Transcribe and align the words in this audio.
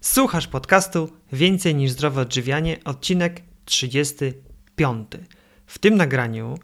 Słuchasz 0.00 0.46
podcastu 0.46 1.10
Więcej 1.32 1.74
niż 1.74 1.90
zdrowe 1.90 2.20
odżywianie, 2.20 2.76
odcinek 2.84 3.42
35. 3.64 5.08
W 5.66 5.78
tym 5.78 5.96
nagraniu 5.96 6.58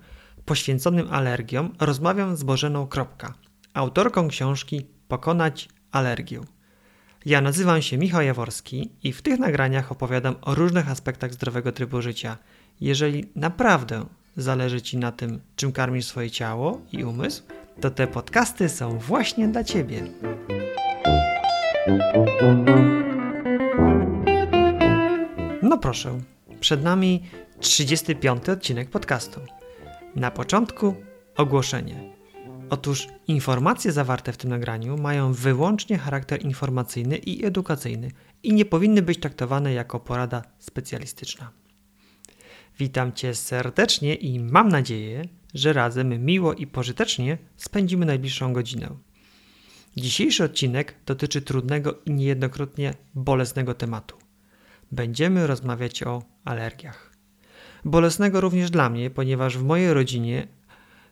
poświęconym 0.44 1.08
alergiom 1.10 1.72
rozmawiam 1.80 2.36
z 2.36 2.42
Bożeną 2.42 2.86
Kropka, 2.86 3.34
autorką 3.74 4.28
książki 4.28 4.86
Pokonać 5.08 5.68
alergię. 5.92 6.40
Ja 7.26 7.40
nazywam 7.40 7.82
się 7.82 7.98
Michał 7.98 8.22
Jaworski 8.22 8.90
i 9.02 9.12
w 9.12 9.22
tych 9.22 9.38
nagraniach 9.38 9.92
opowiadam 9.92 10.34
o 10.42 10.54
różnych 10.54 10.90
aspektach 10.90 11.32
zdrowego 11.34 11.72
trybu 11.72 12.02
życia. 12.02 12.38
Jeżeli 12.80 13.24
naprawdę 13.34 14.06
zależy 14.36 14.82
Ci 14.82 14.96
na 14.96 15.12
tym, 15.12 15.40
czym 15.56 15.72
karmisz 15.72 16.06
swoje 16.06 16.30
ciało 16.30 16.80
i 16.92 17.04
umysł, 17.04 17.42
to 17.80 17.90
te 17.90 18.06
podcasty 18.06 18.68
są 18.68 18.98
właśnie 18.98 19.48
dla 19.48 19.64
Ciebie. 19.64 20.02
No 25.62 25.78
proszę, 25.78 26.20
przed 26.60 26.82
nami 26.82 27.22
35 27.60 28.48
odcinek 28.48 28.90
podcastu. 28.90 29.40
Na 30.16 30.30
początku 30.30 30.94
ogłoszenie. 31.36 32.16
Otóż 32.70 33.08
informacje 33.28 33.92
zawarte 33.92 34.32
w 34.32 34.36
tym 34.36 34.50
nagraniu 34.50 34.98
mają 34.98 35.32
wyłącznie 35.32 35.98
charakter 35.98 36.44
informacyjny 36.44 37.16
i 37.16 37.44
edukacyjny 37.44 38.10
i 38.42 38.52
nie 38.52 38.64
powinny 38.64 39.02
być 39.02 39.20
traktowane 39.20 39.72
jako 39.72 40.00
porada 40.00 40.42
specjalistyczna. 40.58 41.50
Witam 42.78 43.12
Cię 43.12 43.34
serdecznie 43.34 44.14
i 44.14 44.40
mam 44.40 44.68
nadzieję, 44.68 45.22
że 45.54 45.72
razem 45.72 46.24
miło 46.24 46.54
i 46.54 46.66
pożytecznie 46.66 47.38
spędzimy 47.56 48.06
najbliższą 48.06 48.52
godzinę. 48.52 48.88
Dzisiejszy 49.98 50.44
odcinek 50.44 50.94
dotyczy 51.06 51.42
trudnego 51.42 51.94
i 52.06 52.10
niejednokrotnie 52.10 52.94
bolesnego 53.14 53.74
tematu. 53.74 54.16
Będziemy 54.92 55.46
rozmawiać 55.46 56.02
o 56.02 56.22
alergiach. 56.44 57.12
Bolesnego 57.84 58.40
również 58.40 58.70
dla 58.70 58.90
mnie, 58.90 59.10
ponieważ 59.10 59.58
w 59.58 59.62
mojej 59.62 59.94
rodzinie 59.94 60.48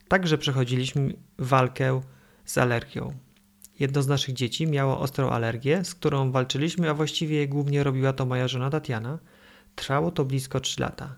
także 0.09 0.39
przechodziliśmy 0.39 1.15
walkę 1.39 2.01
z 2.45 2.59
alergią. 2.59 3.15
Jedno 3.81 4.03
z 4.03 4.09
naszych 4.09 4.35
dzieci 4.35 4.67
miało 4.67 5.01
ostrą 5.01 5.31
alergię, 5.31 5.85
z 5.85 5.95
którą 5.95 6.31
walczyliśmy, 6.33 6.91
a 6.91 6.95
właściwie 6.95 7.49
głównie 7.49 7.83
robiła 7.83 8.13
to 8.13 8.27
moja 8.27 8.49
żona 8.49 8.71
Tatiana. 8.71 9.19
Trwało 9.75 10.11
to 10.11 10.25
blisko 10.25 10.61
3 10.61 10.81
lata. 10.81 11.17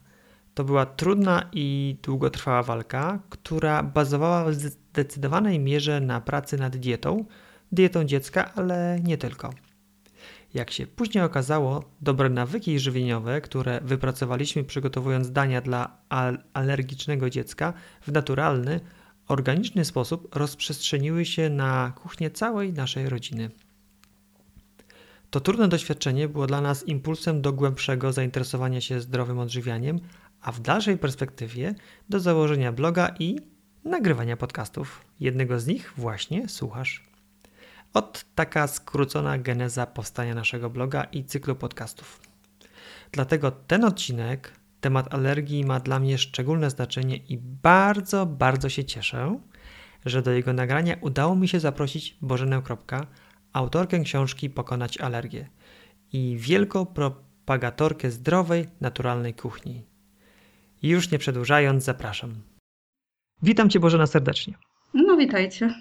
To 0.54 0.64
była 0.64 0.86
trudna 0.86 1.48
i 1.52 1.96
długotrwała 2.02 2.62
walka, 2.62 3.18
która 3.30 3.82
bazowała 3.82 4.44
w 4.44 4.54
zdecydowanej 4.54 5.58
mierze 5.58 6.00
na 6.00 6.20
pracy 6.20 6.56
nad 6.56 6.76
dietą, 6.76 7.24
dietą 7.72 8.04
dziecka, 8.04 8.54
ale 8.54 9.00
nie 9.02 9.18
tylko. 9.18 9.50
Jak 10.54 10.70
się 10.70 10.86
później 10.86 11.24
okazało, 11.24 11.84
dobre 12.00 12.28
nawyki 12.28 12.78
żywieniowe, 12.78 13.40
które 13.40 13.80
wypracowaliśmy 13.82 14.64
przygotowując 14.64 15.32
dania 15.32 15.60
dla 15.60 15.98
al 16.08 16.38
alergicznego 16.54 17.30
dziecka 17.30 17.72
w 18.02 18.12
naturalny, 18.12 18.80
organiczny 19.28 19.84
sposób 19.84 20.36
rozprzestrzeniły 20.36 21.24
się 21.24 21.50
na 21.50 21.92
kuchnię 22.02 22.30
całej 22.30 22.72
naszej 22.72 23.08
rodziny. 23.08 23.50
To 25.30 25.40
trudne 25.40 25.68
doświadczenie 25.68 26.28
było 26.28 26.46
dla 26.46 26.60
nas 26.60 26.88
impulsem 26.88 27.42
do 27.42 27.52
głębszego 27.52 28.12
zainteresowania 28.12 28.80
się 28.80 29.00
zdrowym 29.00 29.38
odżywianiem, 29.38 30.00
a 30.40 30.52
w 30.52 30.60
dalszej 30.60 30.98
perspektywie 30.98 31.74
do 32.08 32.20
założenia 32.20 32.72
bloga 32.72 33.14
i 33.18 33.36
nagrywania 33.84 34.36
podcastów. 34.36 35.04
Jednego 35.20 35.60
z 35.60 35.66
nich 35.66 35.92
właśnie 35.96 36.48
słuchasz. 36.48 37.05
Od 37.96 38.24
taka 38.34 38.66
skrócona 38.66 39.38
geneza 39.38 39.86
powstania 39.86 40.34
naszego 40.34 40.70
bloga 40.70 41.04
i 41.04 41.24
cyklu 41.24 41.56
podcastów. 41.56 42.20
Dlatego 43.12 43.50
ten 43.50 43.84
odcinek, 43.84 44.52
temat 44.80 45.14
alergii, 45.14 45.64
ma 45.64 45.80
dla 45.80 46.00
mnie 46.00 46.18
szczególne 46.18 46.70
znaczenie 46.70 47.16
i 47.16 47.38
bardzo, 47.38 48.26
bardzo 48.26 48.68
się 48.68 48.84
cieszę, 48.84 49.38
że 50.06 50.22
do 50.22 50.32
jego 50.32 50.52
nagrania 50.52 50.96
udało 51.00 51.36
mi 51.36 51.48
się 51.48 51.60
zaprosić 51.60 52.16
Bożenę 52.22 52.62
Kropka, 52.62 53.06
autorkę 53.52 54.00
książki 54.00 54.50
Pokonać 54.50 54.98
alergię 54.98 55.48
i 56.12 56.36
wielką 56.38 56.86
propagatorkę 56.86 58.10
zdrowej, 58.10 58.66
naturalnej 58.80 59.34
kuchni. 59.34 59.86
Już 60.82 61.10
nie 61.10 61.18
przedłużając, 61.18 61.84
zapraszam. 61.84 62.42
Witam 63.42 63.70
Cię 63.70 63.80
Bożena 63.80 64.06
serdecznie. 64.06 64.54
No, 64.96 65.16
witajcie. 65.16 65.74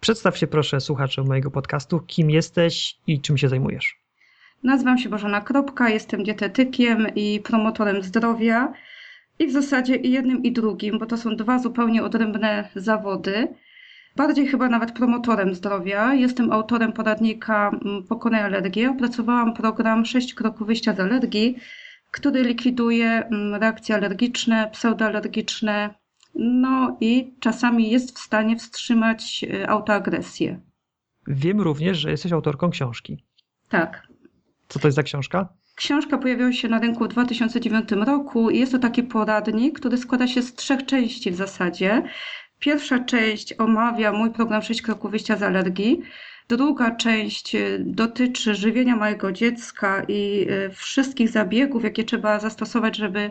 Przedstaw 0.00 0.38
się 0.38 0.46
proszę 0.46 0.80
słuchaczom 0.80 1.26
mojego 1.26 1.50
podcastu, 1.50 2.00
kim 2.06 2.30
jesteś 2.30 2.96
i 3.06 3.20
czym 3.20 3.38
się 3.38 3.48
zajmujesz. 3.48 3.98
Nazywam 4.62 4.98
się 4.98 5.08
Bożena 5.08 5.40
Kropka, 5.40 5.88
jestem 5.88 6.22
dietetykiem 6.22 7.06
i 7.14 7.40
promotorem 7.40 8.02
zdrowia. 8.02 8.72
I 9.38 9.46
w 9.46 9.52
zasadzie 9.52 9.96
i 9.96 10.10
jednym 10.10 10.42
i 10.42 10.52
drugim, 10.52 10.98
bo 10.98 11.06
to 11.06 11.16
są 11.16 11.36
dwa 11.36 11.58
zupełnie 11.58 12.02
odrębne 12.02 12.68
zawody. 12.76 13.48
Bardziej 14.16 14.46
chyba 14.46 14.68
nawet 14.68 14.92
promotorem 14.92 15.54
zdrowia. 15.54 16.14
Jestem 16.14 16.52
autorem 16.52 16.92
poradnika 16.92 17.68
mm, 17.68 18.02
Pokonaj 18.02 18.42
alergię. 18.42 18.90
Opracowałam 18.90 19.54
program 19.54 20.04
6 20.04 20.34
kroków 20.34 20.66
wyjścia 20.66 20.94
z 20.94 21.00
alergii, 21.00 21.56
który 22.10 22.42
likwiduje 22.42 23.08
mm, 23.10 23.54
reakcje 23.54 23.94
alergiczne, 23.94 24.70
pseudoalergiczne, 24.72 25.94
no 26.34 26.96
i 27.00 27.34
czasami 27.40 27.90
jest 27.90 28.18
w 28.18 28.22
stanie 28.22 28.56
wstrzymać 28.56 29.44
y, 29.44 29.68
autoagresję. 29.68 30.60
Wiem 31.26 31.60
również, 31.60 31.98
że 31.98 32.10
jesteś 32.10 32.32
autorką 32.32 32.70
książki. 32.70 33.24
Tak. 33.68 34.08
Co 34.68 34.78
to 34.78 34.88
jest 34.88 34.96
za 34.96 35.02
książka? 35.02 35.48
Książka 35.74 36.18
pojawiła 36.18 36.52
się 36.52 36.68
na 36.68 36.78
rynku 36.78 37.04
w 37.04 37.08
2009 37.08 37.92
roku 37.92 38.50
i 38.50 38.58
jest 38.58 38.72
to 38.72 38.78
taki 38.78 39.02
poradnik, 39.02 39.78
który 39.78 39.96
składa 39.96 40.26
się 40.26 40.42
z 40.42 40.54
trzech 40.54 40.86
części 40.86 41.30
w 41.30 41.36
zasadzie. 41.36 42.02
Pierwsza 42.58 42.98
część 42.98 43.54
omawia 43.58 44.12
mój 44.12 44.30
program 44.30 44.62
6 44.62 44.82
kroków 44.82 45.10
wyjścia 45.10 45.36
z 45.36 45.42
alergii. 45.42 46.02
Druga 46.48 46.90
część 46.90 47.54
y, 47.54 47.82
dotyczy 47.86 48.54
żywienia 48.54 48.96
małego 48.96 49.32
dziecka 49.32 50.02
i 50.08 50.46
y, 50.50 50.70
wszystkich 50.70 51.28
zabiegów, 51.28 51.84
jakie 51.84 52.04
trzeba 52.04 52.38
zastosować, 52.40 52.96
żeby 52.96 53.30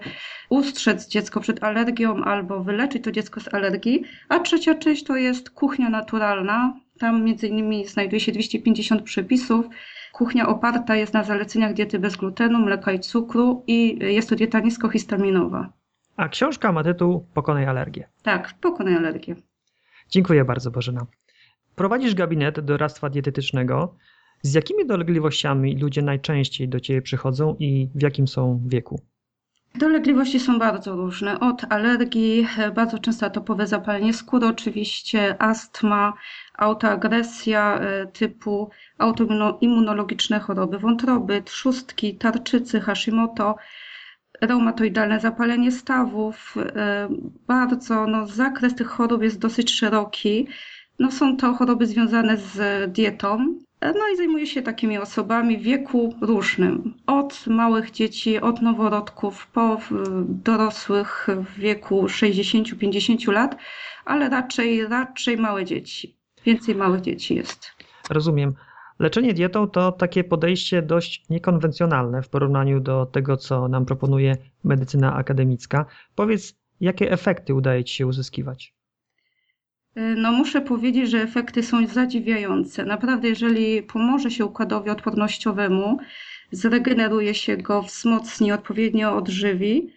ustrzec 0.50 1.08
dziecko 1.08 1.40
przed 1.40 1.64
alergią 1.64 2.24
albo 2.24 2.64
wyleczyć 2.64 3.04
to 3.04 3.12
dziecko 3.12 3.40
z 3.40 3.54
alergii. 3.54 4.04
A 4.30 4.40
trzecia 4.40 4.76
część 4.76 5.04
to 5.04 5.16
jest 5.16 5.50
kuchnia 5.50 5.90
naturalna. 5.90 6.74
Tam 7.00 7.24
między 7.24 7.48
innymi 7.48 7.88
znajduje 7.88 8.20
się 8.20 8.32
250 8.32 9.02
przepisów. 9.02 9.66
Kuchnia 10.14 10.48
oparta 10.48 10.96
jest 10.96 11.14
na 11.14 11.24
zaleceniach 11.24 11.74
diety 11.74 12.00
bez 12.00 12.16
glutenu, 12.16 12.60
mleka 12.60 12.92
i 12.92 13.00
cukru 13.00 13.64
i 13.68 14.00
jest 14.14 14.30
to 14.30 14.36
dieta 14.36 14.60
niskohistaminowa. 14.60 15.70
A 16.18 16.30
książka 16.30 16.72
ma 16.72 16.84
tytuł 16.84 17.26
Pokonaj 17.34 17.66
alergię. 17.66 18.08
Tak, 18.24 18.54
Pokonaj 18.62 18.96
alergię. 18.96 19.36
Dziękuję 20.10 20.46
bardzo 20.46 20.72
Bożena. 20.72 21.06
Prowadzisz 21.76 22.16
gabinet 22.16 22.60
doradztwa 22.60 23.10
dietetycznego. 23.10 23.96
Z 24.42 24.54
jakimi 24.54 24.86
dolegliwościami 24.86 25.78
ludzie 25.78 26.02
najczęściej 26.02 26.70
do 26.70 26.80
Ciebie 26.80 27.02
przychodzą 27.02 27.56
i 27.60 27.90
w 27.96 28.02
jakim 28.02 28.28
są 28.28 28.62
wieku? 28.66 29.00
Dolegliwości 29.76 30.40
są 30.40 30.60
bardzo 30.60 30.96
różne. 30.96 31.40
Od 31.40 31.66
alergii, 31.70 32.48
bardzo 32.76 33.00
często 33.00 33.26
atopowe 33.26 33.68
zapalenie 33.68 34.14
skóry, 34.14 34.48
oczywiście 34.48 35.42
astma, 35.42 36.14
autoagresja 36.58 37.80
e, 37.80 38.08
typu 38.08 38.70
autoimmunologiczne 38.98 40.40
choroby 40.40 40.80
wątroby, 40.80 41.42
trzustki, 41.42 42.16
tarczycy, 42.16 42.80
Hashimoto, 42.82 43.56
reumatoidalne 44.42 45.20
zapalenie 45.20 45.72
stawów. 45.72 46.56
E, 46.58 47.10
bardzo, 47.48 48.08
no, 48.08 48.28
zakres 48.28 48.76
tych 48.76 48.88
chorób 48.88 49.24
jest 49.24 49.40
dosyć 49.40 49.72
szeroki. 49.72 50.48
No, 51.00 51.12
są 51.12 51.38
to 51.38 51.54
choroby 51.54 51.88
związane 51.88 52.38
z 52.38 52.92
dietą. 52.92 53.38
No 53.82 54.10
i 54.14 54.18
zajmuję 54.18 54.48
się 54.48 54.62
takimi 54.62 54.98
osobami 54.98 55.58
w 55.58 55.62
wieku 55.62 56.16
różnym. 56.22 56.94
Od 57.08 57.48
małych 57.48 57.92
dzieci, 57.92 58.40
od 58.40 58.62
noworodków, 58.62 59.48
po 59.48 59.78
dorosłych 60.26 61.28
w 61.38 61.60
wieku 61.60 62.06
60-50 62.06 63.32
lat, 63.32 63.58
ale 64.06 64.30
raczej, 64.30 64.88
raczej 64.88 65.38
małe 65.38 65.66
dzieci. 65.66 66.18
Więcej 66.46 66.76
małych 66.76 67.02
dzieci 67.02 67.36
jest. 67.36 67.72
Rozumiem. 68.10 68.54
Leczenie 69.00 69.34
dietą 69.34 69.68
to 69.68 69.92
takie 69.92 70.24
podejście 70.24 70.82
dość 70.82 71.30
niekonwencjonalne 71.30 72.22
w 72.22 72.30
porównaniu 72.30 72.80
do 72.80 73.06
tego, 73.06 73.38
co 73.38 73.68
nam 73.68 73.86
proponuje 73.86 74.38
medycyna 74.64 75.16
akademicka. 75.16 75.86
Powiedz, 76.16 76.56
jakie 76.82 77.12
efekty 77.12 77.54
udaje 77.54 77.84
Ci 77.84 77.96
się 77.96 78.08
uzyskiwać? 78.08 78.74
Y, 79.98 80.16
no 80.18 80.32
muszę 80.32 80.62
powiedzieć, 80.62 81.10
że 81.10 81.22
efekty 81.22 81.64
są 81.64 81.88
zadziwiające. 81.88 82.86
Naprawdę, 82.86 83.30
jeżeli 83.30 83.84
pomoże 83.84 84.32
się 84.32 84.46
układowi 84.46 84.90
odpornościowemu, 84.90 85.98
zregeneruje 86.52 87.34
się 87.34 87.58
go, 87.58 87.82
wzmocni, 87.82 88.52
odpowiednio 88.52 89.16
odżywi, 89.16 89.94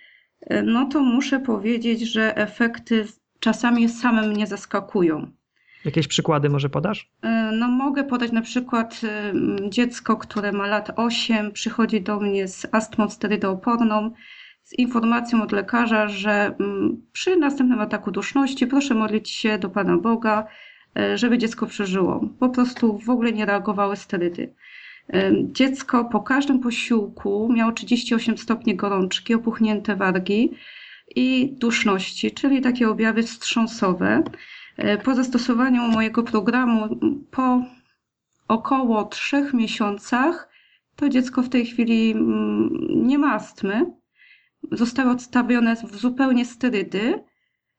y, 0.53 0.63
no 0.63 0.87
to 0.87 1.01
muszę 1.01 1.41
powiedzieć, 1.41 2.01
że 2.01 2.37
efekty 2.37 3.07
czasami 3.41 3.89
same 3.89 4.29
mnie 4.29 4.47
zaskakują. 4.47 5.31
Jakieś 5.87 6.09
przykłady 6.09 6.49
może 6.49 6.69
podasz? 6.69 7.11
E, 7.23 7.51
no 7.53 7.69
mogę 7.69 8.05
podać 8.05 8.33
na 8.33 8.43
przykład 8.43 9.01
e, 9.05 9.33
dziecko, 9.71 10.17
które 10.17 10.53
ma 10.53 10.67
lat 10.67 10.91
8, 10.97 11.53
przychodzi 11.53 12.01
do 12.01 12.21
mnie 12.21 12.49
z 12.49 12.67
astmą 12.73 13.11
sterydooporną, 13.11 14.11
z 14.67 14.73
informacją 14.73 15.43
od 15.43 15.53
lekarza, 15.53 16.09
że 16.09 16.57
przy 17.13 17.37
następnym 17.37 17.81
ataku 17.81 18.11
duszności 18.11 18.67
proszę 18.67 18.95
modlić 18.95 19.31
się 19.31 19.59
do 19.59 19.71
Pana 19.71 19.97
Boga, 19.97 20.47
e, 20.99 21.19
żeby 21.19 21.39
dziecko 21.39 21.67
przeżyło. 21.67 22.29
Po 22.41 22.49
prostu 22.49 22.99
w 22.99 23.11
ogóle 23.11 23.33
nie 23.33 23.47
reagowały 23.47 23.97
sterydy. 23.97 24.55
Dziecko 25.53 26.05
po 26.05 26.21
każdym 26.21 26.61
posiłku 26.61 27.53
miało 27.53 27.73
38 27.73 28.39
stopni 28.39 28.77
gorączki, 28.77 29.35
opuchnięte 29.35 29.97
wargi 29.97 30.51
i 31.17 31.55
duszności, 31.59 32.31
czyli 32.31 32.61
takie 32.61 32.89
objawy 32.89 33.23
wstrząsowe. 33.23 34.23
E, 34.77 34.99
po 34.99 35.15
zastosowaniu 35.15 35.83
mojego 35.83 36.23
programu 36.23 36.99
po 37.31 37.63
około 38.49 39.05
trzech 39.05 39.55
miesiącach 39.55 40.49
to 40.97 41.09
dziecko 41.09 41.43
w 41.43 41.49
tej 41.49 41.67
chwili 41.67 42.11
mm, 42.11 42.69
nie 42.91 43.19
ma 43.19 43.35
astmy. 43.35 43.93
Zostały 44.73 45.11
odstawione 45.11 45.77
w 45.77 45.97
zupełnie 45.97 46.45
sterydy, 46.45 47.25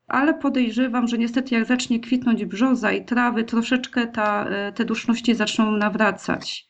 ale 0.07 0.33
podejrzewam, 0.33 1.07
że 1.07 1.17
niestety 1.17 1.55
jak 1.55 1.65
zacznie 1.65 1.99
kwitnąć 1.99 2.45
brzoza 2.45 2.91
i 2.91 3.05
trawy, 3.05 3.43
troszeczkę 3.43 4.07
ta, 4.07 4.45
e, 4.49 4.71
te 4.71 4.85
duszności 4.85 5.35
zaczną 5.35 5.71
nawracać. 5.71 6.67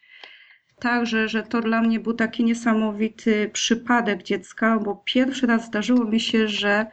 Także, 0.79 1.27
że 1.27 1.43
to 1.43 1.61
dla 1.61 1.81
mnie 1.81 1.99
był 1.99 2.13
taki 2.13 2.43
niesamowity 2.43 3.49
przypadek 3.53 4.23
dziecka, 4.23 4.79
bo 4.79 5.03
pierwszy 5.05 5.47
raz 5.47 5.65
zdarzyło 5.65 6.05
mi 6.05 6.19
się, 6.19 6.47
że 6.47 6.85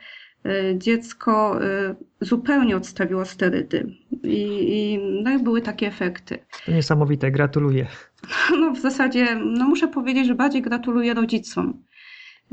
e, 0.44 0.78
dziecko 0.78 1.64
e, 1.64 1.94
zupełnie 2.20 2.76
odstawiło 2.76 3.25
sterydy. 3.25 3.96
I, 4.22 4.46
i 4.69 4.99
no 5.22 5.31
i 5.31 5.43
były 5.43 5.62
takie 5.62 5.87
efekty. 5.87 6.38
To 6.66 6.72
niesamowite, 6.72 7.31
gratuluję. 7.31 7.87
No 8.61 8.72
w 8.72 8.78
zasadzie, 8.78 9.34
no 9.34 9.64
muszę 9.69 9.88
powiedzieć, 9.88 10.26
że 10.26 10.34
bardziej 10.34 10.62
gratuluję 10.62 11.14
rodzicom, 11.14 11.82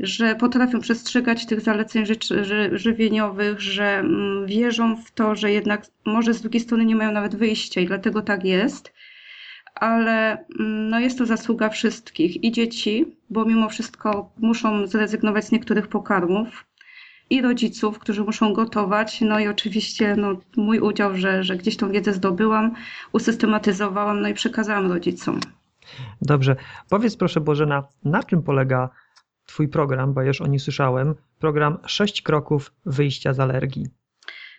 że 0.02 0.34
potrafią 0.34 0.80
przestrzegać 0.80 1.46
tych 1.46 1.60
zaleceń 1.60 2.06
ży, 2.06 2.14
ży, 2.44 2.70
żywieniowych, 2.72 3.60
że 3.60 3.98
mm, 3.98 4.46
wierzą 4.46 4.96
w 4.96 5.12
to, 5.12 5.34
że 5.34 5.52
jednak 5.52 5.86
może 6.06 6.34
z 6.34 6.40
drugiej 6.40 6.60
strony 6.60 6.84
nie 6.84 6.96
mają 6.96 7.12
nawet 7.12 7.36
wyjścia 7.36 7.80
i 7.80 7.86
dlatego 7.86 8.22
tak 8.22 8.44
jest 8.44 8.92
ale 9.74 10.32
mm, 10.32 10.88
no 10.88 11.00
jest 11.00 11.18
to 11.18 11.26
zasługa 11.26 11.68
wszystkich 11.68 12.44
i 12.44 12.52
dzieci, 12.52 13.16
bo 13.30 13.44
mimo 13.44 13.68
wszystko 13.68 14.32
muszą 14.38 14.86
zrezygnować 14.86 15.44
z 15.44 15.52
niektórych 15.52 15.88
pokarmów, 15.88 16.64
i 17.30 17.42
rodziców, 17.42 17.98
którzy 17.98 18.24
muszą 18.24 18.52
gotować, 18.52 19.20
no 19.20 19.40
i 19.40 19.48
oczywiście 19.48 20.16
no, 20.16 20.36
mój 20.56 20.78
udział, 20.78 21.16
że, 21.16 21.44
że 21.44 21.56
gdzieś 21.56 21.76
tą 21.76 21.92
wiedzę 21.92 22.12
zdobyłam, 22.12 22.74
usystematyzowałam, 23.12 24.20
no 24.20 24.28
i 24.28 24.34
przekazałam 24.34 24.92
rodzicom. 24.92 25.40
Dobrze. 26.22 26.56
Powiedz 26.88 27.16
proszę 27.16 27.40
Bożena, 27.40 27.82
na 28.04 28.22
czym 28.22 28.42
polega 28.42 28.90
Twój 29.52 29.68
program, 29.68 30.14
bo 30.14 30.22
już 30.22 30.40
o 30.40 30.46
nim 30.46 30.60
słyszałem, 30.60 31.14
program 31.38 31.78
6 31.86 32.22
kroków 32.22 32.72
wyjścia 32.86 33.32
z 33.32 33.40
alergii. 33.40 33.86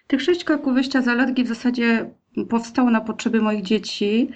Tych 0.08 0.22
6 0.22 0.44
kroków 0.44 0.74
wyjścia 0.74 1.02
z 1.02 1.08
alergii 1.08 1.44
w 1.44 1.48
zasadzie 1.48 2.10
powstało 2.50 2.90
na 2.90 3.02
potrzeby 3.02 3.42
moich 3.42 3.64
dzieci. 3.64 4.30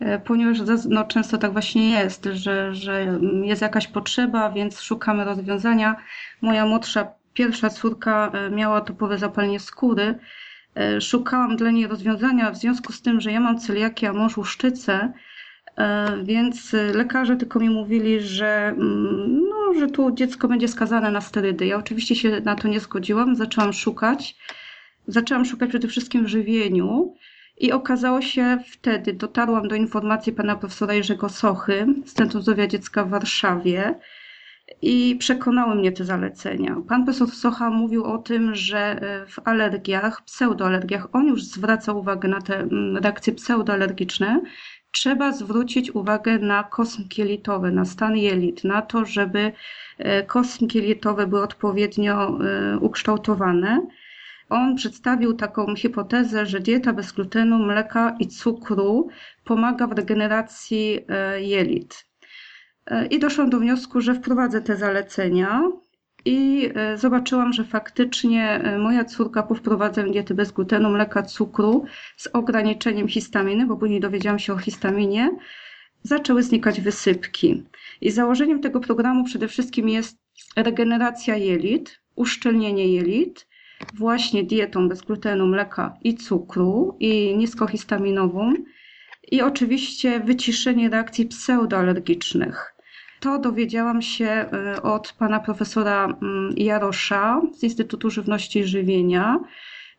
E, 0.00 0.18
ponieważ 0.18 0.58
no, 0.88 1.04
często 1.04 1.38
tak 1.38 1.52
właśnie 1.52 1.90
jest, 1.90 2.28
że, 2.32 2.74
że 2.74 3.20
jest 3.42 3.62
jakaś 3.62 3.86
potrzeba, 3.86 4.50
więc 4.50 4.80
szukamy 4.80 5.24
rozwiązania. 5.24 5.96
Moja 6.42 6.66
młodsza, 6.66 7.06
pierwsza 7.32 7.70
córka 7.70 8.30
e, 8.34 8.50
miała 8.50 8.80
topowe 8.80 9.18
zapalenie 9.18 9.60
skóry. 9.60 10.18
E, 10.76 11.00
szukałam 11.00 11.56
dla 11.56 11.70
niej 11.70 11.86
rozwiązania 11.86 12.50
w 12.50 12.56
związku 12.56 12.92
z 12.92 13.02
tym, 13.02 13.20
że 13.20 13.32
ja 13.32 13.40
mam 13.40 13.58
celiakię, 13.58 14.08
a 14.08 14.12
mąż 14.12 14.36
łuszczycę, 14.36 15.12
więc 16.24 16.72
lekarze 16.94 17.36
tylko 17.36 17.60
mi 17.60 17.70
mówili, 17.70 18.20
że, 18.20 18.66
mm, 18.68 19.40
no, 19.50 19.80
że 19.80 19.86
tu 19.86 20.10
dziecko 20.10 20.48
będzie 20.48 20.68
skazane 20.68 21.10
na 21.10 21.20
sterydy. 21.20 21.66
Ja 21.66 21.76
oczywiście 21.76 22.16
się 22.16 22.40
na 22.40 22.54
to 22.54 22.68
nie 22.68 22.80
zgodziłam, 22.80 23.36
zaczęłam 23.36 23.72
szukać. 23.72 24.36
Zaczęłam 25.06 25.44
szukać 25.44 25.68
przede 25.68 25.88
wszystkim 25.88 26.24
w 26.24 26.28
żywieniu. 26.28 27.14
I 27.58 27.72
okazało 27.72 28.22
się 28.22 28.58
wtedy, 28.66 29.12
dotarłam 29.12 29.68
do 29.68 29.74
informacji 29.74 30.32
pana 30.32 30.56
profesora 30.56 30.94
Jerzego 30.94 31.28
Sochy 31.28 31.86
z 32.04 32.12
Centrum 32.12 32.42
Zdrowia 32.42 32.66
Dziecka 32.66 33.04
w 33.04 33.10
Warszawie 33.10 33.94
i 34.82 35.16
przekonały 35.16 35.74
mnie 35.74 35.92
te 35.92 36.04
zalecenia. 36.04 36.76
Pan 36.88 37.04
profesor 37.04 37.30
Socha 37.30 37.70
mówił 37.70 38.04
o 38.04 38.18
tym, 38.18 38.54
że 38.54 38.78
e, 38.78 39.26
w 39.26 39.38
alergiach, 39.44 40.24
pseudoalergiach, 40.24 41.08
on 41.12 41.26
już 41.26 41.44
zwraca 41.44 41.92
uwagę 41.92 42.28
na 42.28 42.40
te 42.40 42.58
mm, 42.58 42.96
reakcje 42.96 43.32
pseudoalergiczne, 43.32 44.40
trzeba 44.94 45.32
zwrócić 45.32 45.90
uwagę 45.90 46.38
na 46.38 46.64
kosmki 46.64 47.20
jelitowe, 47.22 47.70
na 47.70 47.84
stan 47.84 48.16
jelit, 48.16 48.64
na 48.64 48.82
to, 48.82 49.04
żeby 49.04 49.52
e, 49.98 50.22
kosmki 50.22 50.78
jelitowe 50.78 51.26
były 51.26 51.42
odpowiednio 51.42 52.28
e, 52.28 52.78
ukształtowane 52.78 53.86
on 54.48 54.76
przedstawił 54.76 55.34
taką 55.34 55.76
hipotezę, 55.76 56.46
że 56.46 56.60
dieta 56.60 56.92
bez 56.92 57.12
glutenu, 57.12 57.58
mleka 57.58 58.16
i 58.20 58.26
cukru 58.26 59.08
pomaga 59.44 59.86
w 59.86 59.92
regeneracji 59.92 61.00
e, 61.08 61.42
jelit. 61.42 62.06
I 63.10 63.18
doszłam 63.18 63.50
do 63.50 63.58
wniosku, 63.58 64.00
że 64.00 64.14
wprowadzę 64.14 64.60
te 64.60 64.76
zalecenia. 64.76 65.62
I 66.24 66.70
e, 66.74 66.98
zobaczyłam, 66.98 67.52
że 67.52 67.64
faktycznie 67.64 68.62
moja 68.78 69.04
córka 69.04 69.42
po 69.42 69.54
wprowadzeniu 69.54 70.12
diety 70.12 70.34
bez 70.34 70.52
glutenu, 70.52 70.90
mleka, 70.90 71.22
cukru 71.22 71.84
z 72.16 72.26
ograniczeniem 72.26 73.08
histaminy, 73.08 73.66
bo 73.66 73.76
później 73.76 74.00
dowiedziałam 74.00 74.38
się 74.38 74.52
o 74.52 74.58
histaminie, 74.58 75.30
zaczęły 76.02 76.42
znikać 76.42 76.80
wysypki. 76.80 77.62
I 78.00 78.10
założeniem 78.10 78.60
tego 78.60 78.80
programu 78.80 79.24
przede 79.24 79.48
wszystkim 79.48 79.88
jest 79.88 80.18
regeneracja 80.56 81.36
jelit, 81.36 82.00
uszczelnienie 82.16 82.88
jelit, 82.88 83.46
właśnie 83.94 84.44
dietą 84.44 84.88
bez 84.88 85.02
glutenu, 85.02 85.46
mleka 85.46 85.94
i 86.02 86.14
cukru 86.14 86.96
i 87.00 87.36
niskohistaminową 87.36 88.54
i 89.30 89.42
oczywiście 89.42 90.20
wyciszenie 90.20 90.90
reakcji 90.90 91.26
pseudoalergicznych. 91.26 92.73
To 93.24 93.38
dowiedziałam 93.38 94.02
się 94.02 94.46
y, 94.76 94.82
od 94.82 95.12
pana 95.12 95.40
profesora 95.40 96.04
mm, 96.04 96.54
Jarosza 96.56 97.40
z 97.52 97.62
Instytutu 97.62 98.10
Żywności 98.10 98.58
i 98.58 98.64
Żywienia, 98.64 99.40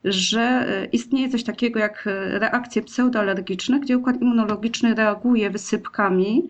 że 0.04 0.68
y, 0.84 0.90
istnieje 0.92 1.30
coś 1.30 1.44
takiego 1.44 1.80
jak 1.80 2.08
y, 2.08 2.40
reakcje 2.40 2.82
pseudoalergiczne, 2.82 3.80
gdzie 3.80 3.98
układ 3.98 4.22
immunologiczny 4.22 4.96
reaguje 4.96 5.50
wysypkami 5.50 6.50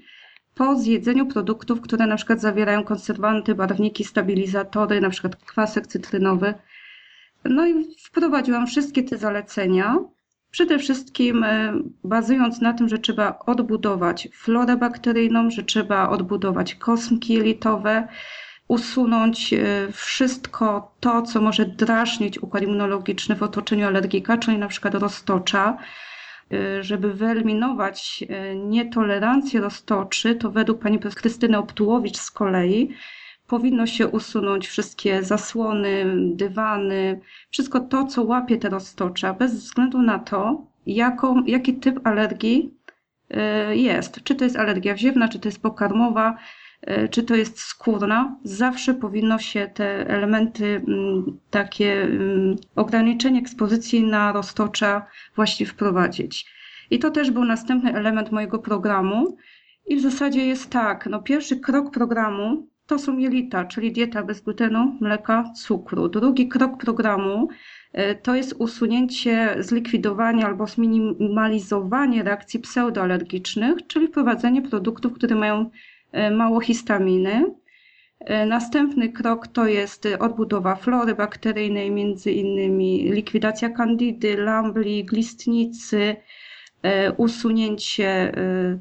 po 0.55 0.75
zjedzeniu 0.75 1.25
produktów, 1.25 1.81
które 1.81 2.07
na 2.07 2.15
przykład 2.15 2.41
zawierają 2.41 2.83
konserwanty, 2.83 3.55
barwniki, 3.55 4.03
stabilizatory, 4.03 5.01
na 5.01 5.09
przykład 5.09 5.35
kwasek 5.35 5.87
cytrynowy, 5.87 6.53
no 7.45 7.67
i 7.67 7.95
wprowadziłam 8.03 8.67
wszystkie 8.67 9.03
te 9.03 9.17
zalecenia. 9.17 9.97
Przede 10.55 10.79
wszystkim 10.79 11.43
e, 11.43 11.73
bazując 12.03 12.61
na 12.61 12.73
tym, 12.73 12.89
że 12.89 12.99
trzeba 12.99 13.39
odbudować 13.39 14.27
florę 14.33 14.77
bakteryjną, 14.77 15.49
że 15.49 15.63
trzeba 15.63 16.09
odbudować 16.09 16.75
kosmki 16.75 17.33
jelitowe, 17.33 18.07
usunąć 18.67 19.53
e, 19.53 19.57
wszystko 19.91 20.95
to, 20.99 21.21
co 21.21 21.41
może 21.41 21.65
drażnić 21.65 22.43
układ 22.43 22.63
immunologiczny 22.63 23.35
w 23.35 23.43
otoczeniu 23.43 23.87
alergika, 23.87 24.37
czyli 24.37 24.57
na 24.57 24.67
przykład 24.67 24.95
roztocza. 24.95 25.77
E, 26.53 26.83
żeby 26.83 27.13
wyeliminować 27.13 28.23
nietolerancję 28.55 29.61
roztoczy, 29.61 30.35
to 30.35 30.51
według 30.51 30.79
pani 30.81 30.99
Krystyny 30.99 31.57
Optułowicz 31.57 32.17
z 32.17 32.31
kolei 32.31 32.95
powinno 33.47 33.87
się 33.87 34.07
usunąć 34.07 34.67
wszystkie 34.67 35.23
zasłony, 35.23 36.05
dywany, 36.35 37.21
wszystko 37.49 37.79
to, 37.79 38.05
co 38.05 38.23
łapie 38.23 38.57
te 38.57 38.69
roztocza, 38.69 39.33
bez 39.33 39.55
względu 39.55 40.01
na 40.01 40.19
to, 40.19 40.67
jaką, 40.85 41.43
jaki 41.43 41.73
typ 41.73 42.07
alergii 42.07 42.73
y, 43.71 43.77
jest. 43.77 44.23
Czy 44.23 44.35
to 44.35 44.43
jest 44.43 44.55
alergia 44.55 44.93
wziewna, 44.93 45.29
czy 45.29 45.39
to 45.39 45.47
jest 45.47 45.61
pokarmowa, 45.61 46.37
y, 46.89 47.09
czy 47.09 47.23
to 47.23 47.35
jest 47.35 47.59
skórna. 47.59 48.35
Zawsze 48.43 48.93
powinno 48.93 49.39
się 49.39 49.69
te 49.73 50.09
elementy, 50.09 50.65
mm, 50.87 51.39
takie 51.49 52.03
mm, 52.03 52.55
ograniczenie 52.75 53.39
ekspozycji 53.39 54.03
na 54.03 54.31
roztocza 54.31 55.05
właśnie 55.35 55.65
wprowadzić. 55.65 56.55
I 56.91 56.99
to 56.99 57.11
też 57.11 57.31
był 57.31 57.45
następny 57.45 57.93
element 57.93 58.31
mojego 58.31 58.59
programu. 58.59 59.37
I 59.87 59.95
w 59.95 60.01
zasadzie 60.01 60.45
jest 60.45 60.69
tak, 60.69 61.07
no 61.11 61.21
pierwszy 61.21 61.59
krok 61.59 61.91
programu 61.91 62.67
to 62.87 62.99
są 62.99 63.17
jelita, 63.17 63.65
czyli 63.65 63.91
dieta 63.91 64.23
bez 64.23 64.41
glutenu, 64.41 64.97
mleka, 65.01 65.51
cukru. 65.55 66.09
Drugi 66.09 66.47
krok 66.47 66.77
programu 66.77 67.47
e, 67.93 68.15
to 68.15 68.35
jest 68.35 68.55
usunięcie, 68.59 69.55
zlikwidowanie 69.59 70.45
albo 70.45 70.67
zminimalizowanie 70.67 72.23
reakcji 72.23 72.59
pseudoalergicznych, 72.59 73.87
czyli 73.87 74.07
wprowadzenie 74.07 74.61
produktów, 74.61 75.13
które 75.13 75.35
mają 75.35 75.69
e, 76.11 76.31
mało 76.31 76.59
histaminy. 76.59 77.55
E, 78.19 78.45
następny 78.45 79.09
krok 79.09 79.47
to 79.47 79.67
jest 79.67 80.07
odbudowa 80.19 80.75
flory 80.75 81.15
bakteryjnej, 81.15 81.91
między 81.91 82.31
innymi 82.31 83.11
likwidacja 83.11 83.69
kandydy, 83.69 84.37
lambli, 84.37 85.05
glistnicy, 85.05 86.15
usunięcie 87.17 88.07
e, 88.07 88.33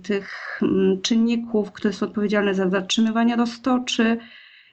tych 0.02 0.58
mm, 0.62 1.02
czynników, 1.02 1.72
które 1.72 1.92
są 1.92 2.06
odpowiedzialne 2.06 2.54
za 2.54 2.70
zatrzymywanie 2.70 3.36
roztoczy, 3.36 4.16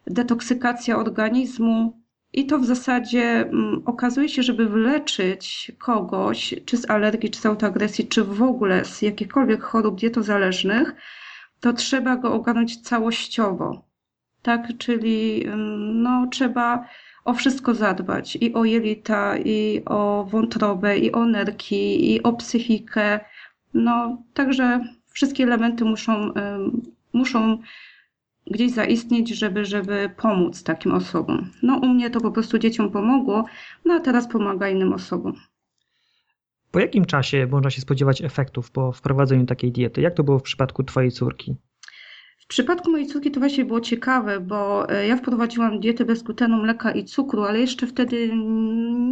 detoksykacja 0.07 0.97
organizmu. 0.97 2.01
I 2.33 2.45
to 2.45 2.59
w 2.59 2.65
zasadzie 2.65 3.21
mm, 3.21 3.81
okazuje 3.85 4.29
się, 4.29 4.43
żeby 4.43 4.69
wyleczyć 4.69 5.71
kogoś, 5.79 6.55
czy 6.65 6.77
z 6.77 6.89
alergii, 6.89 7.29
czy 7.29 7.39
z 7.39 7.45
autoagresji, 7.45 8.07
czy 8.07 8.23
w 8.23 8.41
ogóle 8.43 8.85
z 8.85 9.01
jakichkolwiek 9.01 9.63
chorób 9.63 9.99
dietozależnych, 9.99 10.93
to 11.59 11.73
trzeba 11.73 12.15
go 12.15 12.33
ogarnąć 12.33 12.81
całościowo 12.81 13.91
tak? 14.41 14.77
Czyli 14.77 15.45
no, 15.93 16.27
trzeba 16.31 16.85
o 17.25 17.33
wszystko 17.33 17.73
zadbać 17.73 18.37
i 18.41 18.53
o 18.53 18.65
jelita, 18.65 19.37
i 19.37 19.81
o 19.85 20.27
wątrobę, 20.29 20.97
i 20.97 21.11
o 21.11 21.25
nerki, 21.25 22.13
i 22.13 22.23
o 22.23 22.33
psychikę. 22.33 23.19
No, 23.73 24.23
także 24.33 24.79
wszystkie 25.11 25.43
elementy 25.43 25.85
muszą, 25.85 26.33
muszą 27.13 27.57
gdzieś 28.47 28.71
zaistnieć, 28.71 29.29
żeby, 29.29 29.65
żeby 29.65 30.11
pomóc 30.17 30.63
takim 30.63 30.91
osobom. 30.91 31.49
No, 31.63 31.77
u 31.77 31.87
mnie 31.87 32.09
to 32.09 32.21
po 32.21 32.31
prostu 32.31 32.57
dzieciom 32.57 32.91
pomogło, 32.91 33.45
no 33.85 33.93
a 33.93 33.99
teraz 33.99 34.27
pomaga 34.27 34.69
innym 34.69 34.93
osobom. 34.93 35.33
Po 36.71 36.79
jakim 36.79 37.05
czasie 37.05 37.47
można 37.51 37.69
się 37.69 37.81
spodziewać 37.81 38.21
efektów 38.21 38.71
po 38.71 38.91
wprowadzeniu 38.91 39.45
takiej 39.45 39.71
diety? 39.71 40.01
Jak 40.01 40.13
to 40.13 40.23
było 40.23 40.39
w 40.39 40.43
przypadku 40.43 40.83
Twojej 40.83 41.11
córki? 41.11 41.55
W 42.51 42.53
przypadku 42.53 42.91
mojej 42.91 43.07
córki 43.07 43.31
to 43.31 43.39
właśnie 43.39 43.65
było 43.65 43.81
ciekawe, 43.81 44.39
bo 44.39 44.89
e, 44.89 45.07
ja 45.07 45.15
wprowadziłam 45.15 45.79
dietę 45.79 46.05
bez 46.05 46.23
glutenu, 46.23 46.57
mleka 46.57 46.91
i 46.91 47.05
cukru, 47.05 47.43
ale 47.43 47.59
jeszcze 47.59 47.87
wtedy 47.87 48.31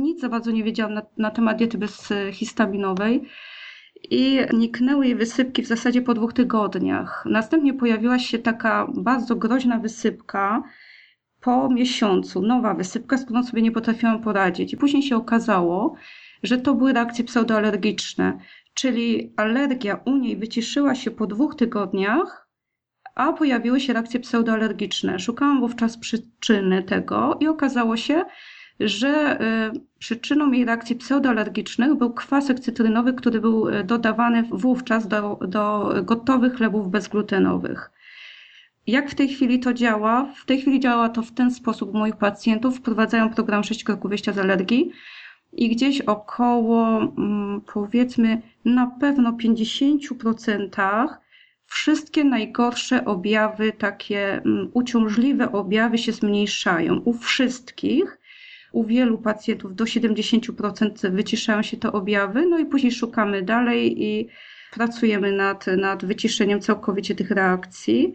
nic 0.02 0.22
za 0.22 0.30
bardzo 0.30 0.52
nie 0.52 0.64
wiedziałam 0.64 0.94
na, 0.94 1.02
na 1.18 1.32
temat 1.32 1.58
diety 1.58 1.78
bezhistaminowej. 1.78 3.30
I 4.12 4.40
niknęły 4.54 5.06
jej 5.06 5.16
wysypki 5.16 5.64
w 5.64 5.68
zasadzie 5.68 6.02
po 6.02 6.14
dwóch 6.14 6.34
tygodniach. 6.34 7.24
Następnie 7.26 7.74
pojawiła 7.74 8.20
się 8.20 8.40
taka 8.40 8.88
bardzo 8.96 9.36
groźna 9.36 9.80
wysypka 9.80 10.64
po 11.42 11.70
miesiącu, 11.70 12.42
nowa 12.42 12.74
wysypka, 12.74 13.18
z 13.18 13.26
którą 13.26 13.44
sobie 13.44 13.62
nie 13.62 13.72
potrafiłam 13.72 14.22
poradzić. 14.22 14.74
I 14.74 14.78
później 14.78 15.04
się 15.04 15.16
okazało, 15.16 15.96
że 16.44 16.58
to 16.58 16.74
były 16.74 16.94
reakcje 16.94 17.26
pseudoalergiczne, 17.26 18.40
czyli 18.74 19.34
alergia 19.38 20.00
u 20.06 20.18
niej 20.18 20.38
wyciszyła 20.38 20.96
się 20.96 21.12
po 21.12 21.28
dwóch 21.28 21.56
tygodniach, 21.56 22.49
a 23.20 23.34
pojawiły 23.34 23.80
się 23.80 23.94
reakcje 23.94 24.20
pseudoalergiczne. 24.20 25.20
Szukałam 25.20 25.60
wówczas 25.60 25.98
przyczyny 25.98 26.84
tego 26.84 27.38
i 27.40 27.48
okazało 27.48 27.98
się, 27.98 28.26
że 28.80 29.42
y, 29.76 29.80
przyczyną 30.00 30.52
jej 30.52 30.66
reakcji 30.66 30.96
pseudoalergicznych 30.96 31.96
był 31.96 32.14
kwasek 32.14 32.60
cytrynowy, 32.60 33.14
który 33.14 33.42
był 33.42 33.70
y, 33.70 33.84
dodawany 33.84 34.44
wówczas 34.52 35.08
do, 35.08 35.40
do 35.48 35.94
gotowych 36.04 36.54
chlebów 36.54 36.92
bezglutenowych. 36.92 37.92
Jak 38.88 39.10
w 39.10 39.16
tej 39.16 39.28
chwili 39.28 39.60
to 39.60 39.74
działa? 39.74 40.26
W 40.36 40.46
tej 40.46 40.62
chwili 40.62 40.80
działa 40.80 41.10
to 41.10 41.22
w 41.22 41.32
ten 41.32 41.52
sposób 41.52 41.94
moich 41.94 42.16
pacjentów. 42.16 42.78
Wprowadzają 42.78 43.30
program 43.30 43.64
6 43.64 43.84
kroków 43.84 44.10
wyjścia 44.10 44.34
z 44.34 44.38
alergii 44.38 44.92
i 45.54 45.70
gdzieś 45.70 46.02
około 46.02 46.98
mm, 46.98 47.62
powiedzmy 47.74 48.42
na 48.66 48.88
pewno 48.88 49.32
50% 49.32 51.08
wszystkie 51.70 52.24
najgorsze 52.24 53.06
objawy, 53.06 53.72
takie 53.72 54.34
mm, 54.34 54.70
uciążliwe 54.74 55.52
objawy 55.52 55.98
się 55.98 56.12
zmniejszają. 56.12 56.96
U 56.96 57.14
wszystkich, 57.14 58.18
u 58.72 58.84
wielu 58.84 59.18
pacjentów 59.18 59.76
do 59.76 59.84
70% 59.84 61.12
wyciszają 61.12 61.62
się 61.62 61.78
te 61.78 61.92
objawy, 61.92 62.46
no 62.46 62.60
i 62.60 62.66
później 62.66 62.92
szukamy 62.92 63.42
dalej 63.42 64.04
i 64.04 64.30
pracujemy 64.72 65.32
nad, 65.32 65.68
nad 65.68 66.06
wyciszeniem 66.06 66.62
całkowicie 66.62 67.16
tych 67.16 67.32
reakcji, 67.32 68.14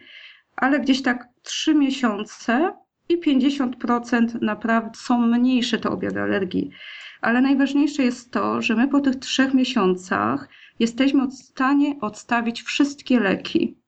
ale 0.57 0.81
gdzieś 0.81 1.03
tak 1.03 1.29
3 1.43 1.75
miesiące 1.75 2.73
i 3.09 3.21
50% 3.21 4.43
naprawdę 4.43 4.99
są 4.99 5.27
mniejsze 5.27 5.79
te 5.79 5.91
objawy 5.91 6.21
alergii. 6.21 6.71
Ale 7.21 7.41
najważniejsze 7.41 8.03
jest 8.03 8.33
to, 8.33 8.63
że 8.63 8.75
my 8.75 8.89
po 8.89 9.01
tych 9.01 9.17
trzech 9.17 9.55
miesiącach 9.55 10.49
jesteśmy 10.79 11.27
w 11.27 11.35
stanie 11.35 11.97
odstawić 12.01 12.63
wszystkie 12.63 13.21
leki. 13.21 13.79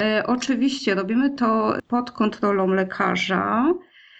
E, 0.00 0.24
oczywiście 0.26 0.94
robimy 0.94 1.30
to 1.30 1.74
pod 1.88 2.10
kontrolą 2.10 2.66
lekarza. 2.66 3.74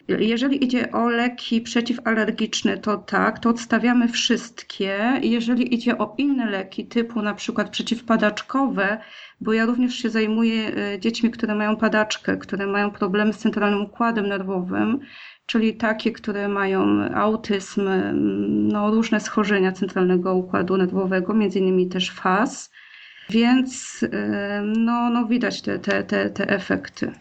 Jeżeli 0.08 0.64
idzie 0.64 0.92
o 0.92 1.08
leki 1.08 1.60
przeciwalergiczne, 1.60 2.78
to 2.78 2.96
tak, 2.96 3.38
to 3.38 3.48
odstawiamy 3.48 4.08
wszystkie. 4.08 5.20
Jeżeli 5.22 5.74
idzie 5.74 5.98
o 5.98 6.14
inne 6.18 6.50
leki, 6.50 6.86
typu 6.86 7.22
na 7.22 7.34
przykład 7.34 7.70
przeciwpadaczkowe, 7.70 8.98
bo 9.40 9.52
ja 9.52 9.66
również 9.66 9.94
się 9.94 10.10
zajmuję 10.10 10.76
e, 10.76 11.00
dziećmi, 11.00 11.30
które 11.30 11.54
mają 11.54 11.76
padaczkę, 11.76 12.36
które 12.36 12.66
mają 12.66 12.90
problemy 12.90 13.32
z 13.32 13.38
centralnym 13.38 13.82
układem 13.82 14.26
nerwowym, 14.26 15.00
czyli 15.46 15.76
takie, 15.76 16.12
które 16.12 16.48
mają 16.48 17.00
autyzm, 17.14 17.88
no, 18.72 18.90
różne 18.90 19.20
schorzenia 19.20 19.72
centralnego 19.72 20.34
układu 20.34 20.76
nerwowego, 20.76 21.34
między 21.34 21.58
innymi 21.58 21.88
też 21.88 22.10
FAS, 22.10 22.70
więc 23.30 24.00
no, 24.64 25.10
no 25.10 25.26
widać 25.26 25.62
te, 25.62 25.78
te, 25.78 26.04
te, 26.04 26.30
te 26.30 26.48
efekty. 26.48 27.12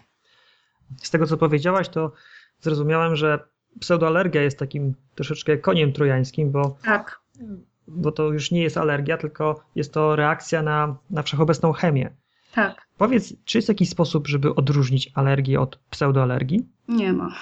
Z 0.98 1.10
tego, 1.10 1.28
co 1.28 1.38
powiedziałaś, 1.38 1.90
to 1.90 2.12
zrozumiałem, 2.60 3.16
że 3.16 3.40
pseudoalergia 3.80 4.42
jest 4.42 4.60
takim 4.60 4.94
troszeczkę 5.16 5.58
koniem 5.58 5.94
trojańskim, 5.94 6.52
bo, 6.52 6.78
tak. 6.84 7.22
bo 7.88 8.12
to 8.12 8.24
już 8.34 8.52
nie 8.52 8.62
jest 8.62 8.78
alergia, 8.78 9.18
tylko 9.18 9.64
jest 9.76 9.94
to 9.94 10.16
reakcja 10.16 10.62
na, 10.62 10.96
na 11.10 11.24
wszechobecną 11.24 11.74
chemię. 11.74 12.10
Tak. 12.54 12.88
Powiedz, 12.98 13.34
czy 13.46 13.58
jest 13.58 13.70
jakiś 13.70 13.90
sposób, 13.90 14.28
żeby 14.28 14.56
odróżnić 14.56 15.12
alergię 15.16 15.60
od 15.60 15.78
pseudoalergii? 15.78 16.70
Nie 16.88 17.14
ma. 17.14 17.36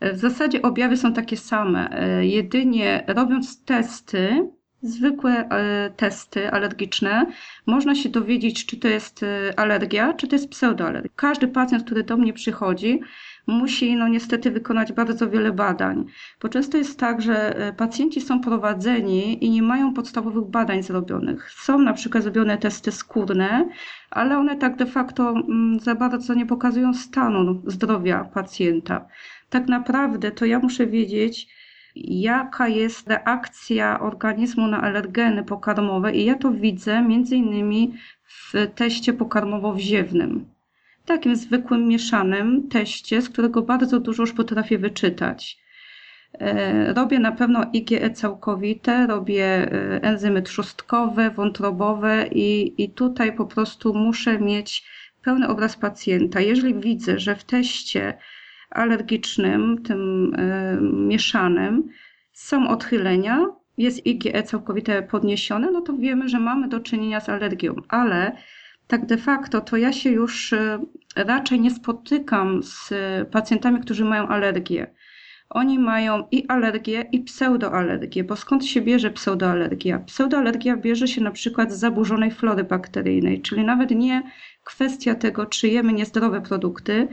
W 0.00 0.16
zasadzie 0.16 0.62
objawy 0.62 0.96
są 0.96 1.12
takie 1.12 1.36
same. 1.36 1.90
E, 1.90 2.26
jedynie 2.26 3.04
robiąc 3.06 3.64
testy, 3.64 4.48
zwykłe 4.82 5.48
e, 5.48 5.90
testy 5.96 6.50
alergiczne, 6.50 7.26
można 7.66 7.94
się 7.94 8.08
dowiedzieć, 8.08 8.66
czy 8.66 8.76
to 8.76 8.88
jest 8.88 9.22
e, 9.22 9.58
alergia, 9.58 10.12
czy 10.12 10.28
to 10.28 10.36
jest 10.36 10.50
pseudoalergia. 10.50 11.10
Każdy 11.16 11.48
pacjent, 11.48 11.84
który 11.84 12.02
do 12.02 12.16
mnie 12.16 12.32
przychodzi, 12.32 13.00
musi 13.46 13.96
no 13.96 14.08
niestety 14.08 14.50
wykonać 14.50 14.92
bardzo 14.92 15.30
wiele 15.30 15.52
badań, 15.52 16.04
bo 16.42 16.48
często 16.48 16.78
jest 16.78 16.98
tak, 16.98 17.22
że 17.22 17.54
pacjenci 17.76 18.20
są 18.20 18.40
prowadzeni 18.40 19.44
i 19.44 19.50
nie 19.50 19.62
mają 19.62 19.94
podstawowych 19.94 20.44
badań 20.44 20.82
zrobionych. 20.82 21.50
Są 21.50 21.78
na 21.78 21.92
przykład 21.92 22.22
zrobione 22.22 22.58
testy 22.58 22.92
skórne, 22.92 23.68
ale 24.10 24.38
one 24.38 24.56
tak 24.56 24.76
de 24.76 24.86
facto 24.86 25.30
mm, 25.30 25.80
za 25.80 25.94
bardzo 25.94 26.34
nie 26.34 26.46
pokazują 26.46 26.94
stanu 26.94 27.62
zdrowia 27.66 28.24
pacjenta 28.24 29.06
tak 29.50 29.68
naprawdę 29.68 30.30
to 30.30 30.44
ja 30.44 30.58
muszę 30.58 30.86
wiedzieć, 30.86 31.48
jaka 31.96 32.68
jest 32.68 33.08
reakcja 33.08 34.00
organizmu 34.00 34.66
na 34.66 34.80
alergeny 34.82 35.44
pokarmowe 35.44 36.12
i 36.12 36.24
ja 36.24 36.34
to 36.34 36.50
widzę 36.50 37.02
między 37.02 37.36
innymi 37.36 37.94
w 38.26 38.52
teście 38.74 39.12
pokarmowo-wziewnym. 39.12 40.44
Takim 41.06 41.36
zwykłym 41.36 41.88
mieszanym 41.88 42.68
teście, 42.68 43.22
z 43.22 43.28
którego 43.28 43.62
bardzo 43.62 44.00
dużo 44.00 44.22
już 44.22 44.32
potrafię 44.32 44.78
wyczytać. 44.78 45.64
E, 46.40 46.92
robię 46.94 47.18
na 47.18 47.32
pewno 47.32 47.64
IgE 47.72 48.10
całkowite, 48.10 49.06
robię 49.06 49.44
e, 49.44 50.02
enzymy 50.02 50.42
trzustkowe, 50.42 51.30
wątrobowe 51.30 52.26
i, 52.32 52.82
i 52.84 52.90
tutaj 52.90 53.36
po 53.36 53.46
prostu 53.46 53.94
muszę 53.94 54.38
mieć 54.38 54.84
pełny 55.22 55.48
obraz 55.48 55.76
pacjenta. 55.76 56.40
Jeżeli 56.40 56.74
widzę, 56.74 57.18
że 57.18 57.36
w 57.36 57.44
teście 57.44 58.18
alergicznym, 58.74 59.82
tym 59.82 60.34
y, 60.34 60.78
mieszanym, 60.82 61.88
są 62.32 62.68
odchylenia, 62.68 63.46
jest 63.78 64.06
IgE 64.06 64.42
całkowite 64.42 65.02
podniesione, 65.02 65.70
no 65.70 65.80
to 65.80 65.92
wiemy, 65.96 66.28
że 66.28 66.40
mamy 66.40 66.68
do 66.68 66.80
czynienia 66.80 67.20
z 67.20 67.28
alergią, 67.28 67.74
ale 67.88 68.36
tak 68.86 69.06
de 69.06 69.16
facto 69.16 69.60
to 69.60 69.76
ja 69.76 69.92
się 69.92 70.10
już 70.10 70.52
y, 70.52 70.78
raczej 71.16 71.60
nie 71.60 71.70
spotykam 71.70 72.62
z 72.62 72.90
pacjentami, 73.30 73.80
którzy 73.80 74.04
mają 74.04 74.28
alergię. 74.28 74.86
Oni 75.50 75.78
mają 75.78 76.24
i 76.30 76.48
alergię, 76.48 77.04
i 77.12 77.20
pseudoalergię, 77.20 78.24
bo 78.24 78.36
skąd 78.36 78.66
się 78.66 78.80
bierze 78.80 79.10
pseudoalergia? 79.10 79.98
Pseudoalergia 79.98 80.76
bierze 80.76 81.08
się 81.08 81.20
na 81.20 81.30
przykład 81.30 81.72
z 81.72 81.78
zaburzonej 81.78 82.30
flory 82.30 82.64
bakteryjnej, 82.64 83.42
czyli 83.42 83.64
nawet 83.64 83.90
nie 83.90 84.22
kwestia 84.64 85.14
tego, 85.14 85.46
czy 85.46 85.68
jemy 85.68 85.92
niezdrowe 85.92 86.40
produkty, 86.40 87.08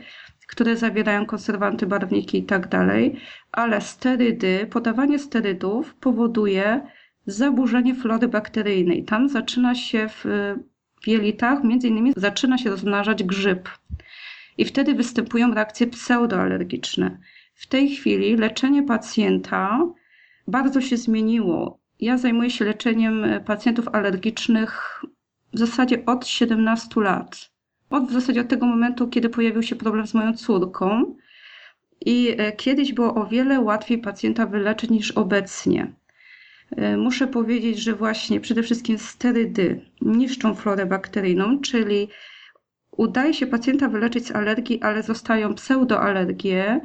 które 0.51 0.77
zawierają 0.77 1.25
konserwanty, 1.25 1.85
barwniki 1.87 2.37
i 2.37 2.43
tak 2.43 2.67
dalej, 2.67 3.17
ale 3.51 3.81
sterydy, 3.81 4.67
podawanie 4.69 5.19
sterydów 5.19 5.93
powoduje 5.95 6.81
zaburzenie 7.25 7.95
flory 7.95 8.27
bakteryjnej. 8.27 9.05
Tam 9.05 9.29
zaczyna 9.29 9.75
się 9.75 10.09
w 10.09 10.25
jelitach, 11.07 11.63
między 11.63 11.87
innymi 11.87 12.13
zaczyna 12.17 12.57
się 12.57 12.69
rozmnażać 12.69 13.23
grzyb. 13.23 13.69
i 14.57 14.65
wtedy 14.65 14.93
występują 14.93 15.53
reakcje 15.53 15.87
pseudoalergiczne. 15.87 17.17
W 17.55 17.67
tej 17.67 17.89
chwili 17.89 18.35
leczenie 18.37 18.83
pacjenta 18.83 19.79
bardzo 20.47 20.81
się 20.81 20.97
zmieniło. 20.97 21.79
Ja 21.99 22.17
zajmuję 22.17 22.49
się 22.49 22.65
leczeniem 22.65 23.25
pacjentów 23.45 23.87
alergicznych 23.87 25.01
w 25.53 25.59
zasadzie 25.59 26.05
od 26.05 26.27
17 26.27 27.01
lat. 27.01 27.50
Od 27.91 28.07
w 28.07 28.13
zasadzie 28.13 28.41
od 28.41 28.47
tego 28.47 28.65
momentu, 28.65 29.07
kiedy 29.07 29.29
pojawił 29.29 29.63
się 29.63 29.75
problem 29.75 30.07
z 30.07 30.13
moją 30.13 30.33
córką. 30.33 31.15
I 32.05 32.35
e, 32.37 32.51
kiedyś 32.51 32.93
było 32.93 33.15
o 33.15 33.25
wiele 33.25 33.59
łatwiej 33.59 33.97
pacjenta 33.97 34.45
wyleczyć 34.45 34.89
niż 34.89 35.11
obecnie. 35.11 35.93
E, 36.71 36.97
muszę 36.97 37.27
powiedzieć, 37.27 37.79
że 37.79 37.95
właśnie 37.95 38.39
przede 38.39 38.63
wszystkim 38.63 38.97
sterydy 38.97 39.85
niszczą 40.01 40.55
florę 40.55 40.85
bakteryjną, 40.85 41.59
czyli 41.59 42.07
udaje 42.91 43.33
się 43.33 43.47
pacjenta 43.47 43.87
wyleczyć 43.87 44.27
z 44.27 44.31
alergii, 44.31 44.81
ale 44.81 45.03
zostają 45.03 45.53
pseudoalergie, 45.53 46.81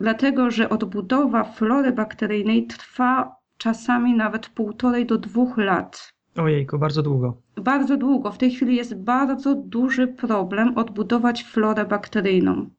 dlatego 0.00 0.50
że 0.50 0.68
odbudowa 0.68 1.44
flory 1.44 1.92
bakteryjnej 1.92 2.66
trwa 2.66 3.36
czasami 3.58 4.14
nawet 4.14 4.48
półtorej 4.48 5.06
do 5.06 5.18
dwóch 5.18 5.58
lat. 5.58 6.13
Ojejku, 6.36 6.78
bardzo 6.78 7.02
długo. 7.02 7.36
Bardzo 7.56 7.96
długo. 7.96 8.32
W 8.32 8.38
tej 8.38 8.50
chwili 8.50 8.76
jest 8.76 8.94
bardzo 8.94 9.54
duży 9.54 10.06
problem 10.06 10.78
odbudować 10.78 11.44
florę 11.44 11.84
bakteryjną. 11.84 12.70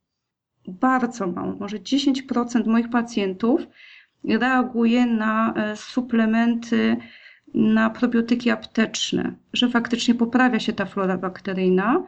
Bardzo 0.68 1.28
mało, 1.28 1.56
może 1.60 1.78
10% 1.78 2.68
moich 2.68 2.90
pacjentów 2.90 3.62
reaguje 4.24 5.06
na 5.06 5.54
e, 5.54 5.76
suplementy, 5.76 6.98
na 7.54 7.90
probiotyki 7.90 8.50
apteczne, 8.50 9.36
że 9.54 9.70
faktycznie 9.70 10.16
poprawia 10.16 10.60
się 10.60 10.74
ta 10.74 10.86
flora 10.86 11.18
bakteryjna, 11.18 12.08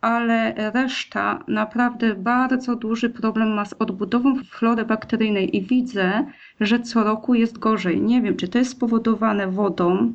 ale 0.00 0.54
reszta 0.74 1.44
naprawdę 1.48 2.14
bardzo 2.14 2.76
duży 2.76 3.10
problem 3.10 3.54
ma 3.54 3.64
z 3.64 3.72
odbudową 3.72 4.44
flory 4.44 4.84
bakteryjnej 4.84 5.56
i 5.56 5.62
widzę, 5.62 6.26
że 6.60 6.80
co 6.80 7.04
roku 7.04 7.34
jest 7.34 7.58
gorzej. 7.58 8.00
Nie 8.00 8.22
wiem, 8.22 8.36
czy 8.36 8.48
to 8.48 8.58
jest 8.58 8.70
spowodowane 8.70 9.48
wodą, 9.48 10.12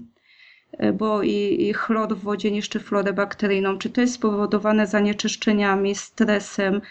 bo 0.94 1.24
i, 1.24 1.70
i 1.70 1.74
chlor 1.74 2.16
w 2.16 2.22
wodzie 2.22 2.52
niszczy 2.52 2.80
florę 2.80 3.14
bakteryjną, 3.14 3.78
czy 3.78 3.90
to 3.90 4.02
jest 4.02 4.14
spowodowane 4.14 4.88
zanieczyszczeniami, 4.88 5.96
stresem, 5.96 6.82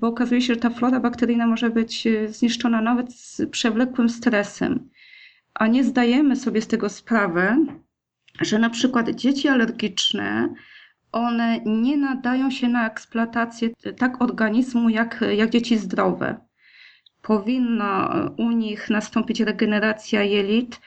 bo 0.00 0.08
okazuje 0.08 0.40
się, 0.40 0.54
że 0.54 0.60
ta 0.60 0.70
flora 0.70 1.00
bakteryjna 1.00 1.46
może 1.46 1.70
być 1.70 2.06
e, 2.06 2.28
zniszczona 2.28 2.80
nawet 2.80 3.14
z 3.14 3.50
przewlekłym 3.50 4.08
stresem. 4.08 4.88
A 5.54 5.66
nie 5.66 5.84
zdajemy 5.84 6.36
sobie 6.36 6.62
z 6.62 6.66
tego 6.66 6.88
sprawę, 6.88 7.66
że 8.40 8.58
na 8.58 8.70
przykład 8.70 9.10
dzieci 9.10 9.48
alergiczne, 9.48 10.54
one 11.12 11.60
nie 11.66 11.96
nadają 11.96 12.50
się 12.50 12.68
na 12.68 12.86
eksploatację 12.86 13.68
tak 13.98 14.22
organizmu 14.22 14.88
jak, 14.88 15.24
jak 15.36 15.50
dzieci 15.50 15.78
zdrowe. 15.78 16.36
Powinna 17.22 18.14
u 18.36 18.50
nich 18.50 18.90
nastąpić 18.90 19.40
regeneracja 19.40 20.22
jelit, 20.22 20.80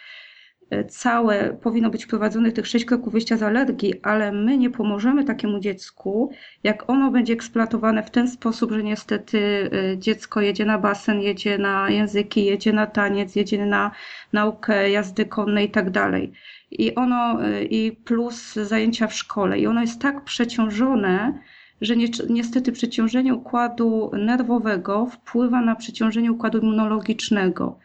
całe 0.90 1.54
powinno 1.54 1.90
być 1.90 2.06
wprowadzone 2.06 2.52
tych 2.52 2.68
sześć 2.68 2.86
kroków 2.86 3.14
wyjścia 3.14 3.38
z 3.38 3.44
alergii, 3.44 3.94
ale 4.04 4.32
my 4.32 4.58
nie 4.58 4.70
pomożemy 4.70 5.24
takiemu 5.24 5.60
dziecku, 5.60 6.32
jak 6.64 6.90
ono 6.90 7.12
będzie 7.12 7.34
eksploatowane 7.34 8.04
w 8.04 8.12
ten 8.12 8.28
sposób, 8.28 8.72
że 8.72 8.84
niestety 8.84 9.38
y, 9.38 9.98
dziecko 9.98 10.42
jedzie 10.42 10.66
na 10.66 10.78
basen, 10.78 11.22
jedzie 11.22 11.58
na 11.58 11.90
języki, 11.90 12.46
jedzie 12.46 12.74
na 12.74 12.88
taniec, 12.88 13.36
jedzie 13.36 13.66
na 13.66 13.92
naukę 14.34 14.90
jazdy 14.90 15.26
konnej 15.26 15.66
i 15.68 15.72
tak 15.72 15.90
dalej. 15.90 16.32
I 16.72 16.96
ono, 16.96 17.48
y, 17.48 17.64
i 17.66 17.92
plus 17.92 18.54
zajęcia 18.54 19.08
w 19.08 19.14
szkole. 19.14 19.60
I 19.60 19.68
ono 19.68 19.82
jest 19.82 20.02
tak 20.02 20.24
przeciążone, 20.24 21.40
że 21.82 21.96
niestety 22.30 22.72
przeciążenie 22.72 23.34
układu 23.34 24.12
nerwowego 24.14 25.06
wpływa 25.06 25.62
na 25.62 25.76
przeciążenie 25.76 26.32
układu 26.32 26.58
immunologicznego. 26.58 27.80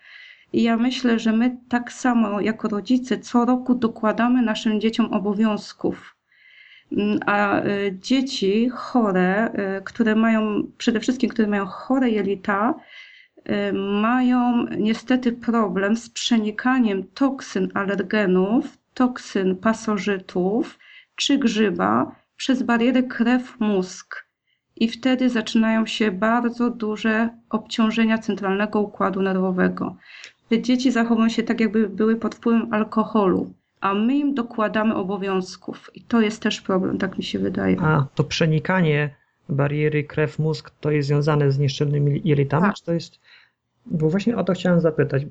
I 0.57 0.63
ja 0.63 0.77
myślę, 0.77 1.19
że 1.19 1.33
my 1.33 1.57
tak 1.69 1.93
samo 1.93 2.41
jako 2.41 2.69
rodzice 2.69 3.19
co 3.19 3.45
roku 3.45 3.75
dokładamy 3.75 4.43
naszym 4.43 4.81
dzieciom 4.81 5.13
obowiązków. 5.13 6.17
Mm, 6.93 7.21
a 7.27 7.61
y, 7.61 7.99
dzieci 8.03 8.69
chore, 8.69 9.51
y, 9.79 9.83
które 9.85 10.15
mają, 10.15 10.63
przede 10.79 11.01
wszystkim, 11.01 11.31
które 11.31 11.49
mają 11.49 11.67
chore 11.67 12.11
jelita, 12.11 12.75
y, 13.39 13.73
mają 13.73 14.67
niestety 14.67 15.33
problem 15.33 15.97
z 15.97 16.11
przenikaniem 16.11 17.05
toksyn 17.15 17.69
alergenów, 17.75 18.79
toksyn 18.95 19.57
pasożytów 19.57 20.79
czy 21.17 21.39
grzyba 21.39 22.17
przez 22.37 22.63
barierę 22.63 23.03
krew-mózg. 23.03 24.27
I 24.77 24.89
wtedy 24.89 25.31
zaczynają 25.31 25.87
się 25.87 26.11
bardzo 26.11 26.71
duże 26.71 27.29
obciążenia 27.51 28.19
centralnego 28.19 28.81
układu 28.81 29.23
nerwowego 29.23 29.97
te 30.49 30.63
dzieci 30.63 30.93
zachowują 30.93 31.29
się 31.29 31.43
tak, 31.43 31.61
jakby 31.61 31.89
były 31.89 32.17
pod 32.17 32.35
wpływem 32.35 32.75
alkoholu, 32.75 33.53
a 33.81 33.95
my 33.95 34.17
im 34.17 34.35
dokładamy 34.35 34.95
obowiązków. 34.95 35.91
I 35.95 36.01
to 36.01 36.21
jest 36.21 36.43
też 36.43 36.61
problem, 36.61 36.99
tak 36.99 37.19
mi 37.19 37.25
się 37.25 37.39
wydaje. 37.39 37.81
A 37.81 38.07
to 38.15 38.25
przenikanie 38.25 39.15
bariery 39.49 40.05
krew-mózg 40.05 40.71
to 40.81 40.91
jest 40.91 41.09
związane 41.09 41.53
z 41.53 41.59
nieszczelnymi 41.59 42.21
jelitami, 42.25 42.67
tak. 42.67 42.75
czy 42.75 42.85
to 42.85 42.93
jest. 42.93 43.21
Bo 43.87 44.11
właśnie 44.11 44.37
o 44.37 44.45
to 44.45 44.53
chciałem 44.53 44.81
zapytać. 44.81 45.23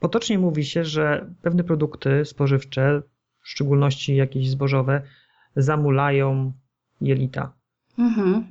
Potocznie 0.00 0.38
mówi 0.38 0.64
się, 0.64 0.84
że 0.84 1.30
pewne 1.42 1.64
produkty 1.64 2.24
spożywcze, 2.24 3.02
w 3.40 3.48
szczególności 3.48 4.16
jakieś 4.16 4.50
zbożowe, 4.50 5.02
zamulają 5.56 6.52
jelita. 7.00 7.52
Mhm. 7.98 8.44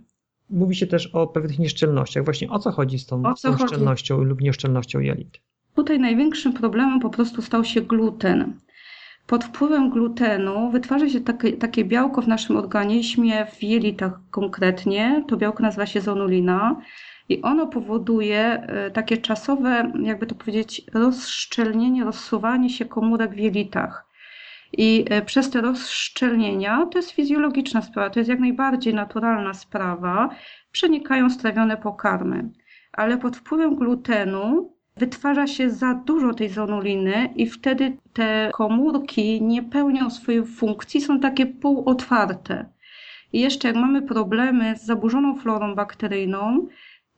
Mówi 0.49 0.75
się 0.75 0.87
też 0.87 1.07
o 1.07 1.27
pewnych 1.27 1.59
nieszczelnościach. 1.59 2.25
Właśnie 2.25 2.49
o 2.49 2.59
co 2.59 2.71
chodzi 2.71 2.99
z 2.99 3.05
tą, 3.05 3.35
z 3.35 3.41
tą 3.41 3.57
szczelnością 3.57 4.23
lub 4.23 4.41
nieszczelnością 4.41 4.99
jelit? 4.99 5.39
Tutaj 5.75 5.99
największym 5.99 6.53
problemem 6.53 6.99
po 6.99 7.09
prostu 7.09 7.41
stał 7.41 7.63
się 7.63 7.81
gluten. 7.81 8.59
Pod 9.27 9.43
wpływem 9.43 9.89
glutenu 9.89 10.71
wytwarza 10.71 11.09
się 11.09 11.21
takie, 11.21 11.53
takie 11.53 11.85
białko 11.85 12.21
w 12.21 12.27
naszym 12.27 12.57
organizmie, 12.57 13.45
w 13.45 13.63
jelitach 13.63 14.19
konkretnie. 14.31 15.23
To 15.27 15.37
białko 15.37 15.63
nazywa 15.63 15.85
się 15.85 16.01
zonulina 16.01 16.81
i 17.29 17.41
ono 17.41 17.67
powoduje 17.67 18.39
e, 18.39 18.91
takie 18.91 19.17
czasowe, 19.17 19.91
jakby 20.03 20.25
to 20.25 20.35
powiedzieć, 20.35 20.81
rozszczelnienie, 20.93 22.03
rozsuwanie 22.03 22.69
się 22.69 22.85
komórek 22.85 23.31
w 23.31 23.37
jelitach. 23.37 24.05
I 24.77 25.05
e, 25.09 25.21
przez 25.21 25.49
te 25.49 25.61
rozszczelnienia, 25.61 26.85
to 26.91 26.97
jest 26.97 27.11
fizjologiczna 27.11 27.81
sprawa, 27.81 28.09
to 28.09 28.19
jest 28.19 28.29
jak 28.29 28.39
najbardziej 28.39 28.93
naturalna 28.93 29.53
sprawa, 29.53 30.29
przenikają 30.71 31.29
strawione 31.29 31.77
pokarmy. 31.77 32.49
Ale 32.93 33.17
pod 33.17 33.37
wpływem 33.37 33.75
glutenu 33.75 34.73
wytwarza 34.97 35.47
się 35.47 35.69
za 35.69 35.93
dużo 35.93 36.33
tej 36.33 36.49
zonuliny 36.49 37.29
i 37.35 37.49
wtedy 37.49 37.97
te 38.13 38.49
komórki 38.53 39.41
nie 39.41 39.63
pełnią 39.63 40.09
swojej 40.09 40.45
funkcji, 40.45 41.01
są 41.01 41.19
takie 41.19 41.45
półotwarte. 41.45 42.65
I 43.33 43.39
jeszcze 43.39 43.67
jak 43.67 43.77
mamy 43.77 44.01
problemy 44.01 44.77
z 44.77 44.85
zaburzoną 44.85 45.35
florą 45.35 45.75
bakteryjną, 45.75 46.67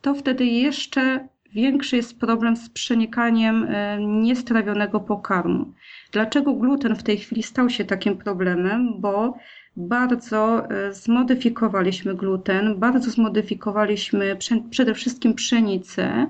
to 0.01 0.15
wtedy 0.15 0.45
jeszcze 0.45 1.27
większy 1.53 1.95
jest 1.95 2.19
problem 2.19 2.55
z 2.55 2.69
przenikaniem 2.69 3.63
e, 3.63 3.97
niestrawionego 4.01 4.99
pokarmu. 4.99 5.73
Dlaczego 6.11 6.53
gluten 6.53 6.95
w 6.95 7.03
tej 7.03 7.17
chwili 7.17 7.43
stał 7.43 7.69
się 7.69 7.85
takim 7.85 8.17
problemem? 8.17 9.01
Bo 9.01 9.37
bardzo 9.77 10.69
e, 10.69 10.93
zmodyfikowaliśmy 10.93 12.15
gluten, 12.15 12.79
bardzo 12.79 13.11
zmodyfikowaliśmy 13.11 14.37
przede 14.69 14.93
wszystkim 14.93 15.33
pszenicę 15.33 16.27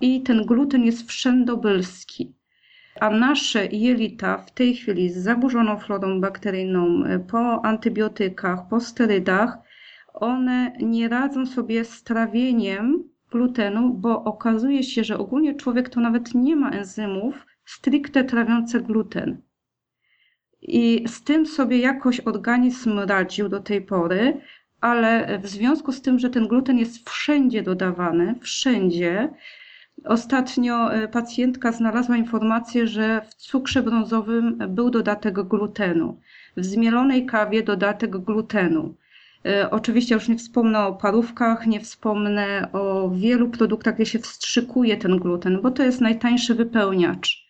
i 0.00 0.22
ten 0.22 0.46
gluten 0.46 0.84
jest 0.84 1.08
wszędobylski. 1.08 2.34
A 3.00 3.10
nasze 3.10 3.66
jelita 3.66 4.38
w 4.38 4.50
tej 4.50 4.74
chwili 4.74 5.10
z 5.10 5.16
zaburzoną 5.16 5.78
florą 5.78 6.20
bakteryjną, 6.20 7.02
po 7.30 7.64
antybiotykach, 7.64 8.68
po 8.70 8.80
sterydach, 8.80 9.58
one 10.14 10.72
nie 10.80 11.08
radzą 11.08 11.46
sobie 11.46 11.84
z 11.84 12.02
trawieniem 12.02 13.04
glutenu, 13.30 13.94
bo 13.94 14.24
okazuje 14.24 14.82
się, 14.82 15.04
że 15.04 15.18
ogólnie 15.18 15.54
człowiek 15.54 15.88
to 15.88 16.00
nawet 16.00 16.34
nie 16.34 16.56
ma 16.56 16.70
enzymów 16.70 17.46
stricte 17.64 18.24
trawiące 18.24 18.80
gluten. 18.80 19.42
I 20.62 21.04
z 21.08 21.24
tym 21.24 21.46
sobie 21.46 21.78
jakoś 21.78 22.20
organizm 22.20 22.98
radził 22.98 23.48
do 23.48 23.60
tej 23.60 23.82
pory, 23.82 24.40
ale 24.80 25.38
w 25.38 25.46
związku 25.46 25.92
z 25.92 26.02
tym, 26.02 26.18
że 26.18 26.30
ten 26.30 26.46
gluten 26.48 26.78
jest 26.78 27.10
wszędzie 27.10 27.62
dodawany, 27.62 28.34
wszędzie, 28.40 29.28
Ostatnio 30.04 30.94
e, 30.94 31.08
pacjentka 31.08 31.72
znalazła 31.72 32.16
informację, 32.16 32.86
że 32.86 33.20
w 33.28 33.34
cukrze 33.34 33.82
brązowym 33.82 34.58
był 34.68 34.90
dodatek 34.90 35.42
glutenu, 35.42 36.20
w 36.56 36.64
zmielonej 36.64 37.26
kawie 37.26 37.62
dodatek 37.62 38.16
glutenu. 38.18 38.94
E, 39.46 39.70
oczywiście 39.70 40.14
już 40.14 40.28
nie 40.28 40.36
wspomnę 40.36 40.86
o 40.86 40.94
parówkach, 40.94 41.66
nie 41.66 41.80
wspomnę 41.80 42.68
o 42.72 43.10
wielu 43.10 43.48
produktach, 43.48 43.94
gdzie 43.94 44.06
się 44.06 44.18
wstrzykuje 44.18 44.96
ten 44.96 45.18
gluten, 45.18 45.62
bo 45.62 45.70
to 45.70 45.82
jest 45.82 46.00
najtańszy 46.00 46.54
wypełniacz. 46.54 47.46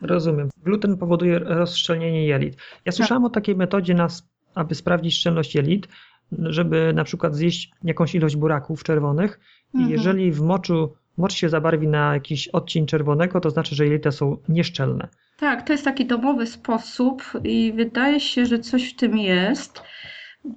Rozumiem. 0.00 0.48
Gluten 0.64 0.96
powoduje 0.96 1.38
rozszczelnienie 1.38 2.26
jelit. 2.26 2.56
Ja 2.84 2.92
słyszałam 2.92 3.22
tak. 3.22 3.30
o 3.30 3.34
takiej 3.34 3.56
metodzie, 3.56 3.94
na, 3.94 4.08
aby 4.54 4.74
sprawdzić 4.74 5.16
szczelność 5.16 5.54
jelit, 5.54 5.88
żeby 6.32 6.92
na 6.94 7.04
przykład 7.04 7.34
zjeść 7.34 7.70
jakąś 7.84 8.14
ilość 8.14 8.36
buraków 8.36 8.84
czerwonych 8.84 9.40
i 9.74 9.76
Mhm. 9.76 9.92
jeżeli 9.92 10.32
w 10.32 10.42
moczu 10.42 10.94
mocz 11.16 11.34
się 11.34 11.48
zabarwi 11.48 11.88
na 11.88 12.14
jakiś 12.14 12.48
odcień 12.48 12.86
czerwonego, 12.86 13.40
to 13.40 13.50
znaczy, 13.50 13.74
że 13.74 13.84
jelita 13.84 14.12
są 14.12 14.36
nieszczelne. 14.48 15.08
Tak, 15.36 15.66
to 15.66 15.72
jest 15.72 15.84
taki 15.84 16.06
domowy 16.06 16.46
sposób 16.46 17.22
i 17.44 17.72
wydaje 17.76 18.20
się, 18.20 18.46
że 18.46 18.58
coś 18.58 18.92
w 18.92 18.96
tym 18.96 19.18
jest, 19.18 19.82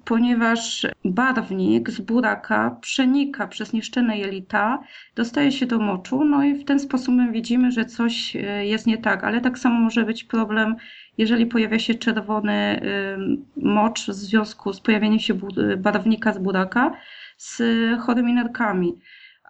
ponieważ 0.05 0.87
barwnik 1.05 1.89
z 1.89 1.99
buraka 2.01 2.77
przenika 2.81 3.47
przez 3.47 3.73
nieszczelne 3.73 4.17
jelita, 4.17 4.83
dostaje 5.15 5.51
się 5.51 5.65
do 5.65 5.79
moczu, 5.79 6.23
no 6.23 6.43
i 6.43 6.55
w 6.55 6.65
ten 6.65 6.79
sposób 6.79 7.15
my 7.15 7.31
widzimy, 7.31 7.71
że 7.71 7.85
coś 7.85 8.35
e, 8.35 8.65
jest 8.65 8.87
nie 8.87 8.97
tak, 8.97 9.23
ale 9.23 9.41
tak 9.41 9.59
samo 9.59 9.79
może 9.79 10.05
być 10.05 10.23
problem, 10.23 10.75
jeżeli 11.17 11.45
pojawia 11.45 11.79
się 11.79 11.95
czerwony 11.95 12.81
ym, 13.13 13.45
mocz 13.55 14.07
w 14.07 14.13
związku 14.13 14.73
z 14.73 14.81
pojawieniem 14.81 15.19
się 15.19 15.33
barwnika 15.77 16.33
z 16.33 16.37
buraka 16.37 16.91
z 17.37 17.61
chorymi 17.99 18.33
nerkami. 18.33 18.97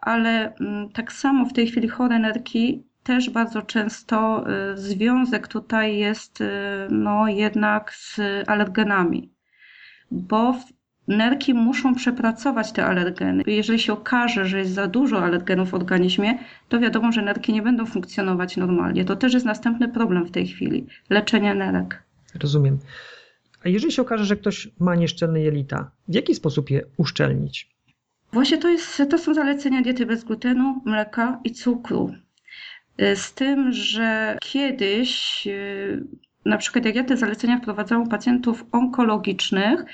Ale 0.02 0.56
mm, 0.56 0.90
tak 0.90 1.12
samo 1.14 1.46
w 1.46 1.54
tej 1.54 1.68
chwili 1.68 1.88
chore 1.88 2.20
nerki 2.20 2.84
też 3.04 3.30
bardzo 3.30 3.62
często 3.62 4.46
y, 4.74 4.78
związek 4.78 5.48
tutaj 5.48 5.98
jest 5.98 6.42
y, 6.42 6.48
no, 6.90 7.28
jednak 7.28 7.94
z 7.94 8.20
alergenami, 8.48 9.32
bo 10.12 10.56
nerki 11.08 11.54
muszą 11.54 11.96
przepracować 11.96 12.72
te 12.72 12.86
alergeny. 12.86 13.44
Jeżeli 13.48 13.80
się 13.80 13.94
okaże, 13.94 14.46
że 14.46 14.60
jest 14.60 14.74
za 14.74 14.88
dużo 14.88 15.24
alergenów 15.24 15.70
w 15.70 15.74
organizmie, 15.74 16.38
to 16.70 16.80
wiadomo, 16.80 17.12
że 17.12 17.22
nerki 17.22 17.54
nie 17.54 17.62
będą 17.62 17.86
funkcjonować 17.86 18.58
normalnie. 18.58 19.06
To 19.06 19.16
też 19.16 19.34
jest 19.34 19.46
następny 19.46 19.90
problem 19.90 20.26
w 20.26 20.32
tej 20.32 20.48
chwili 20.48 20.88
leczenie 21.10 21.56
nerek. 21.56 22.04
Rozumiem. 22.36 22.80
A 23.66 23.70
jeżeli 23.70 23.94
się 23.94 24.02
okaże, 24.02 24.26
że 24.26 24.36
ktoś 24.36 24.70
ma 24.80 24.96
nieszczelne 24.96 25.42
jelita, 25.42 25.92
w 26.08 26.14
jaki 26.14 26.36
sposób 26.36 26.70
je 26.70 26.82
uszczelnić? 26.98 27.79
Właśnie 28.34 28.58
to, 28.58 28.70
jest, 28.70 29.04
to 29.10 29.18
są 29.18 29.34
zalecenia 29.34 29.82
diety 29.82 30.06
bez 30.06 30.24
glutenu, 30.24 30.82
mleka 30.86 31.40
i 31.44 31.52
cukru. 31.52 32.16
Y, 33.02 33.16
Z 33.16 33.34
tym, 33.34 33.72
że 33.72 34.38
kiedyś, 34.42 35.44
y, 35.48 36.04
na 36.46 36.58
przykład 36.58 36.86
jak 36.86 36.96
ja 36.96 37.04
te 37.04 37.18
zalecenia 37.18 37.58
wprowadzałam 37.58 38.08
u 38.08 38.10
pacjentów 38.10 38.66
onkologicznych, 38.72 39.86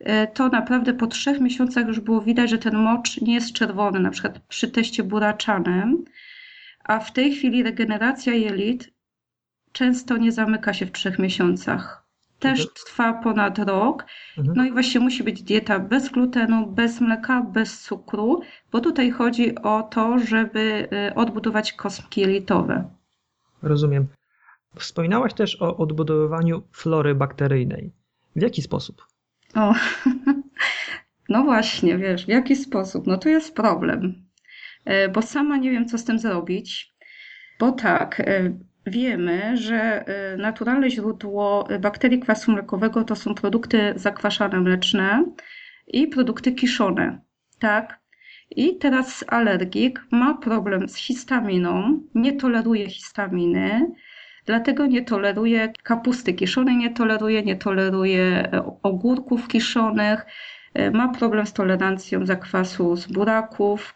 y, 0.00 0.04
to 0.34 0.48
naprawdę 0.48 0.94
po 0.94 1.06
trzech 1.06 1.40
miesiącach 1.40 1.86
już 1.86 2.00
było 2.00 2.20
widać, 2.20 2.50
że 2.50 2.58
ten 2.58 2.76
mocz 2.76 3.20
nie 3.20 3.34
jest 3.34 3.52
czerwony, 3.52 4.00
na 4.00 4.10
przykład 4.10 4.38
przy 4.38 4.70
teście 4.70 5.02
buraczanym, 5.02 6.04
a 6.84 7.00
w 7.00 7.12
tej 7.12 7.34
chwili 7.34 7.62
regeneracja 7.62 8.34
jelit 8.34 8.90
często 9.72 10.16
nie 10.16 10.32
zamyka 10.32 10.74
się 10.74 10.86
w 10.86 10.92
trzech 10.92 11.18
miesiącach. 11.18 12.03
Też 12.44 12.66
To- 12.66 12.72
trwa 12.86 13.12
ponad 13.12 13.58
rok. 13.58 14.04
Mhm. 14.38 14.56
No 14.56 14.64
i 14.64 14.72
właśnie 14.72 15.00
musi 15.00 15.22
być 15.24 15.42
dieta 15.42 15.78
bez 15.78 16.08
glutenu, 16.08 16.66
bez 16.66 17.00
mleka, 17.00 17.42
bez 17.42 17.80
cukru, 17.80 18.40
bo 18.72 18.80
tutaj 18.80 19.10
chodzi 19.10 19.54
o 19.54 19.82
to, 19.82 20.18
żeby 20.18 20.88
y, 21.10 21.14
odbudować 21.14 21.72
kostki 21.72 22.20
jelitowe. 22.20 22.84
Rozumiem. 23.62 24.06
Wspominałaś 24.76 25.34
też 25.34 25.62
o 25.62 25.76
odbudowywaniu 25.76 26.62
flory 26.72 27.14
bakteryjnej. 27.14 27.92
W 28.36 28.42
jaki 28.42 28.62
sposób? 28.62 29.06
O, 29.54 29.74
no 31.28 31.42
właśnie, 31.42 31.98
wiesz, 31.98 32.24
w 32.24 32.28
jaki 32.28 32.56
sposób? 32.56 33.06
No 33.06 33.18
tu 33.18 33.28
jest 33.28 33.54
problem, 33.54 34.24
E, 34.84 35.08
bo 35.08 35.22
sama 35.22 35.56
nie 35.56 35.70
wiem, 35.70 35.88
co 35.88 35.98
z 35.98 36.04
tym 36.04 36.18
zrobić, 36.18 36.94
bo 37.60 37.72
tak, 37.72 38.20
e, 38.20 38.58
wiemy, 38.86 39.56
że 39.56 40.06
e, 40.06 40.36
naturalne 40.36 40.90
źródło 40.90 41.68
bakterii 41.80 42.20
kwasu 42.20 42.52
mlekowego 42.52 43.04
to 43.04 43.16
są 43.16 43.34
produkty 43.34 43.92
zakwaszane 43.96 44.60
mleczne 44.60 45.24
i 45.86 46.06
produkty 46.06 46.52
kiszone, 46.52 47.20
tak? 47.58 48.00
I 48.50 48.76
teraz 48.76 49.24
alergik 49.28 50.00
ma 50.10 50.34
problem 50.34 50.88
z 50.88 50.96
histaminą, 50.96 52.02
nie 52.14 52.32
toleruje 52.32 52.90
histaminy, 52.90 53.92
dlatego 54.46 54.86
nie 54.86 55.02
toleruje 55.02 55.72
kapusty 55.82 56.34
kiszonej, 56.34 56.76
nie 56.76 56.90
toleruje, 56.90 57.42
nie 57.42 57.56
toleruje 57.56 58.22
e, 58.22 58.78
ogórków 58.82 59.48
kiszonych, 59.48 60.26
e, 60.74 60.90
ma 60.90 61.08
problem 61.08 61.46
z 61.46 61.52
tolerancją 61.52 62.26
zakwasu 62.26 62.96
z 62.96 63.06
buraków 63.06 63.94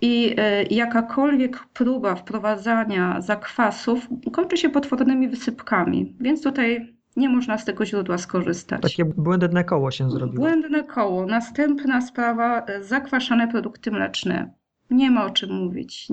i 0.00 0.34
e, 0.36 0.62
jakakolwiek 0.62 1.66
próba 1.66 2.14
wprowadzania 2.14 3.20
zakwasów 3.20 4.08
kończy 4.32 4.56
się 4.56 4.68
potwornymi 4.68 5.28
wysypkami, 5.28 6.16
więc 6.20 6.42
tutaj 6.42 6.96
nie 7.16 7.28
można 7.28 7.58
z 7.58 7.64
tego 7.64 7.86
źródła 7.86 8.18
skorzystać. 8.18 8.82
Takie 8.82 9.04
błędne 9.04 9.64
koło 9.64 9.90
się 9.90 10.10
zrobiło. 10.10 10.44
Błędne 10.44 10.84
koło. 10.84 11.26
Następna 11.26 12.00
sprawa, 12.00 12.64
e, 12.66 12.84
zakwaszane 12.84 13.48
produkty 13.48 13.90
mleczne. 13.90 14.50
Nie 14.90 15.10
ma 15.10 15.26
o 15.26 15.30
czym 15.30 15.52
mówić. 15.52 16.08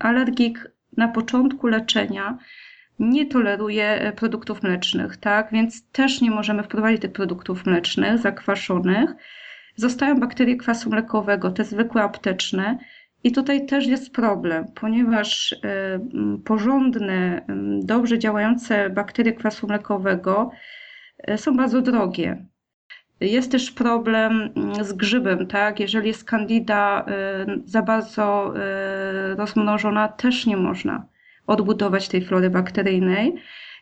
Alergik 0.00 0.70
na 0.96 1.08
początku 1.08 1.66
leczenia 1.66 2.38
nie 2.98 3.26
toleruje 3.26 3.84
e, 3.84 4.12
produktów 4.12 4.62
mlecznych, 4.62 5.16
tak? 5.16 5.48
Więc 5.52 5.90
też 5.90 6.20
nie 6.20 6.30
możemy 6.30 6.62
wprowadzić 6.62 7.02
tych 7.02 7.12
produktów 7.12 7.66
mlecznych, 7.66 8.18
zakwaszonych. 8.18 9.10
Zostają 9.80 10.20
bakterie 10.20 10.56
kwasu 10.56 10.90
mlekowego, 10.90 11.50
te 11.50 11.64
zwykłe 11.64 12.02
apteczne. 12.02 12.78
I 13.24 13.32
tutaj 13.32 13.66
też 13.66 13.86
jest 13.86 14.12
problem, 14.12 14.64
ponieważ 14.74 15.56
m, 15.62 16.42
porządne, 16.44 17.46
dobrze 17.82 18.18
działające 18.18 18.90
bakterie 18.90 19.32
kwasu 19.32 19.66
mlekowego 19.66 20.50
e, 21.18 21.38
są 21.38 21.56
bardzo 21.56 21.80
drogie. 21.80 22.46
Jest 23.20 23.52
też 23.52 23.70
problem 23.70 24.50
z 24.82 24.92
grzybem, 24.92 25.46
tak? 25.46 25.80
Jeżeli 25.80 26.08
jest 26.08 26.24
candida 26.24 27.06
y, 27.08 27.60
za 27.64 27.82
bardzo 27.82 28.54
y, 29.32 29.34
rozmnożona, 29.34 30.08
też 30.08 30.46
nie 30.46 30.56
można 30.56 31.06
odbudować 31.46 32.08
tej 32.08 32.24
flory 32.24 32.50
bakteryjnej. 32.50 33.34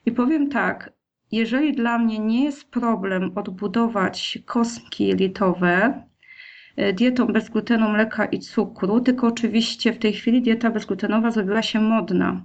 I 0.07 0.13
powiem 0.13 0.49
tak, 0.51 0.93
jeżeli 1.33 1.73
dla 1.73 1.99
mnie 1.99 2.19
nie 2.19 2.45
jest 2.45 2.71
problem 2.71 3.33
odbudować 3.35 4.39
kostki 4.47 5.07
jelitowe 5.07 6.03
y, 6.79 6.93
dietą 6.93 7.27
bez 7.27 7.51
glutenu, 7.51 7.89
mleka 7.89 8.25
i 8.25 8.39
cukru, 8.39 9.01
tylko 9.01 9.27
oczywiście 9.27 9.93
w 9.93 9.99
tej 9.99 10.13
chwili 10.13 10.43
dieta 10.43 10.71
bezglutenowa 10.71 11.31
zrobiła 11.31 11.63
się 11.63 11.81
modna. 11.81 12.43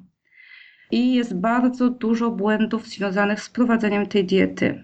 I 0.92 1.14
jest 1.14 1.40
bardzo 1.40 1.90
dużo 1.90 2.32
błędów 2.32 2.88
związanych 2.88 3.42
z 3.42 3.50
prowadzeniem 3.50 4.06
tej 4.06 4.26
diety. 4.26 4.84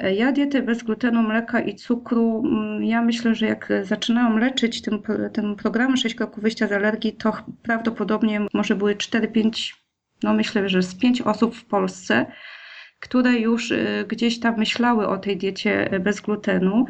Ja 0.00 0.32
dietę 0.32 0.62
bez 0.62 0.82
glutenu, 0.82 1.22
mleka 1.22 1.60
i 1.60 1.74
cukru, 1.74 2.42
mm, 2.46 2.84
ja 2.84 3.02
myślę, 3.02 3.34
że 3.34 3.46
jak 3.46 3.72
zaczynałam 3.82 4.38
leczyć 4.38 4.82
tym, 4.82 5.02
tym 5.32 5.56
programem 5.56 5.96
6 5.96 6.14
kroków 6.14 6.42
wyjścia 6.42 6.66
z 6.66 6.72
alergii, 6.72 7.12
to 7.12 7.32
prawdopodobnie 7.62 8.40
może 8.54 8.76
były 8.76 8.96
4-5, 8.96 9.74
no 10.22 10.34
myślę, 10.34 10.68
że 10.68 10.82
z 10.82 10.94
5 10.94 11.22
osób 11.22 11.54
w 11.54 11.64
Polsce, 11.64 12.26
które 13.02 13.32
już 13.32 13.70
y, 13.70 14.04
gdzieś 14.08 14.40
tam 14.40 14.58
myślały 14.58 15.08
o 15.08 15.18
tej 15.18 15.36
diecie 15.36 15.94
y, 15.94 16.00
bez 16.00 16.20
glutenu, 16.20 16.84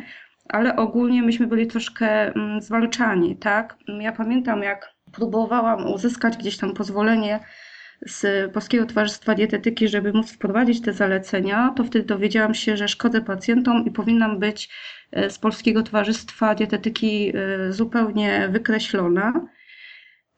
ale 0.48 0.76
ogólnie 0.76 1.22
myśmy 1.22 1.46
byli 1.46 1.66
troszkę 1.66 2.34
mm, 2.34 2.60
zwalczani, 2.60 3.36
tak? 3.36 3.76
Ja 4.00 4.12
pamiętam, 4.12 4.62
jak 4.62 4.94
próbowałam 5.12 5.86
uzyskać 5.86 6.36
gdzieś 6.36 6.56
tam 6.56 6.74
pozwolenie 6.74 7.40
z 8.06 8.52
Polskiego 8.52 8.86
Towarzystwa 8.86 9.34
Dietetyki, 9.34 9.88
żeby 9.88 10.12
móc 10.12 10.32
wprowadzić 10.32 10.82
te 10.82 10.92
zalecenia, 10.92 11.72
to 11.76 11.84
wtedy 11.84 12.04
dowiedziałam 12.04 12.54
się, 12.54 12.76
że 12.76 12.88
szkodzę 12.88 13.20
pacjentom 13.20 13.84
i 13.86 13.90
powinnam 13.90 14.38
być 14.38 14.68
e, 15.12 15.30
z 15.30 15.38
Polskiego 15.38 15.82
Towarzystwa 15.82 16.54
Dietetyki 16.54 17.32
zupełnie 17.70 18.48
wykreślona. 18.52 19.32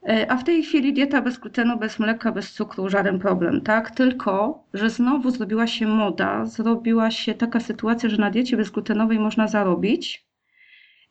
E, 0.09 0.31
A 0.31 0.37
w 0.37 0.45
tej 0.45 0.63
chwili 0.63 0.93
dieta 0.93 1.23
bez 1.23 1.39
glutenu, 1.39 1.79
bez 1.79 1.99
mleka, 1.99 2.33
bez 2.33 2.53
cukru, 2.53 2.89
żaden 2.89 3.19
problem, 3.19 3.61
tak? 3.61 3.91
Tylko, 3.91 4.65
że 4.75 4.91
znowu 4.91 5.31
zrobiła 5.31 5.67
się 5.67 5.87
moda, 5.87 6.47
zrobiła 6.47 7.11
się 7.11 7.35
taka 7.35 7.61
sytuacja, 7.61 8.09
że 8.09 8.17
na 8.17 8.31
diecie 8.31 8.57
bezglutenowej 8.57 9.19
można 9.19 9.49
zarobić 9.49 10.27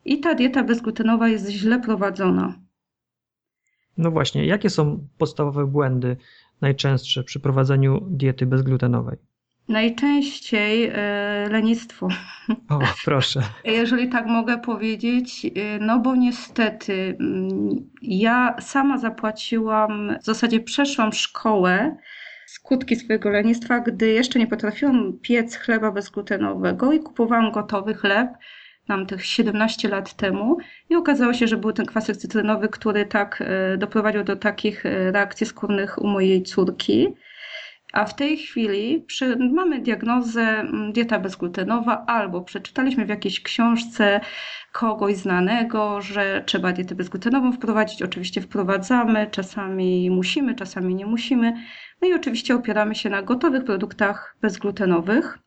i 0.05 0.19
ta 0.19 0.35
dieta 0.35 0.63
bezglutenowa 0.63 1.27
jest 1.27 1.49
źle 1.49 1.79
prowadzona. 1.79 2.59
No 3.97 4.11
właśnie, 4.11 4.45
jakie 4.45 4.69
są 4.69 5.07
podstawowe 5.17 5.67
błędy 5.67 6.17
najczęstsze 6.61 7.23
przy 7.23 7.39
prowadzeniu 7.39 8.07
diety 8.09 8.45
bezglutenowej? 8.45 9.17
Najczęściej 9.69 10.91
e, 10.93 11.47
lenistwo. 11.51 12.07
O, 12.69 12.79
proszę. 13.05 13.41
Jeżeli 13.65 14.09
tak 14.09 14.25
mogę 14.25 14.57
powiedzieć, 14.57 15.45
y, 15.45 15.79
no 15.81 15.99
bo 15.99 16.15
niestety 16.15 17.17
mm, 17.19 17.69
ja 18.01 18.55
sama 18.59 18.97
zapłaciłam, 18.97 20.15
w 20.21 20.25
zasadzie 20.25 20.59
przeszłam 20.59 21.13
szkołę, 21.13 21.97
skutki 22.45 22.95
swojego 22.95 23.29
lenistwa, 23.29 23.79
gdy 23.79 24.07
jeszcze 24.07 24.39
nie 24.39 24.47
potrafiłam 24.47 25.13
piec 25.21 25.55
chleba 25.55 25.91
bezglutenowego 25.91 26.93
i 26.93 26.99
kupowałam 26.99 27.51
gotowy 27.51 27.93
chleb, 27.93 28.29
mam 28.87 29.05
tych 29.05 29.25
17 29.25 29.89
lat 29.89 30.13
temu 30.13 30.57
i 30.89 30.95
okazało 30.95 31.33
się, 31.33 31.47
że 31.47 31.57
był 31.57 31.73
ten 31.73 31.85
kwasek 31.85 32.17
cytrynowy, 32.17 32.69
który 32.69 33.05
tak 33.05 33.43
e, 33.45 33.77
doprowadził 33.77 34.23
do 34.23 34.35
takich 34.35 34.85
e, 34.85 35.11
reakcji 35.11 35.45
skórnych 35.45 36.01
u 36.01 36.07
mojej 36.07 36.43
córki. 36.43 37.07
A 37.93 38.05
w 38.05 38.15
tej 38.15 38.37
chwili 38.37 39.03
przy, 39.07 39.35
mamy 39.35 39.79
diagnozę 39.79 40.41
mm, 40.41 40.93
dieta 40.93 41.19
bezglutenowa 41.19 42.05
albo 42.05 42.41
przeczytaliśmy 42.41 43.05
w 43.05 43.09
jakiejś 43.09 43.41
książce 43.41 44.21
kogoś 44.71 45.15
znanego, 45.15 46.01
że 46.01 46.43
trzeba 46.45 46.71
dietę 46.71 46.95
bezglutenową 46.95 47.51
wprowadzić. 47.51 48.01
Oczywiście 48.01 48.41
wprowadzamy, 48.41 49.27
czasami 49.31 50.09
musimy, 50.09 50.55
czasami 50.55 50.95
nie 50.95 51.05
musimy. 51.05 51.53
No 52.01 52.07
i 52.07 52.13
oczywiście 52.13 52.55
opieramy 52.55 52.95
się 52.95 53.09
na 53.09 53.21
gotowych 53.21 53.63
produktach 53.63 54.35
bezglutenowych. 54.41 55.39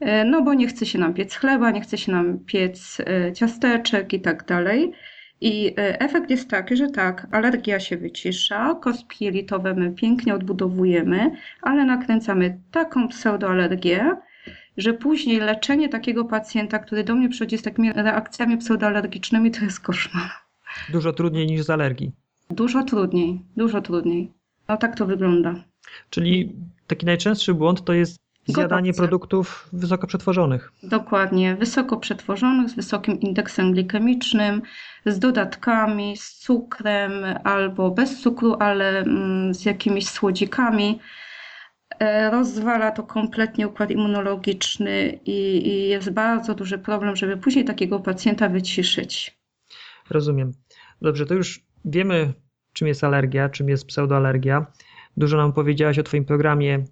E, 0.00 0.24
no 0.24 0.42
bo 0.42 0.54
nie 0.54 0.66
chce 0.66 0.86
się 0.86 0.98
nam 0.98 1.14
piec 1.14 1.36
chleba, 1.36 1.70
nie 1.70 1.80
chce 1.80 1.98
się 1.98 2.12
nam 2.12 2.38
piec 2.38 2.98
e, 3.00 3.32
ciasteczek 3.32 4.12
i 4.12 4.20
tak 4.20 4.44
dalej. 4.44 4.92
I 5.40 5.66
e, 5.66 6.00
efekt 6.00 6.30
jest 6.30 6.50
taki, 6.50 6.76
że 6.76 6.88
tak, 6.88 7.26
alergia 7.30 7.80
się 7.80 7.96
wycisza, 7.96 8.74
kostki 8.74 9.24
jelitowe 9.24 9.74
my 9.74 9.90
pięknie 9.90 10.34
odbudowujemy, 10.34 11.30
ale 11.62 11.84
nakręcamy 11.84 12.60
taką 12.70 13.08
pseudoalergię, 13.08 14.16
że 14.76 14.92
później 14.92 15.38
leczenie 15.38 15.88
takiego 15.88 16.24
pacjenta, 16.24 16.78
który 16.78 17.04
do 17.04 17.14
mnie 17.14 17.28
przychodzi 17.28 17.58
z 17.58 17.62
takimi 17.62 17.92
reakcjami 17.92 18.58
pseudoalergicznymi, 18.58 19.50
to 19.50 19.64
jest 19.64 19.80
koszmar. 19.80 20.30
Dużo 20.92 21.12
trudniej 21.12 21.46
niż 21.46 21.62
z 21.62 21.70
alergii. 21.70 22.12
Dużo 22.50 22.82
trudniej, 22.84 23.40
dużo 23.56 23.80
trudniej. 23.80 24.32
No 24.68 24.76
tak 24.76 24.96
to 24.96 25.06
wygląda. 25.06 25.54
Czyli 26.10 26.56
taki 26.86 27.06
najczęstszy 27.06 27.54
błąd 27.54 27.84
to 27.84 27.92
jest 27.92 28.18
zjadanie 28.52 28.92
produktów 28.92 29.68
wysoko 29.72 30.06
przetworzonych. 30.06 30.72
Dokładnie, 30.82 31.56
wysoko 31.56 31.96
przetworzonych, 31.96 32.70
z 32.70 32.74
wysokim 32.74 33.20
indeksem 33.20 33.72
glikemicznym, 33.72 34.62
z 35.06 35.18
dodatkami, 35.18 36.16
z 36.16 36.34
cukrem 36.34 37.12
albo 37.44 37.90
bez 37.90 38.20
cukru, 38.20 38.56
ale 38.58 38.98
mm, 38.98 39.54
z 39.54 39.64
jakimiś 39.64 40.08
słodzikami. 40.08 41.00
E, 41.98 42.30
rozwala 42.30 42.90
to 42.90 43.02
kompletnie 43.02 43.68
układ 43.68 43.90
immunologiczny 43.90 45.18
i, 45.24 45.68
i 45.68 45.88
jest 45.88 46.10
bardzo 46.10 46.54
duży 46.54 46.78
problem, 46.78 47.16
żeby 47.16 47.36
później 47.36 47.64
takiego 47.64 48.00
pacjenta 48.00 48.48
wyciszyć. 48.48 49.40
Rozumiem. 50.10 50.52
Dobrze, 51.02 51.26
to 51.26 51.34
już 51.34 51.66
wiemy, 51.84 52.32
czym 52.72 52.88
jest 52.88 53.04
alergia, 53.04 53.48
czym 53.48 53.68
jest 53.68 53.86
pseudoalergia. 53.86 54.66
Dużo 55.16 55.36
nam 55.36 55.52
powiedziałaś 55.52 55.98
o 55.98 56.02
Twoim 56.02 56.24
programie 56.24 56.84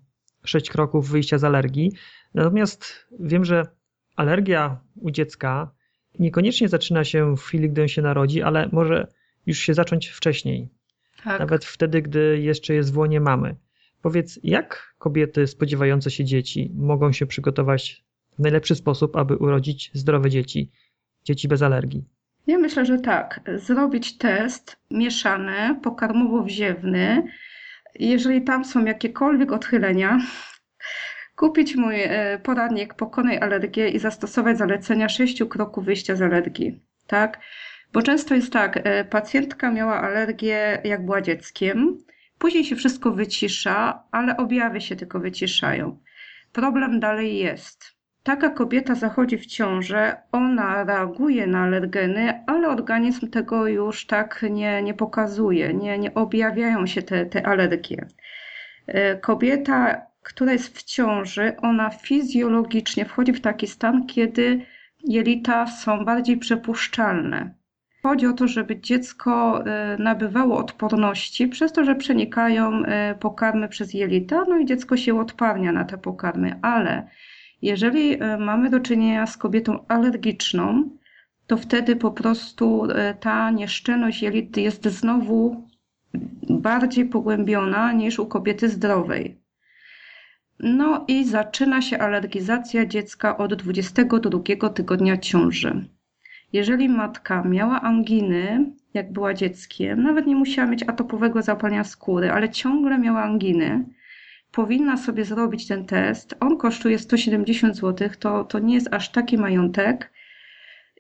sześć 0.48 0.70
kroków 0.70 1.08
wyjścia 1.08 1.38
z 1.38 1.44
alergii. 1.44 1.92
Natomiast 2.34 3.06
wiem, 3.20 3.44
że 3.44 3.66
alergia 4.16 4.80
u 4.96 5.11
dziecka 5.11 5.70
niekoniecznie 6.18 6.68
zaczyna 6.68 7.04
się 7.04 7.37
w 7.37 7.40
chwili, 7.40 7.70
gdy 7.70 7.82
on 7.82 7.88
się 7.88 8.02
narodzi, 8.02 8.42
ale 8.42 8.68
może 8.72 9.06
już 9.46 9.58
się 9.58 9.74
zacząć 9.74 10.08
wcześniej. 10.08 10.68
Tak. 11.24 11.40
Nawet 11.40 11.64
wtedy, 11.64 12.02
gdy 12.02 12.38
jeszcze 12.40 12.74
jest 12.74 12.92
w 12.92 12.98
łonie 12.98 13.20
mamy. 13.20 13.56
Powiedz, 14.02 14.40
jak 14.42 14.94
kobiety 14.98 15.46
spodziewające 15.46 16.11
się 16.11 16.24
dzieci 16.24 16.72
mogą 16.74 17.12
się 17.12 17.26
przygotować 17.26 18.04
w 18.38 18.42
najlepszy 18.42 18.74
sposób, 18.74 19.16
aby 19.16 19.37
urodzić 19.37 19.90
zdrowe 19.94 20.30
dzieci, 20.30 20.70
dzieci 21.24 21.48
bez 21.48 21.62
alergii? 21.62 22.04
Ja 22.46 22.58
myślę, 22.58 22.87
że 22.87 22.98
tak. 22.98 23.40
Zrobić 23.56 24.18
test 24.18 24.76
mieszany, 24.90 25.80
pokarmowo-wziewny, 25.82 27.22
jeżeli 27.98 28.42
tam 28.42 28.64
są 28.64 28.84
jakiekolwiek 28.84 29.52
odchylenia, 29.52 30.18
kupić 31.37 31.76
mój 31.76 32.02
e, 32.02 32.38
poradnik 32.42 32.94
Pokonaj 32.94 33.38
alergię 33.38 33.88
i 33.88 33.98
zastosować 33.98 34.58
zalecenia 34.58 35.08
sześciu 35.08 35.46
kroków 35.46 35.84
wyjścia 35.84 36.16
z 36.16 36.22
alergii. 36.22 36.80
Tak? 37.06 37.40
Bo 37.92 38.02
często 38.02 38.34
jest 38.34 38.52
tak, 38.52 38.76
e, 38.76 39.04
pacjentka 39.04 39.70
miała 39.70 40.00
alergię 40.00 40.80
jak 40.84 41.04
była 41.04 41.20
dzieckiem, 41.22 41.98
później 42.38 42.64
się 42.64 42.76
wszystko 42.76 43.12
wycisza, 43.12 44.02
ale 44.11 44.37
objawy 44.37 44.80
się 44.80 44.96
tylko 44.96 45.20
wyciszają. 45.20 45.98
Problem 46.52 47.00
dalej 47.00 47.38
jest 47.38 47.97
taka 48.28 48.50
kobieta 48.50 48.94
zachodzi 48.94 49.38
w 49.38 49.46
ciążę, 49.46 50.16
ona 50.32 50.84
reaguje 50.84 51.46
na 51.46 51.62
alergeny, 51.62 52.44
ale 52.46 52.68
organizm 52.68 53.30
tego 53.30 53.66
już 53.66 54.06
tak 54.06 54.44
nie, 54.50 54.82
nie 54.82 54.94
pokazuje, 54.94 55.74
nie, 55.74 55.98
nie 55.98 56.14
objawiają 56.14 56.86
się 56.86 57.02
te, 57.02 57.26
te 57.26 57.46
alergie. 57.46 58.06
E, 58.86 59.16
kobieta, 59.16 60.06
która 60.22 60.52
jest 60.52 60.78
w 60.78 60.82
ciąży, 60.82 61.56
ona 61.62 61.90
fizjologicznie 61.90 63.04
wchodzi 63.04 63.32
w 63.32 63.40
taki 63.40 63.66
stan, 63.66 64.06
kiedy 64.06 64.66
jelita 65.04 65.66
są 65.66 66.04
bardziej 66.04 66.36
przepuszczalne. 66.36 67.54
Chodzi 68.02 68.26
o 68.26 68.32
to, 68.32 68.48
żeby 68.48 68.80
dziecko 68.80 69.64
e, 69.66 69.96
nabywało 69.98 70.58
odporności 70.58 71.48
przez 71.48 71.72
to, 71.72 71.84
że 71.84 71.94
przenikają 71.94 72.84
e, 72.84 73.14
pokarmy 73.14 73.68
przez 73.68 73.94
jelita, 73.94 74.44
no 74.48 74.58
i 74.58 74.66
dziecko 74.66 74.96
się 74.96 75.20
odparnia 75.20 75.72
na 75.72 75.84
te 75.84 75.98
pokarmy, 75.98 76.58
ale 76.62 77.08
jeżeli 77.62 78.22
e, 78.22 78.38
mamy 78.38 78.70
do 78.70 78.80
czynienia 78.80 79.26
z 79.26 79.36
kobietą 79.36 79.84
alergiczną, 79.88 80.90
to 81.46 81.56
wtedy 81.56 81.96
po 81.96 82.10
prostu 82.10 82.84
e, 82.84 83.14
ta 83.14 83.50
nieszczelność 83.50 84.22
jelit 84.22 84.56
jest 84.56 84.88
znowu 84.88 85.68
bardziej 86.50 87.06
pogłębiona 87.06 87.92
niż 87.92 88.18
u 88.18 88.26
kobiety 88.26 88.68
zdrowej. 88.68 89.38
No 90.60 91.04
i 91.08 91.24
zaczyna 91.24 91.82
się 91.82 91.98
alergizacja 91.98 92.86
dziecka 92.86 93.36
od 93.36 93.54
22 93.54 94.70
tygodnia 94.70 95.16
ciąży. 95.16 95.88
Jeżeli 96.52 96.88
matka 96.88 97.42
miała 97.42 97.80
anginy, 97.80 98.72
jak 98.94 99.12
była 99.12 99.34
dzieckiem, 99.34 100.02
nawet 100.02 100.26
nie 100.26 100.36
musiała 100.36 100.68
mieć 100.70 100.82
atopowego 100.82 101.42
zapalenia 101.42 101.84
skóry, 101.84 102.30
ale 102.30 102.50
ciągle 102.50 102.98
miała 102.98 103.22
anginy, 103.22 103.84
powinna 104.52 104.96
sobie 104.96 105.24
zrobić 105.24 105.66
ten 105.66 105.84
test. 105.87 106.34
On 106.40 106.56
kosztuje 106.56 106.98
170 106.98 107.76
zł, 107.76 108.08
to, 108.18 108.44
to 108.44 108.58
nie 108.58 108.74
jest 108.74 108.94
aż 108.94 109.08
taki 109.08 109.38
majątek. 109.38 110.12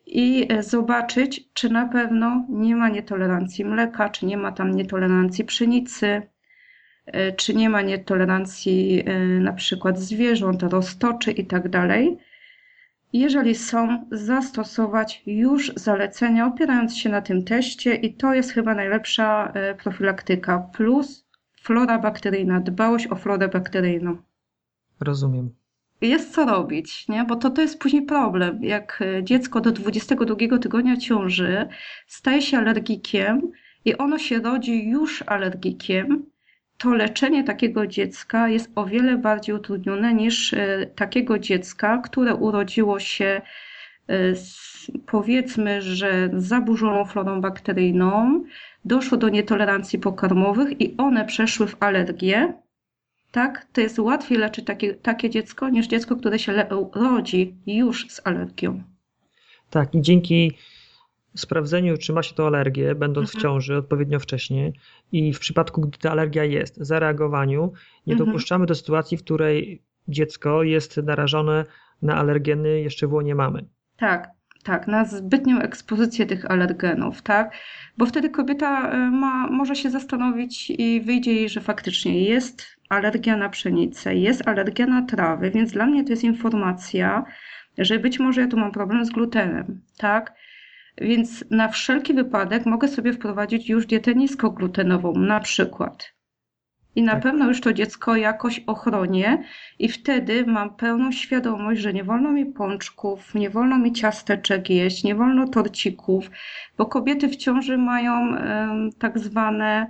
I 0.06 0.46
e, 0.52 0.62
zobaczyć, 0.62 1.48
czy 1.54 1.70
na 1.70 1.88
pewno 1.88 2.46
nie 2.48 2.76
ma 2.76 2.88
nietolerancji 2.88 3.64
mleka, 3.64 4.08
czy 4.08 4.26
nie 4.26 4.36
ma 4.36 4.52
tam 4.52 4.70
nietolerancji 4.70 5.44
pszenicy, 5.44 6.22
e, 7.06 7.32
czy 7.32 7.54
nie 7.54 7.70
ma 7.70 7.82
nietolerancji 7.82 9.02
e, 9.06 9.18
na 9.18 9.52
przykład 9.52 9.98
zwierząt, 9.98 10.62
roztoczy 10.62 11.32
i 11.32 11.46
tak. 11.46 11.64
Jeżeli 13.12 13.54
są, 13.54 14.06
zastosować 14.10 15.22
już 15.26 15.72
zalecenia, 15.76 16.46
opierając 16.46 16.96
się 16.96 17.08
na 17.08 17.22
tym 17.22 17.44
teście, 17.44 17.94
i 17.94 18.14
to 18.14 18.34
jest 18.34 18.52
chyba 18.52 18.74
najlepsza 18.74 19.52
profilaktyka. 19.82 20.58
Plus 20.58 21.27
flora 21.68 21.98
bakteryjna, 21.98 22.60
dbałość 22.60 23.06
o 23.06 23.16
florę 23.16 23.48
bakteryjną. 23.48 24.16
Rozumiem. 25.00 25.50
Jest 26.00 26.34
co 26.34 26.44
robić, 26.46 27.08
nie? 27.08 27.24
bo 27.24 27.36
to, 27.36 27.50
to 27.50 27.62
jest 27.62 27.78
później 27.78 28.02
problem. 28.02 28.64
Jak 28.64 29.02
e, 29.02 29.24
dziecko 29.24 29.60
do 29.60 29.72
22 29.72 30.58
tygodnia 30.58 30.96
ciąży 30.96 31.68
staje 32.06 32.42
się 32.42 32.58
alergikiem 32.58 33.52
i 33.84 33.96
ono 33.96 34.18
się 34.18 34.38
rodzi 34.38 34.88
już 34.88 35.24
alergikiem, 35.26 36.26
to 36.78 36.94
leczenie 36.94 37.44
takiego 37.44 37.86
dziecka 37.86 38.48
jest 38.48 38.70
o 38.74 38.86
wiele 38.86 39.16
bardziej 39.16 39.54
utrudnione 39.54 40.14
niż 40.14 40.54
e, 40.54 40.86
takiego 40.94 41.38
dziecka, 41.38 41.98
które 41.98 42.34
urodziło 42.34 42.98
się 43.00 43.40
e, 44.08 44.34
z, 44.36 44.90
powiedzmy, 45.06 45.82
że 45.82 46.30
zaburzoną 46.32 47.04
florą 47.04 47.40
bakteryjną, 47.40 48.44
doszło 48.88 49.18
do 49.18 49.28
nietolerancji 49.28 49.98
pokarmowych 49.98 50.80
i 50.80 50.94
one 50.96 51.24
przeszły 51.24 51.66
w 51.66 51.76
alergię, 51.82 52.54
tak, 53.30 53.66
to 53.72 53.80
jest 53.80 53.98
łatwiej 53.98 54.38
leczyć 54.38 54.64
takie, 54.64 54.94
takie 54.94 55.30
dziecko 55.30 55.68
niż 55.68 55.86
dziecko, 55.86 56.16
które 56.16 56.38
się 56.38 56.66
rodzi 56.94 57.54
już 57.66 58.06
z 58.10 58.20
alergią. 58.26 58.82
Tak, 59.70 59.94
i 59.94 60.02
dzięki 60.02 60.52
sprawdzeniu, 61.36 61.98
czy 61.98 62.12
ma 62.12 62.22
się 62.22 62.34
to 62.34 62.46
alergię, 62.46 62.94
będąc 62.94 63.28
mhm. 63.28 63.40
w 63.40 63.42
ciąży 63.42 63.76
odpowiednio 63.76 64.20
wcześnie 64.20 64.72
i 65.12 65.32
w 65.32 65.38
przypadku, 65.38 65.80
gdy 65.80 65.98
ta 65.98 66.10
alergia 66.10 66.44
jest, 66.44 66.76
zareagowaniu, 66.76 67.72
nie 68.06 68.12
mhm. 68.12 68.28
dopuszczamy 68.30 68.66
do 68.66 68.74
sytuacji, 68.74 69.16
w 69.16 69.24
której 69.24 69.82
dziecko 70.08 70.62
jest 70.62 70.96
narażone 70.96 71.64
na 72.02 72.16
alergeny 72.16 72.80
jeszcze 72.80 73.06
w 73.06 73.12
łonie 73.12 73.34
mamy. 73.34 73.64
Tak, 73.96 74.30
tak, 74.62 74.86
na 74.86 75.04
zbytnią 75.04 75.58
ekspozycję 75.58 76.26
tych 76.26 76.50
alergenów, 76.50 77.22
tak? 77.22 77.52
Bo 77.98 78.06
wtedy 78.06 78.30
kobieta 78.30 78.90
e, 78.90 79.10
ma, 79.10 79.46
może 79.46 79.76
się 79.76 79.90
zastanowić 79.90 80.70
i 80.70 81.00
wyjdzie 81.00 81.32
jej, 81.34 81.48
że 81.48 81.60
faktycznie 81.60 82.22
jest 82.22 82.76
alergia 82.88 83.36
na 83.36 83.48
pszenicę, 83.48 84.14
jest 84.14 84.48
alergia 84.48 84.86
na 84.86 85.02
trawy, 85.02 85.50
więc 85.50 85.72
dla 85.72 85.86
mnie 85.86 86.04
to 86.04 86.10
jest 86.10 86.24
informacja, 86.24 87.24
że 87.78 87.98
być 87.98 88.18
może 88.18 88.40
ja 88.40 88.48
tu 88.48 88.56
mam 88.56 88.72
problem 88.72 89.04
z 89.04 89.10
glutenem, 89.10 89.80
tak? 89.98 90.34
Więc 91.00 91.44
na 91.50 91.68
wszelki 91.68 92.14
wypadek 92.14 92.66
mogę 92.66 92.88
sobie 92.88 93.12
wprowadzić 93.12 93.68
już 93.68 93.86
dietę 93.86 94.14
niskoglutenową, 94.14 95.12
na 95.12 95.40
przykład 95.40 96.17
i 96.98 97.02
na 97.02 97.12
tak. 97.12 97.22
pewno 97.22 97.48
już 97.48 97.60
to 97.60 97.72
dziecko 97.72 98.16
jakoś 98.16 98.60
ochronię 98.66 99.42
i 99.78 99.88
wtedy 99.88 100.46
mam 100.46 100.76
pełną 100.76 101.12
świadomość, 101.12 101.80
że 101.80 101.92
nie 101.92 102.04
wolno 102.04 102.30
mi 102.30 102.46
pączków, 102.46 103.34
nie 103.34 103.50
wolno 103.50 103.78
mi 103.78 103.92
ciasteczek 103.92 104.70
jeść, 104.70 105.04
nie 105.04 105.14
wolno 105.14 105.48
torcików, 105.48 106.30
bo 106.78 106.86
kobiety 106.86 107.28
w 107.28 107.36
ciąży 107.36 107.78
mają 107.78 108.36
tak 108.98 109.18
zwane 109.18 109.86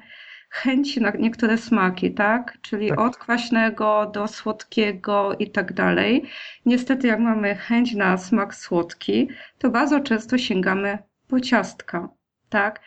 chęci 0.51 1.01
na 1.01 1.11
niektóre 1.11 1.59
smaki, 1.59 2.15
tak? 2.15 2.59
Czyli 2.63 2.89
Tak. 2.89 3.01
od 3.01 3.17
kwaśnego 3.17 4.11
do 4.15 4.29
słodkiego 4.29 5.37
i 5.39 5.51
tak 5.51 5.73
dalej. 5.73 6.25
Niestety, 6.67 7.07
jak 7.07 7.21
mamy 7.21 7.55
chęć 7.55 7.95
na 7.95 8.19
smak 8.19 8.55
słodki, 8.55 9.29
to 9.59 9.71
bardzo 9.71 10.01
często 10.01 10.39
sięgamy 10.39 10.99
po 11.29 11.41
ciastka, 11.41 12.09
tak? 12.49 12.81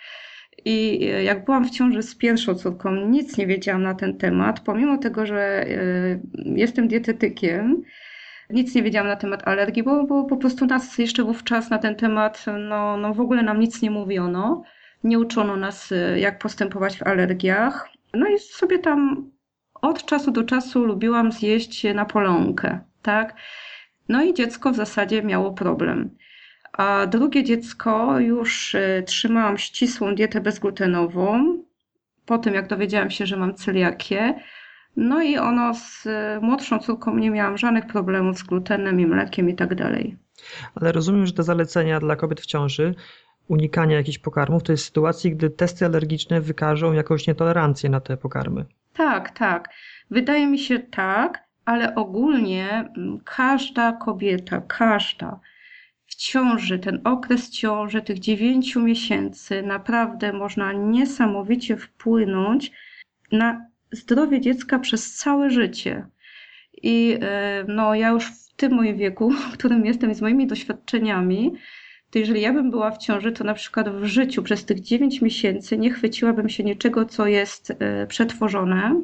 I 0.66 1.06
jak 1.24 1.46
byłam 1.46 1.66
w 1.66 1.70
ciąży 1.70 2.04
z 2.04 2.16
pierwszą 2.16 2.56
córką, 2.56 2.96
nic 2.96 3.38
nie 3.38 3.48
wiedziałam 3.48 3.84
na 3.84 3.94
ten 3.94 4.18
temat, 4.18 4.60
pomimo 4.60 4.98
tego, 4.98 5.26
że 5.26 5.66
e, 5.68 6.20
jestem 6.46 6.88
dietetykiem, 6.88 7.84
nic 8.50 8.76
nie 8.76 8.84
wiedziałam 8.84 9.08
na 9.08 9.16
temat 9.16 9.48
alergii, 9.48 9.84
bo, 9.84 10.04
bo 10.04 10.24
po 10.24 10.38
prostu 10.38 10.66
nas 10.66 10.98
jeszcze 10.98 11.24
wówczas 11.24 11.70
na 11.70 11.78
ten 11.78 11.96
temat, 11.96 12.46
no, 12.70 12.98
no 12.98 13.14
w 13.14 13.22
ogóle 13.22 13.44
nam 13.44 13.60
nic 13.60 13.82
nie 13.82 13.92
mówiono. 13.92 14.64
Nie 15.04 15.20
uczono 15.20 15.56
nas, 15.56 15.92
e, 15.92 16.20
jak 16.20 16.40
postępować 16.40 16.98
w 16.98 17.04
alergiach. 17.04 17.90
No 18.14 18.28
i 18.28 18.40
sobie 18.40 18.80
tam 18.80 19.32
od 19.82 20.06
czasu 20.06 20.32
do 20.32 20.44
czasu 20.44 20.86
lubiłam 20.86 21.32
zjeść 21.32 21.84
napoleonkę, 21.94 22.80
tak? 23.02 23.36
No 24.10 24.24
i 24.24 24.34
dziecko 24.34 24.72
w 24.72 24.76
zasadzie 24.76 25.24
miało 25.24 25.54
problem. 25.54 26.18
A 26.74 27.06
drugie 27.08 27.44
dziecko 27.44 28.20
już 28.20 28.76
y, 28.76 29.04
trzymałam 29.08 29.58
ścisłą 29.58 30.16
dietę 30.16 30.42
bezglutenową, 30.42 31.58
po 32.26 32.38
tym 32.38 32.54
jak 32.54 32.68
dowiedziałam 32.68 33.12
się, 33.12 33.26
że 33.26 33.38
mam 33.38 33.56
celiakię. 33.56 34.40
No 34.96 35.22
i 35.22 35.38
ono 35.38 35.74
z 35.74 36.06
y, 36.06 36.10
młodszą 36.42 36.80
córką 36.80 37.18
nie 37.18 37.32
miałam 37.32 37.58
żadnych 37.58 37.88
problemów 37.88 38.38
z 38.38 38.44
glutenem 38.44 39.00
i 39.00 39.06
mlekiem 39.06 39.50
i 39.50 39.56
tak 39.56 39.76
dalej. 39.76 40.18
Ale 40.76 40.92
rozumiem, 40.92 41.26
że 41.26 41.34
te 41.34 41.44
zalecenia 41.44 42.00
dla 42.00 42.16
kobiet 42.16 42.42
w 42.42 42.46
ciąży, 42.46 42.96
unikania 43.48 43.98
jakichś 43.98 44.18
pokarmów, 44.18 44.64
to 44.64 44.72
jest 44.72 44.86
sytuacji, 44.86 45.32
gdy 45.32 45.50
testy 45.50 45.86
alergiczne 45.86 46.42
wykażą 46.42 46.94
jakąś 46.94 47.28
nietolerancję 47.28 47.90
na 47.90 48.00
te 48.00 48.18
pokarmy. 48.18 48.66
Tak, 48.94 49.30
tak. 49.30 49.70
Wydaje 50.12 50.48
mi 50.48 50.60
się 50.60 50.80
tak, 50.80 51.44
ale 51.66 51.96
ogólnie 51.96 52.92
mm, 52.98 53.20
każda 53.26 53.92
kobieta, 53.92 54.62
każda 54.62 55.40
w 56.12 56.16
ciąży, 56.16 56.80
ten 56.80 57.02
okres 57.04 57.50
ciąży, 57.50 58.02
tych 58.02 58.20
dziewięciu 58.20 58.82
miesięcy, 58.82 59.64
naprawdę 59.64 60.34
można 60.34 60.74
niesamowicie 60.74 61.78
wpłynąć 61.78 62.72
na 63.32 63.66
zdrowie 63.92 64.42
dziecka 64.42 64.80
przez 64.80 65.14
całe 65.14 65.50
życie. 65.50 66.06
I 66.84 67.18
e, 67.22 67.66
no, 67.68 67.96
ja 67.96 68.10
już 68.10 68.26
w 68.26 68.54
tym 68.56 68.74
moim 68.74 68.98
wieku, 68.98 69.32
w 69.32 69.54
którym 69.54 69.86
jestem 69.86 70.14
z 70.14 70.22
moimi 70.22 70.48
doświadczeniami, 70.48 71.54
to 72.10 72.20
jeżeli 72.20 72.42
ja 72.42 72.54
bym 72.54 72.72
była 72.72 72.92
w 72.92 72.98
ciąży, 72.98 73.32
to 73.32 73.44
na 73.44 73.54
przykład 73.54 73.90
w 73.90 74.06
życiu 74.06 74.44
przez 74.44 74.66
tych 74.66 74.80
9 74.80 75.22
miesięcy 75.22 75.78
nie 75.78 75.90
chwyciłabym 75.92 76.50
się 76.50 76.64
niczego, 76.64 77.06
co 77.06 77.28
jest 77.28 77.72
e, 77.72 78.08
przetworzone 78.08 79.02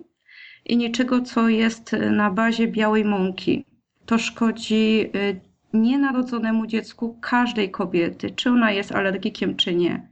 i 0.65 0.77
niczego, 0.77 1.21
co 1.21 1.49
jest 1.49 1.91
na 2.11 2.31
bazie 2.31 2.67
białej 2.67 3.05
mąki. 3.05 3.65
To 4.05 4.17
szkodzi 4.17 5.09
e, 5.13 5.46
nienarodzonemu 5.73 6.67
dziecku 6.67 7.17
każdej 7.21 7.71
kobiety, 7.71 8.29
czy 8.29 8.49
ona 8.49 8.71
jest 8.71 8.91
alergikiem, 8.91 9.55
czy 9.55 9.75
nie. 9.75 10.07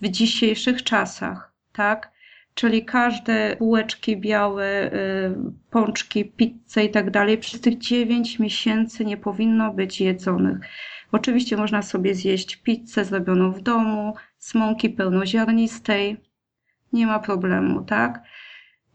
W 0.00 0.08
dzisiejszych 0.08 0.82
czasach, 0.84 1.52
tak? 1.72 2.12
Czyli 2.54 2.84
każde 2.84 3.56
bułeczki 3.56 4.16
białe, 4.16 4.92
y, 4.92 5.34
pączki, 5.70 6.24
pizze 6.24 6.84
i 6.84 6.90
tak 6.90 7.10
dalej, 7.10 7.38
przez 7.38 7.60
tych 7.60 7.78
9 7.78 8.38
miesięcy 8.38 9.04
nie 9.04 9.16
powinno 9.16 9.72
być 9.72 10.00
jedzonych. 10.00 10.58
Oczywiście 11.12 11.56
można 11.56 11.82
sobie 11.82 12.14
zjeść 12.14 12.56
pizzę 12.56 13.04
zrobioną 13.04 13.52
w 13.52 13.60
domu, 13.60 14.14
z 14.38 14.54
mąki 14.54 14.90
pełnoziarnistej, 14.90 16.16
nie 16.92 17.06
ma 17.06 17.18
problemu, 17.18 17.82
tak? 17.82 18.22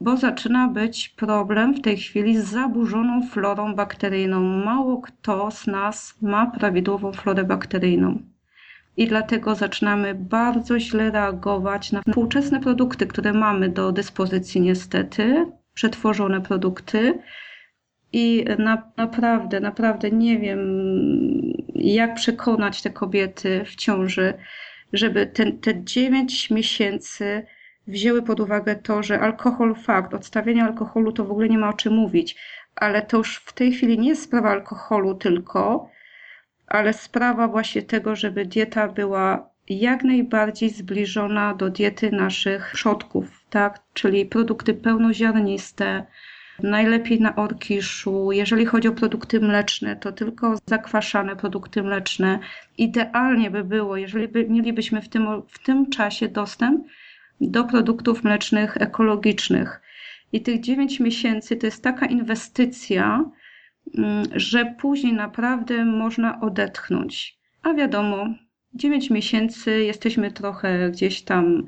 Bo 0.02 0.18
zaczyna 0.18 0.68
być 0.68 1.10
problem 1.10 1.74
w 1.74 1.82
tej 1.82 1.98
chwili 1.98 2.38
z 2.38 2.46
zaburzoną 2.46 3.28
florą 3.28 3.76
bakteryjną. 3.76 4.42
Mało 4.42 5.02
kto 5.02 5.52
z 5.52 5.68
nas 5.68 6.18
ma 6.22 6.46
prawidłową 6.48 7.12
florę 7.12 7.44
bakteryjną. 7.44 8.20
I 8.98 9.08
dlatego 9.08 9.56
zaczynamy 9.56 10.16
bardzo 10.16 10.80
źle 10.80 11.12
reagować 11.12 11.92
na 11.92 12.02
współczesne 12.02 12.60
produkty, 12.60 13.08
które 13.08 13.34
mamy 13.34 13.70
do 13.70 13.92
dyspozycji, 13.92 14.62
niestety, 14.62 15.46
przetworzone 15.74 16.42
produkty. 16.42 17.20
I 18.14 18.46
na, 18.60 18.92
naprawdę, 18.98 19.60
naprawdę 19.60 20.12
nie 20.12 20.40
wiem, 20.40 20.60
jak 21.76 22.16
przekonać 22.16 22.82
te 22.82 22.90
kobiety 22.90 23.66
w 23.66 23.76
ciąży, 23.76 24.34
żeby 24.94 25.28
ten, 25.28 25.60
te 25.60 25.84
9 25.84 26.50
miesięcy 26.50 27.46
wzięły 27.88 28.22
pod 28.22 28.40
uwagę 28.40 28.76
to, 28.76 29.04
że 29.04 29.20
alkohol, 29.20 29.76
fakt, 29.76 30.14
odstawienie 30.14 30.64
alkoholu 30.64 31.12
to 31.12 31.26
w 31.26 31.32
ogóle 31.32 31.50
nie 31.50 31.58
ma 31.58 31.70
o 31.70 31.74
czym 31.74 31.94
mówić, 31.94 32.36
ale 32.76 33.02
to 33.02 33.18
już 33.18 33.36
w 33.36 33.54
tej 33.54 33.72
chwili 33.72 34.00
nie 34.00 34.10
jest 34.10 34.24
sprawa 34.24 34.50
alkoholu 34.50 35.16
tylko, 35.16 35.90
ale 36.68 36.94
sprawa 36.94 37.48
właśnie 37.48 37.82
tego, 37.82 38.16
żeby 38.16 38.46
dieta 38.46 38.88
była 38.88 39.50
jak 39.70 40.04
najbardziej 40.04 40.70
zbliżona 40.70 41.54
do 41.54 41.70
diety 41.70 42.12
naszych 42.12 42.72
przodków, 42.74 43.46
tak? 43.50 43.80
Czyli 43.94 44.26
produkty 44.26 44.74
pełnoziarniste, 44.74 46.06
najlepiej 46.64 47.22
na 47.22 47.36
orkiszu. 47.36 48.32
Jeżeli 48.32 48.66
chodzi 48.66 48.88
o 48.88 48.92
produkty 48.92 49.40
mleczne, 49.40 49.96
to 49.96 50.12
tylko 50.12 50.56
zakwaszane 50.66 51.36
produkty 51.36 51.84
mleczne. 51.84 52.40
Idealnie 52.78 53.52
by 53.52 53.64
było, 53.64 53.98
jeżeli 53.98 54.28
by, 54.28 54.50
mielibyśmy 54.50 55.02
w 55.02 55.10
tym, 55.10 55.28
w 55.48 55.60
tym 55.60 55.90
czasie 55.90 56.28
dostęp 56.28 56.86
do 57.42 57.64
produktów 57.64 58.24
mlecznych 58.24 58.78
ekologicznych. 58.78 59.82
I 60.34 60.42
tych 60.42 60.62
9 60.62 61.00
miesięcy 61.00 61.56
to 61.56 61.68
jest 61.68 61.84
taka 61.84 62.06
inwestycja, 62.06 63.32
mm, 63.98 64.26
że 64.36 64.76
później 64.80 65.14
naprawdę 65.14 65.86
można 65.86 66.42
odetchnąć. 66.42 67.38
A 67.64 67.74
wiadomo, 67.74 68.28
9 68.74 69.10
miesięcy 69.10 69.84
jesteśmy 69.84 70.32
trochę 70.32 70.92
gdzieś 70.92 71.22
tam, 71.22 71.66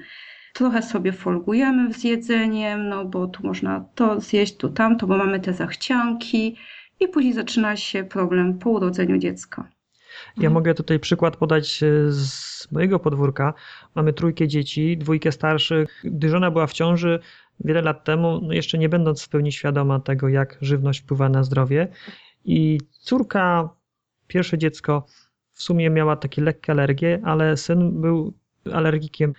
trochę 0.53 0.81
sobie 0.81 1.11
folgujemy 1.11 1.93
z 1.93 2.03
jedzeniem, 2.03 2.89
no 2.89 3.05
bo 3.05 3.27
tu 3.27 3.47
można 3.47 3.85
to 3.95 4.19
zjeść, 4.19 4.57
tu 4.57 4.69
tamto, 4.69 5.07
bo 5.07 5.17
mamy 5.17 5.39
te 5.39 5.53
zachcianki 5.53 6.55
i 6.99 7.07
później 7.07 7.33
zaczyna 7.33 7.75
się 7.75 8.03
problem 8.03 8.59
po 8.59 8.69
urodzeniu 8.69 9.17
dziecka. 9.17 9.69
Ja 10.37 10.49
mogę 10.49 10.73
tutaj 10.73 10.99
przykład 10.99 11.37
podać 11.37 11.83
e, 11.83 12.11
z 12.11 12.67
mojego 12.71 12.99
podwórka. 12.99 13.53
Mamy 13.95 14.13
trójkę 14.13 14.47
dzieci, 14.47 14.97
dwójkę 14.97 15.31
starszych. 15.31 16.01
Gdy 16.03 16.29
żona 16.29 16.51
była 16.51 16.67
w 16.67 16.73
ciąży 16.73 17.19
wiele 17.59 17.81
lat 17.81 18.03
temu, 18.03 18.39
no 18.43 18.53
jeszcze 18.53 18.77
nie 18.77 18.89
będąc 18.89 19.23
w 19.23 19.29
pełni 19.29 19.51
świadoma 19.51 19.99
tego, 19.99 20.29
jak 20.29 20.57
żywność 20.61 20.99
wpływa 21.01 21.29
na 21.29 21.43
zdrowie, 21.43 21.87
i 22.45 22.77
córka, 22.91 23.69
pierwsze 24.27 24.57
dziecko, 24.57 25.05
w 25.51 25.63
sumie 25.63 25.89
miała 25.89 26.15
takie 26.15 26.41
lekkie 26.41 26.71
alergie, 26.71 27.21
ale 27.23 27.57
syn 27.57 28.01
był 28.01 28.33
alergikiem. 28.73 29.33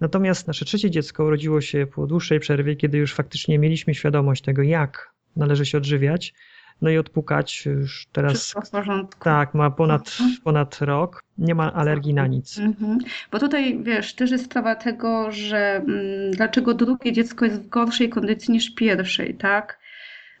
Natomiast 0.00 0.46
nasze 0.46 0.64
trzecie 0.64 0.90
dziecko 0.90 1.24
urodziło 1.24 1.60
się 1.60 1.86
po 1.86 2.06
dłuższej 2.06 2.40
przerwie, 2.40 2.76
kiedy 2.76 2.98
już 2.98 3.14
faktycznie 3.14 3.58
mieliśmy 3.58 3.94
świadomość 3.94 4.42
tego, 4.42 4.62
jak 4.62 5.12
należy 5.36 5.66
się 5.66 5.78
odżywiać 5.78 6.34
no 6.82 6.90
i 6.90 6.98
odpukać 6.98 7.66
już 7.66 8.06
teraz. 8.12 8.32
Wszystko 8.32 8.60
w 8.60 8.70
porządku. 8.70 9.24
Tak, 9.24 9.54
ma 9.54 9.70
ponad, 9.70 10.00
Mhm. 10.20 10.36
ponad 10.44 10.78
rok, 10.80 11.22
nie 11.38 11.54
ma 11.54 11.72
alergii 11.72 12.14
na 12.14 12.26
nic. 12.26 12.58
Mhm. 12.58 12.98
Bo 13.32 13.38
tutaj 13.38 13.78
wiesz, 13.82 14.14
też 14.14 14.30
jest 14.30 14.44
sprawa 14.44 14.74
tego, 14.74 15.32
że 15.32 15.76
mm, 15.76 16.30
dlaczego 16.30 16.74
drugie 16.74 17.12
dziecko 17.12 17.44
jest 17.44 17.62
w 17.62 17.68
gorszej 17.68 18.08
kondycji 18.08 18.52
niż 18.52 18.74
pierwszej, 18.74 19.34
tak? 19.34 19.78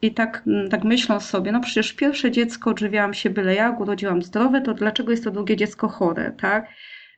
I 0.02 0.14
tak, 0.14 0.42
mm, 0.46 0.68
tak 0.68 0.84
myślą 0.84 1.20
sobie, 1.20 1.52
no 1.52 1.60
przecież 1.60 1.92
pierwsze 1.92 2.30
dziecko 2.30 2.70
odżywiałam 2.70 3.14
się 3.14 3.30
byle 3.30 3.54
jak, 3.54 3.80
urodziłam 3.80 4.22
zdrowe, 4.22 4.60
to 4.60 4.74
dlaczego 4.74 5.10
jest 5.10 5.24
to 5.24 5.30
drugie 5.30 5.56
dziecko 5.56 5.88
chore, 5.88 6.32
tak? 6.40 6.66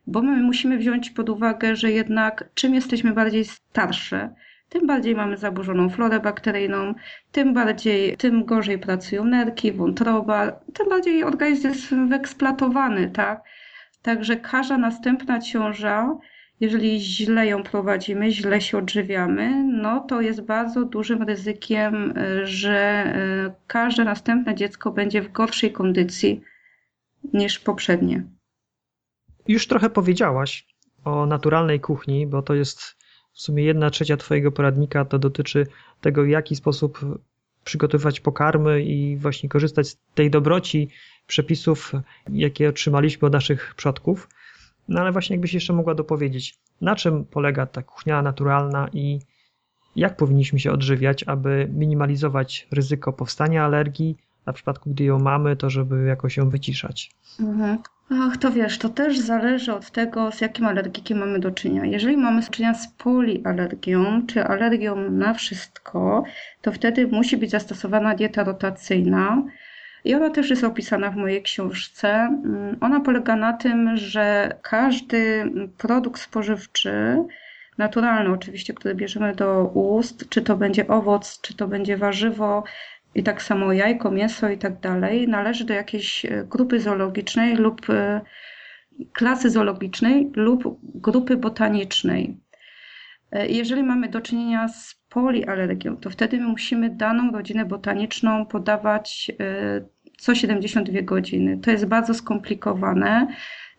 Bo 0.07 0.23
my 0.23 0.43
musimy 0.43 0.79
wziąć 0.79 1.11
pod 1.11 1.29
uwagę, 1.29 1.77
że 1.77 1.93
jednak 1.93 2.45
czym 2.55 2.75
jesteśmy 2.75 3.13
bardziej 3.13 3.45
starsze, 3.45 4.35
tym 4.75 4.87
bardziej 4.87 5.15
mamy 5.15 5.37
zaburzoną 5.37 5.91
florę 5.91 6.21
bakteryjną, 6.21 6.95
tym 7.33 7.55
bardziej, 7.55 8.17
tym 8.17 8.45
gorzej 8.45 8.79
pracują 8.79 9.25
nerki, 9.25 9.73
wątroba, 9.73 10.53
tym 10.75 10.89
bardziej 10.89 11.25
organizm 11.25 11.69
jest 11.69 11.95
wyeksploatowany, 12.09 13.11
tak? 13.11 13.43
Także 14.03 14.37
każda 14.37 14.79
następna 14.79 15.41
ciąża, 15.41 16.17
jeżeli 16.61 17.01
źle 17.01 17.47
ją 17.47 17.63
prowadzimy, 17.63 18.31
źle 18.31 18.61
się 18.61 18.79
odżywiamy, 18.79 19.65
no 19.65 20.01
to 20.01 20.21
jest 20.21 20.41
bardzo 20.41 20.85
dużym 20.85 21.23
ryzykiem, 21.23 22.15
że 22.45 23.07
y, 23.47 23.53
każde 23.67 24.05
następne 24.05 24.55
dziecko 24.55 24.93
będzie 24.93 25.23
w 25.23 25.33
gorszej 25.33 25.73
kondycji 25.73 26.41
niż 27.33 27.59
poprzednie. 27.59 28.25
Już 29.49 29.67
trochę 29.67 29.91
powiedziałaś 29.91 30.67
o 31.05 31.27
naturalnej 31.27 31.81
kuchni, 31.81 32.27
bo 32.27 32.43
to 32.43 32.55
jest 32.55 33.04
w 33.35 33.41
sumie 33.41 33.65
jedna 33.65 33.91
trzecia 33.91 34.17
Twojego 34.17 34.53
poradnika 34.53 35.05
to 35.05 35.19
dotyczy 35.19 35.67
tego, 36.01 36.23
w 36.25 36.29
jaki 36.29 36.57
sposób 36.57 37.01
przygotowywać 37.65 38.21
pokarmy 38.21 38.83
i 38.83 39.17
właśnie 39.17 39.49
korzystać 39.49 39.89
z 39.89 39.97
tej 40.15 40.31
dobroci 40.31 40.89
przepisów, 41.27 41.93
jakie 42.33 42.69
otrzymaliśmy 42.69 43.27
od 43.27 43.33
naszych 43.33 43.75
przodków. 43.77 44.29
No 44.89 45.01
ale 45.01 45.13
właśnie 45.13 45.35
jakbyś 45.35 45.55
jeszcze 45.55 45.73
mogła 45.73 45.95
dopowiedzieć, 45.95 46.59
na 46.81 46.97
czym 46.97 47.25
polega 47.25 47.67
ta 47.67 47.83
kuchnia 47.83 48.23
naturalna 48.23 48.89
i 48.93 49.21
jak 49.97 50.17
powinniśmy 50.17 50.61
się 50.61 50.73
odżywiać, 50.73 51.23
aby 51.23 51.69
minimalizować 51.73 52.69
ryzyko 52.71 53.13
powstania 53.13 53.65
alergii, 53.65 54.17
a 54.47 54.53
w 54.53 54.55
przypadku, 54.55 54.91
gdy 54.91 55.05
ją 55.05 55.19
mamy, 55.19 55.57
to 55.57 55.71
żeby 55.71 56.05
jakoś 56.05 56.37
ją 56.37 56.51
wyciszać. 56.51 57.11
Mhm. 57.41 57.79
Ach, 58.11 58.37
to 58.37 58.51
wiesz, 58.53 58.79
to 58.79 58.89
też 58.89 59.19
zależy 59.19 59.73
od 59.75 59.91
tego, 59.91 60.33
z 60.33 60.41
jakim 60.41 60.67
alergikiem 60.67 61.19
mamy 61.19 61.39
do 61.39 61.51
czynienia. 61.51 61.87
Jeżeli 61.87 62.17
mamy 62.17 62.41
do 62.43 62.51
czynienia 62.51 62.75
z 62.75 62.89
polialergią, 62.89 64.27
czy 64.27 64.45
alergią 64.45 65.11
na 65.11 65.35
wszystko, 65.35 66.25
to 66.63 66.73
wtedy 66.73 67.07
musi 67.07 67.37
być 67.37 67.51
zastosowana 67.51 68.15
dieta 68.15 68.45
rotacyjna. 68.45 69.43
I 70.05 70.15
ona 70.15 70.31
też 70.31 70.51
jest 70.51 70.65
opisana 70.65 71.11
w 71.11 71.17
mojej 71.17 71.43
książce. 71.43 72.09
Mm, 72.09 72.77
ona 72.81 73.01
polega 73.01 73.37
na 73.37 73.53
tym, 73.53 73.97
że 73.97 74.57
każdy 74.63 75.51
produkt 75.79 76.21
spożywczy, 76.21 77.17
naturalny 77.79 78.31
oczywiście, 78.31 78.75
który 78.75 78.95
bierzemy 78.95 79.35
do 79.35 79.65
ust, 79.65 80.29
czy 80.29 80.43
to 80.43 80.57
będzie 80.57 80.89
owoc, 80.89 81.41
czy 81.41 81.57
to 81.57 81.69
będzie 81.69 81.97
warzywo, 81.97 82.65
i 83.15 83.23
tak 83.23 83.43
samo 83.43 83.73
jajko, 83.73 84.11
mięso 84.11 84.49
i 84.49 84.59
tak 84.59 84.81
dalej, 84.81 85.29
należy 85.29 85.65
do 85.65 85.75
jakiejś 85.75 86.25
e, 86.25 86.45
grupy 86.49 86.81
zoologicznej 86.81 87.57
lub 87.57 87.91
e, 87.91 88.21
klasy 89.13 89.51
zoologicznej 89.51 90.31
lub 90.37 90.79
grupy 90.83 91.37
botanicznej. 91.37 92.37
E, 93.33 93.49
jeżeli 93.49 93.83
mamy 93.83 94.09
do 94.09 94.21
czynienia 94.21 94.69
z 94.69 94.95
polialergią, 95.09 95.97
to 95.97 96.11
wtedy 96.11 96.39
my 96.39 96.47
musimy 96.47 96.91
daną 96.91 97.33
rodzinę 97.33 97.65
botaniczną 97.65 98.47
podawać 98.47 99.33
co 100.19 100.35
72 100.35 101.03
godziny. 101.03 101.59
To 101.59 101.71
jest 101.71 101.87
bardzo 101.87 102.15
skomplikowane. 102.15 103.27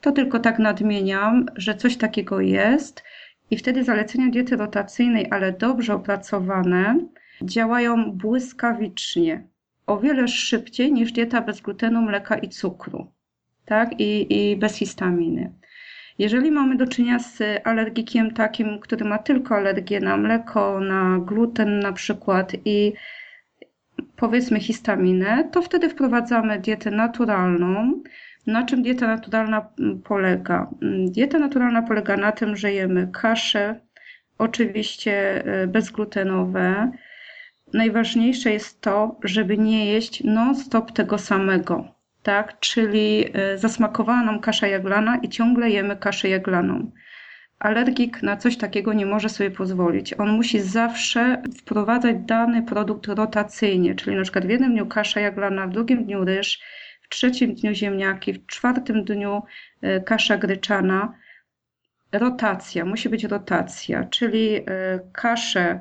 To 0.01 0.11
tylko 0.11 0.39
tak 0.39 0.59
nadmieniam, 0.59 1.45
że 1.55 1.75
coś 1.75 1.97
takiego 1.97 2.41
jest 2.41 3.03
i 3.51 3.57
wtedy 3.57 3.83
zalecenia 3.83 4.29
diety 4.29 4.55
rotacyjnej, 4.55 5.27
ale 5.31 5.51
dobrze 5.51 5.93
opracowane, 5.93 6.99
działają 7.41 8.11
błyskawicznie, 8.11 9.47
o 9.87 9.99
wiele 9.99 10.27
szybciej 10.27 10.93
niż 10.93 11.11
dieta 11.11 11.41
bez 11.41 11.61
glutenu, 11.61 12.01
mleka 12.01 12.37
i 12.37 12.49
cukru, 12.49 13.11
tak? 13.65 13.99
I, 13.99 14.27
i 14.51 14.57
bez 14.57 14.75
histaminy. 14.75 15.53
Jeżeli 16.19 16.51
mamy 16.51 16.75
do 16.75 16.87
czynienia 16.87 17.19
z 17.19 17.41
alergikiem 17.63 18.31
takim, 18.31 18.79
który 18.79 19.05
ma 19.05 19.17
tylko 19.17 19.55
alergię 19.55 19.99
na 19.99 20.17
mleko, 20.17 20.79
na 20.79 21.19
gluten 21.19 21.79
na 21.79 21.93
przykład 21.93 22.51
i 22.65 22.93
powiedzmy 24.15 24.59
histaminę, 24.59 25.49
to 25.51 25.61
wtedy 25.61 25.89
wprowadzamy 25.89 26.59
dietę 26.59 26.91
naturalną. 26.91 28.01
Na 28.47 28.65
czym 28.65 28.81
dieta 28.81 29.07
naturalna 29.07 29.69
polega? 30.03 30.69
Dieta 31.07 31.39
naturalna 31.39 31.81
polega 31.81 32.17
na 32.17 32.31
tym, 32.31 32.55
że 32.55 32.73
jemy 32.73 33.07
kasze, 33.13 33.79
oczywiście 34.37 35.45
e, 35.45 35.67
bezglutenowe, 35.67 36.91
najważniejsze 37.73 38.51
jest 38.51 38.81
to, 38.81 39.19
żeby 39.23 39.57
nie 39.57 39.85
jeść 39.85 40.23
non-stop 40.23 40.91
tego 40.91 41.17
samego, 41.17 41.87
tak? 42.23 42.59
Czyli 42.59 43.25
e, 43.33 43.57
zasmakowała 43.57 44.23
nam 44.23 44.39
kasza 44.39 44.67
jaglana 44.67 45.17
i 45.17 45.29
ciągle 45.29 45.69
jemy 45.69 45.95
kaszę 45.97 46.29
jaglaną. 46.29 46.91
Alergik 47.59 48.23
na 48.23 48.37
coś 48.37 48.57
takiego 48.57 48.93
nie 48.93 49.05
może 49.05 49.29
sobie 49.29 49.51
pozwolić. 49.51 50.13
On 50.13 50.29
musi 50.29 50.59
zawsze 50.59 51.41
wprowadzać 51.57 52.15
dany 52.19 52.63
produkt 52.63 53.07
rotacyjnie, 53.07 53.95
czyli 53.95 54.15
na 54.15 54.23
przykład 54.23 54.45
w 54.45 54.49
jednym 54.49 54.71
dniu 54.71 54.85
kasza 54.85 55.19
jaglana, 55.19 55.67
w 55.67 55.71
drugim 55.71 56.05
dniu 56.05 56.25
ryż, 56.25 56.59
w 57.01 57.09
trzecim 57.09 57.55
dniu 57.55 57.73
ziemniaki, 57.73 58.33
w 58.33 58.45
czwartym 58.45 59.03
dniu 59.03 59.43
e, 59.81 59.99
kasza 60.01 60.37
gryczana. 60.37 61.13
Rotacja, 62.11 62.85
musi 62.85 63.09
być 63.09 63.23
rotacja, 63.23 64.03
czyli 64.03 64.55
e, 64.55 64.63
kaszę 65.13 65.79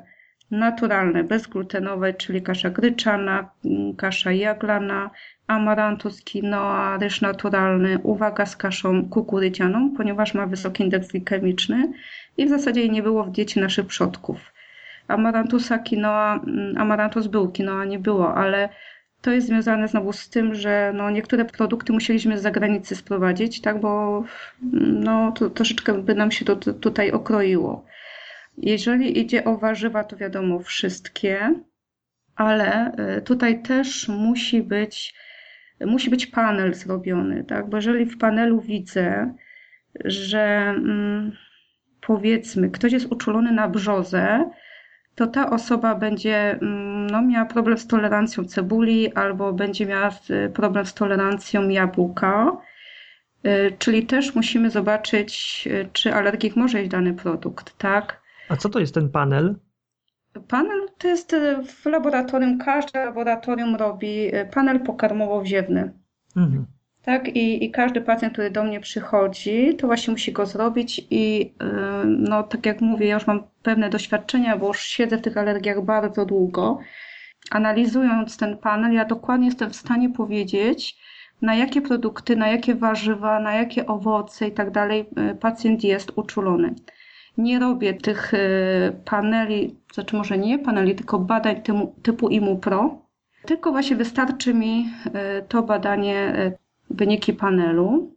naturalne, 0.50 1.24
bezglutenowe, 1.24 2.14
czyli 2.14 2.42
kasza 2.42 2.70
gryczana, 2.70 3.50
mm, 3.64 3.96
kasza 3.96 4.32
jaglana, 4.32 5.10
amarantus, 5.46 6.24
quinoa, 6.24 6.98
ryż 6.98 7.20
naturalny, 7.20 7.98
uwaga 8.02 8.46
z 8.46 8.56
kaszą 8.56 9.08
kukurydzianą, 9.08 9.90
ponieważ 9.96 10.34
ma 10.34 10.46
wysoki 10.46 10.82
indeks 10.84 11.08
glikemiczny 11.08 11.92
i 12.36 12.46
w 12.46 12.48
zasadzie 12.48 12.80
jej 12.80 12.90
nie 12.90 13.02
było 13.02 13.24
w 13.24 13.30
diecie 13.30 13.60
naszych 13.60 13.86
przodków. 13.86 14.52
Amarantusa, 15.08 15.78
quinoa, 15.78 16.40
mm, 16.46 16.78
amarantus 16.78 17.26
był, 17.26 17.52
quinoa 17.52 17.84
nie 17.84 17.98
było, 17.98 18.34
ale 18.34 18.68
to 19.22 19.30
jest 19.30 19.46
związane 19.46 19.88
znowu 19.88 20.12
z 20.12 20.28
tym, 20.28 20.54
że 20.54 20.92
no 20.96 21.10
niektóre 21.10 21.44
produkty 21.44 21.92
musieliśmy 21.92 22.38
z 22.38 22.42
zagranicy 22.42 22.96
sprowadzić, 22.96 23.60
tak, 23.60 23.80
bo 23.80 24.24
mm, 24.62 25.04
no, 25.04 25.32
to, 25.32 25.50
troszeczkę 25.50 26.02
by 26.02 26.14
nam 26.14 26.30
się 26.30 26.44
to 26.44 26.56
tutaj 26.56 27.10
okroiło. 27.10 27.84
Jeżeli 28.56 29.20
idzie 29.20 29.44
o 29.44 29.56
warzywa, 29.56 30.04
to 30.04 30.16
wiadomo 30.16 30.58
wszystkie, 30.58 31.54
ale 32.36 32.92
y, 33.18 33.22
tutaj 33.22 33.62
też 33.62 34.08
musi 34.08 34.62
być, 34.62 35.14
musi 35.80 36.10
być 36.10 36.26
panel 36.26 36.74
zrobiony, 36.74 37.44
tak? 37.44 37.68
Bo 37.70 37.76
jeżeli 37.76 38.06
w 38.06 38.18
panelu 38.18 38.60
widzę, 38.60 39.34
że 40.04 40.74
mm, 40.76 41.32
powiedzmy 42.00 42.70
ktoś 42.70 42.92
jest 42.92 43.12
uczulony 43.12 43.52
na 43.52 43.68
brzozę, 43.68 44.50
to 45.14 45.26
ta 45.26 45.50
osoba 45.50 45.94
będzie 45.94 46.50
mm, 46.52 47.06
no, 47.06 47.22
miała 47.22 47.44
problem 47.46 47.78
z 47.78 47.86
tolerancją 47.86 48.44
cebuli 48.44 49.14
albo 49.14 49.52
będzie 49.52 49.86
miała 49.86 50.10
y, 50.30 50.50
problem 50.54 50.86
z 50.86 50.94
tolerancją 50.94 51.68
jabłka. 51.68 52.56
Y, 53.46 53.76
czyli 53.78 54.06
też 54.06 54.34
musimy 54.34 54.70
zobaczyć, 54.70 55.68
czy 55.92 56.14
alergik 56.14 56.56
może 56.56 56.78
jeść 56.78 56.90
dany 56.90 57.14
produkt, 57.14 57.78
tak? 57.78 58.23
A 58.48 58.56
co 58.56 58.68
to 58.68 58.78
jest 58.78 58.94
ten 58.94 59.08
panel? 59.08 59.54
Panel 60.48 60.88
to 60.98 61.08
jest 61.08 61.34
e, 61.34 61.62
w 61.64 61.86
laboratorium, 61.86 62.58
każde 62.58 63.04
laboratorium 63.04 63.76
robi 63.76 64.34
e, 64.34 64.46
panel 64.46 64.80
pokarmowo-wziewny. 64.80 65.90
Mhm. 66.36 66.66
Tak, 67.02 67.28
i, 67.28 67.64
i 67.64 67.70
każdy 67.70 68.00
pacjent, 68.00 68.32
który 68.32 68.50
do 68.50 68.64
mnie 68.64 68.80
przychodzi, 68.80 69.76
to 69.76 69.86
właśnie 69.86 70.12
musi 70.12 70.32
go 70.32 70.46
zrobić 70.46 71.06
i 71.10 71.54
e, 71.60 72.04
no 72.06 72.42
tak 72.42 72.66
jak 72.66 72.80
mówię, 72.80 73.06
ja 73.06 73.14
już 73.14 73.26
mam 73.26 73.42
pewne 73.62 73.90
doświadczenia, 73.90 74.56
bo 74.56 74.66
już 74.66 74.80
siedzę 74.80 75.18
w 75.18 75.22
tych 75.22 75.36
alergiach 75.36 75.84
bardzo 75.84 76.26
długo. 76.26 76.78
Analizując 77.50 78.36
ten 78.36 78.58
panel, 78.58 78.92
ja 78.92 79.04
dokładnie 79.04 79.46
jestem 79.46 79.70
w 79.70 79.76
stanie 79.76 80.10
powiedzieć, 80.10 80.96
na 81.42 81.54
jakie 81.54 81.82
produkty, 81.82 82.36
na 82.36 82.48
jakie 82.48 82.74
warzywa, 82.74 83.40
na 83.40 83.54
jakie 83.54 83.86
owoce 83.86 84.48
i 84.48 84.52
tak 84.52 84.70
dalej 84.70 85.06
pacjent 85.40 85.84
jest 85.84 86.12
uczulony 86.16 86.74
nie 87.38 87.58
robię 87.58 87.94
tych 87.94 88.34
y, 88.34 88.38
paneli, 89.04 89.76
znaczy 89.94 90.16
może 90.16 90.38
nie 90.38 90.58
paneli, 90.58 90.94
tylko 90.94 91.18
badań 91.18 91.62
typu, 91.62 91.94
typu 92.02 92.28
IMU-PRO, 92.28 92.98
tylko 93.46 93.72
właśnie 93.72 93.96
wystarczy 93.96 94.54
mi 94.54 94.90
y, 95.06 95.10
to 95.48 95.62
badanie, 95.62 96.36
y, 96.38 96.58
wyniki 96.90 97.32
panelu. 97.32 98.14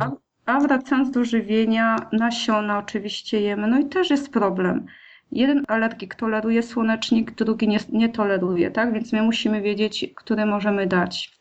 A, 0.00 0.10
a 0.46 0.60
wracając 0.60 1.10
do 1.10 1.24
żywienia, 1.24 1.96
nasiona 2.12 2.78
oczywiście 2.78 3.40
jemy, 3.40 3.66
no 3.66 3.78
i 3.78 3.84
też 3.84 4.10
jest 4.10 4.32
problem. 4.32 4.86
Jeden 5.32 5.64
alergik 5.68 6.14
toleruje 6.14 6.62
słonecznik, 6.62 7.34
drugi 7.34 7.68
nie, 7.68 7.78
nie 7.92 8.08
toleruje, 8.08 8.70
tak? 8.70 8.92
Więc 8.92 9.12
my 9.12 9.22
musimy 9.22 9.62
wiedzieć, 9.62 10.12
które 10.16 10.46
możemy 10.46 10.86
dać. 10.86 11.35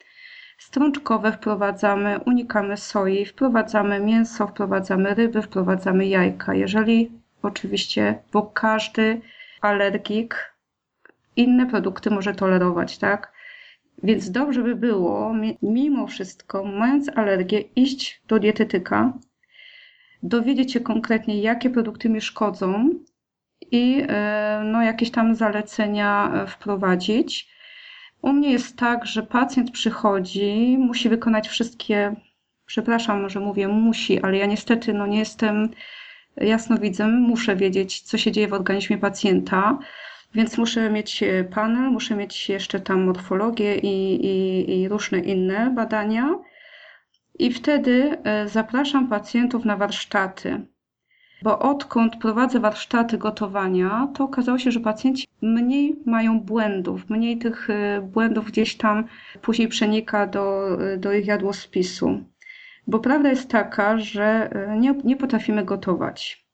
Strączkowe 0.58 1.32
wprowadzamy, 1.32 2.20
unikamy 2.26 2.78
soi, 2.78 3.26
wprowadzamy 3.26 4.00
mięso, 4.00 4.48
wprowadzamy 4.48 5.14
ryby, 5.14 5.42
wprowadzamy 5.42 6.08
jajka. 6.08 6.54
Jeżeli 6.54 7.12
oczywiście, 7.42 8.20
bo 8.32 8.44
każdy 8.44 9.22
alergik 9.62 10.56
inne 11.36 11.66
produkty 11.66 12.10
może 12.10 12.36
tolerować, 12.36 12.98
tak? 12.98 13.36
Więc 14.04 14.32
dobrze 14.32 14.64
by 14.64 14.76
było, 14.76 15.34
mimo 15.62 16.08
wszystko, 16.08 16.64
mając 16.64 17.10
alergię, 17.18 17.60
iść 17.60 18.22
do 18.28 18.40
dietetyka, 18.40 19.14
dowiedzieć 20.24 20.74
się 20.74 20.80
konkretnie, 20.80 21.42
jakie 21.42 21.70
produkty 21.70 22.10
mi 22.10 22.22
szkodzą 22.22 22.90
i 23.72 24.04
e, 24.08 24.62
no, 24.66 24.82
jakieś 24.84 25.12
tam 25.12 25.36
zalecenia 25.36 26.32
e, 26.34 26.48
wprowadzić. 26.48 27.56
U 28.26 28.34
mnie 28.34 28.52
jest 28.52 28.78
tak, 28.78 29.06
że 29.06 29.24
pacjent 29.24 29.72
przychodzi, 29.72 30.78
musi 30.80 31.10
wykonać 31.10 31.48
wszystkie, 31.48 32.16
przepraszam, 32.66 33.30
że 33.30 33.40
mówię 33.40 33.68
musi, 33.68 34.22
ale 34.22 34.38
ja 34.38 34.46
niestety 34.46 34.94
no, 34.94 35.08
nie 35.08 35.20
jestem 35.20 35.70
jasnowidzem, 36.38 37.22
muszę 37.22 37.56
wiedzieć, 37.56 38.02
co 38.02 38.18
się 38.18 38.32
dzieje 38.32 38.48
w 38.48 38.54
organizmie 38.54 38.98
pacjenta. 38.98 39.80
Więc 40.34 40.58
muszę 40.58 40.90
mieć 40.90 41.24
panel, 41.54 41.92
muszę 41.92 42.16
mieć 42.16 42.50
jeszcze 42.50 42.80
tam 42.80 43.04
morfologię 43.04 43.78
i, 43.78 44.26
i, 44.26 44.82
i 44.82 44.88
różne 44.88 45.20
inne 45.20 45.70
badania. 45.76 46.30
I 47.40 47.54
wtedy 47.54 48.18
e, 48.24 48.48
zapraszam 48.48 49.08
pacjentów 49.08 49.66
na 49.66 49.78
warsztaty 49.78 50.66
bo 51.46 51.60
odkąd 51.60 52.16
prowadzę 52.16 52.60
warsztaty 52.60 53.18
gotowania, 53.18 54.08
to 54.16 54.24
okazało 54.24 54.58
się, 54.58 54.72
że 54.72 54.80
pacjenci 54.80 55.28
mniej 55.42 55.96
mają 56.06 56.40
błędów, 56.40 57.10
mniej 57.10 57.38
tych 57.38 57.70
y, 57.70 58.02
błędów 58.02 58.46
gdzieś 58.46 58.78
tam 58.78 59.04
później 59.42 59.68
przenika 59.68 60.28
do, 60.28 60.78
y, 60.94 60.98
do 60.98 61.14
ich 61.14 61.26
jadłospisu. 61.26 62.20
Bo 62.88 63.00
prawda 63.00 63.30
jest 63.30 63.50
taka, 63.50 63.98
że 63.98 64.50
y, 64.74 64.78
nie, 64.78 64.96
nie 65.04 65.18
potrafimy 65.18 65.66
gotować. 65.66 66.46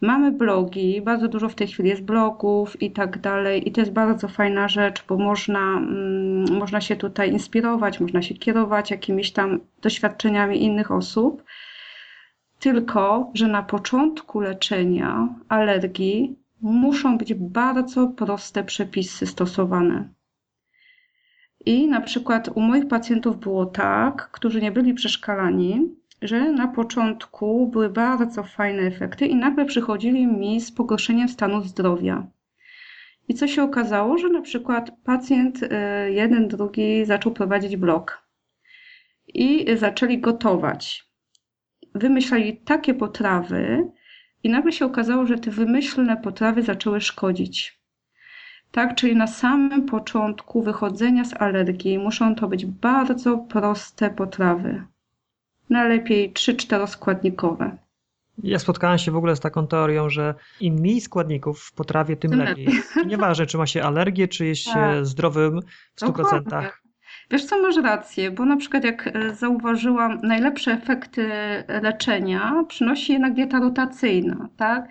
Mamy 0.00 0.32
blogi, 0.32 1.02
bardzo 1.02 1.28
dużo 1.28 1.48
w 1.48 1.54
tej 1.54 1.66
chwili 1.66 1.88
jest 1.88 2.02
blogów 2.02 2.82
i 2.82 2.90
tak 2.90 3.18
dalej, 3.18 3.68
i 3.68 3.72
to 3.72 3.80
jest 3.80 3.92
bardzo 3.92 4.28
fajna 4.28 4.68
rzecz, 4.68 5.04
bo 5.08 5.16
można, 5.16 5.60
mm, 5.60 6.58
można 6.58 6.80
się 6.80 6.96
tutaj 6.96 7.32
inspirować, 7.32 8.00
można 8.00 8.22
się 8.22 8.34
kierować 8.34 8.90
jakimiś 8.90 9.32
tam 9.32 9.60
doświadczeniami 9.82 10.62
innych 10.62 10.90
osób. 10.90 11.42
Tylko, 12.60 13.30
że 13.34 13.48
na 13.48 13.62
początku 13.62 14.40
leczenia 14.40 15.28
alergii 15.48 16.36
muszą 16.60 17.18
być 17.18 17.34
bardzo 17.34 18.06
proste 18.08 18.64
przepisy 18.64 19.26
stosowane. 19.26 20.08
I 21.66 21.88
na 21.88 22.00
przykład 22.00 22.48
u 22.54 22.60
moich 22.60 22.88
pacjentów 22.88 23.40
było 23.40 23.66
tak, 23.66 24.30
którzy 24.30 24.62
nie 24.62 24.72
byli 24.72 24.94
przeszkalani, 24.94 25.94
że 26.22 26.52
na 26.52 26.68
początku 26.68 27.66
były 27.66 27.90
bardzo 27.90 28.42
fajne 28.42 28.82
efekty 28.82 29.26
i 29.26 29.36
nagle 29.36 29.64
przychodzili 29.64 30.26
mi 30.26 30.60
z 30.60 30.72
pogorszeniem 30.72 31.28
stanu 31.28 31.62
zdrowia. 31.62 32.26
I 33.28 33.34
co 33.34 33.48
się 33.48 33.62
okazało, 33.62 34.18
że 34.18 34.28
na 34.28 34.42
przykład 34.42 34.90
pacjent 35.04 35.62
y, 35.62 35.68
jeden, 36.10 36.48
drugi 36.48 37.04
zaczął 37.04 37.32
prowadzić 37.32 37.76
blog 37.76 38.28
i 39.34 39.66
zaczęli 39.76 40.18
gotować. 40.18 41.09
Wymyślali 41.94 42.56
takie 42.56 42.94
potrawy, 42.94 43.90
i 44.42 44.50
nagle 44.50 44.72
się 44.72 44.84
okazało, 44.84 45.26
że 45.26 45.38
te 45.38 45.50
wymyślne 45.50 46.16
potrawy 46.16 46.62
zaczęły 46.62 47.00
szkodzić. 47.00 47.80
Tak, 48.70 48.94
czyli 48.94 49.16
na 49.16 49.26
samym 49.26 49.86
początku 49.86 50.62
wychodzenia 50.62 51.24
z 51.24 51.34
alergii 51.34 51.98
muszą 51.98 52.34
to 52.34 52.48
być 52.48 52.66
bardzo 52.66 53.38
proste 53.38 54.10
potrawy. 54.10 54.84
Najlepiej 55.70 56.32
3-4 56.32 56.86
składnikowe. 56.86 57.76
Ja 58.42 58.58
spotkałem 58.58 58.98
się 58.98 59.10
w 59.10 59.16
ogóle 59.16 59.36
z 59.36 59.40
taką 59.40 59.66
teorią, 59.66 60.08
że 60.08 60.34
im 60.60 60.74
mniej 60.74 61.00
składników 61.00 61.60
w 61.60 61.72
potrawie, 61.72 62.16
tym, 62.16 62.32
lepiej. 62.38 62.68
Nieważne, 63.06 63.46
czy 63.46 63.58
ma 63.58 63.66
się 63.66 63.82
alergię, 63.82 64.28
czy 64.28 64.46
jest 64.46 64.64
tak. 64.64 64.74
się 64.74 65.04
zdrowym 65.04 65.60
w 65.94 66.00
100%. 66.00 66.06
Dokładnie. 66.06 66.70
Wiesz 67.30 67.44
co, 67.44 67.62
masz 67.62 67.76
rację, 67.76 68.30
bo 68.30 68.44
na 68.44 68.56
przykład 68.56 68.84
jak 68.84 69.06
e, 69.06 69.34
zauważyłam, 69.34 70.20
najlepsze 70.22 70.72
efekty 70.72 71.30
leczenia 71.82 72.64
przynosi 72.68 73.12
jednak 73.12 73.34
dieta 73.34 73.60
rotacyjna, 73.60 74.48
tak? 74.56 74.88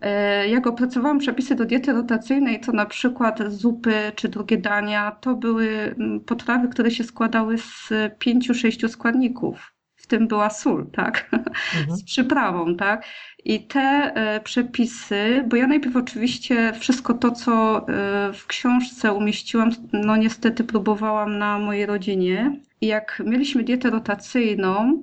E, 0.00 0.48
jak 0.48 0.66
opracowałam 0.66 1.18
przepisy 1.18 1.54
do 1.54 1.64
diety 1.64 1.92
rotacyjnej, 1.92 2.60
to 2.60 2.72
na 2.72 2.86
przykład 2.86 3.52
zupy 3.52 4.12
czy 4.14 4.28
drugie 4.28 4.58
dania 4.58 5.10
to 5.20 5.34
były 5.34 5.94
potrawy, 6.26 6.68
które 6.68 6.90
się 6.90 7.04
składały 7.04 7.58
z 7.58 7.92
pięciu, 8.18 8.54
sześciu 8.54 8.88
składników 8.88 9.73
w 10.04 10.06
tym 10.06 10.28
była 10.28 10.50
sól, 10.50 10.86
tak? 10.92 11.30
Mhm. 11.80 11.96
Z 11.96 12.04
przyprawą, 12.04 12.76
tak? 12.76 13.04
I 13.44 13.66
te 13.66 13.80
e, 14.14 14.40
przepisy, 14.40 15.44
bo 15.48 15.56
ja 15.56 15.66
najpierw 15.66 15.96
oczywiście 15.96 16.72
wszystko 16.72 17.14
to, 17.14 17.30
co 17.30 17.78
e, 17.88 18.32
w 18.32 18.46
książce 18.46 19.12
umieściłam, 19.12 19.70
no 19.92 20.16
niestety 20.16 20.64
próbowałam 20.64 21.38
na 21.38 21.58
mojej 21.58 21.86
rodzinie. 21.86 22.60
I 22.80 22.86
jak 22.86 23.22
mieliśmy 23.26 23.62
dietę 23.62 23.90
rotacyjną, 23.90 25.02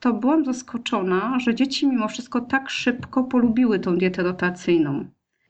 to 0.00 0.12
byłam 0.12 0.44
zaskoczona, 0.44 1.38
że 1.40 1.54
dzieci 1.54 1.86
mimo 1.86 2.08
wszystko 2.08 2.40
tak 2.40 2.70
szybko 2.70 3.24
polubiły 3.24 3.78
tą 3.78 3.98
dietę 3.98 4.22
rotacyjną. 4.22 5.04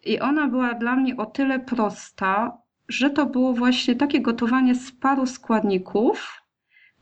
I 0.04 0.20
ona 0.20 0.48
była 0.48 0.74
dla 0.74 0.96
mnie 0.96 1.16
o 1.16 1.26
tyle 1.26 1.60
prosta, 1.60 2.58
że 2.88 3.10
to 3.10 3.26
było 3.26 3.52
właśnie 3.52 3.96
takie 3.96 4.20
gotowanie 4.20 4.74
z 4.74 4.92
paru 4.92 5.26
składników, 5.26 6.41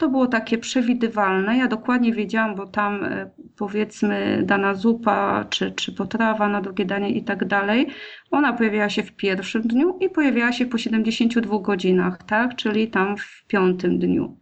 to 0.01 0.09
było 0.09 0.27
takie 0.27 0.59
przewidywalne. 0.59 1.57
Ja 1.57 1.69
dokładnie 1.69 2.13
wiedziałam, 2.13 2.55
bo 2.55 2.67
tam 2.67 3.05
e, 3.05 3.31
powiedzmy 3.57 4.43
dana 4.45 4.75
zupa 4.75 5.45
czy, 5.51 5.73
czy 5.73 5.93
potrawa 5.93 6.49
na 6.49 6.61
drugie 6.61 6.85
danie 6.85 7.11
i 7.11 7.25
tak 7.25 7.45
dalej, 7.45 7.87
ona 8.31 8.53
pojawiała 8.53 8.91
się 8.91 9.03
w 9.03 9.13
pierwszym 9.13 9.63
dniu 9.63 9.99
i 10.01 10.09
pojawiała 10.09 10.53
się 10.53 10.67
po 10.67 10.79
72 10.79 11.59
godzinach, 11.59 12.23
tak? 12.23 12.57
czyli 12.57 12.89
tam 12.89 13.17
w 13.17 13.45
piątym 13.47 13.99
dniu. 13.99 14.41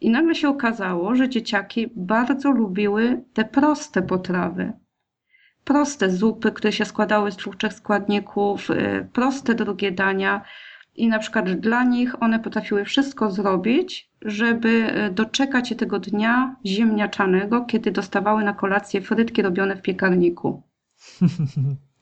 I 0.00 0.10
nagle 0.10 0.34
się 0.34 0.48
okazało, 0.48 1.14
że 1.14 1.28
dzieciaki 1.28 1.90
bardzo 1.96 2.50
lubiły 2.50 3.24
te 3.32 3.44
proste 3.44 4.02
potrawy. 4.02 4.72
Proste 5.64 6.10
zupy, 6.10 6.52
które 6.52 6.72
się 6.72 6.84
składały 6.84 7.30
z 7.30 7.36
dwóch, 7.36 7.56
trzech 7.56 7.72
składników, 7.72 8.70
e, 8.70 9.08
proste 9.12 9.54
drugie 9.54 9.92
dania. 9.92 10.42
I 10.98 11.08
na 11.08 11.18
przykład 11.18 11.50
dla 11.50 11.84
nich 11.84 12.22
one 12.22 12.40
potrafiły 12.40 12.84
wszystko 12.84 13.30
zrobić, 13.30 14.10
żeby 14.22 14.68
e, 14.68 15.10
doczekać 15.10 15.68
się 15.68 15.74
tego 15.74 15.98
dnia 15.98 16.56
ziemniaczanego, 16.66 17.64
kiedy 17.64 17.90
dostawały 17.90 18.44
na 18.44 18.52
kolację 18.52 19.00
frytki 19.00 19.42
robione 19.42 19.76
w 19.76 19.82
piekarniku. 19.82 20.62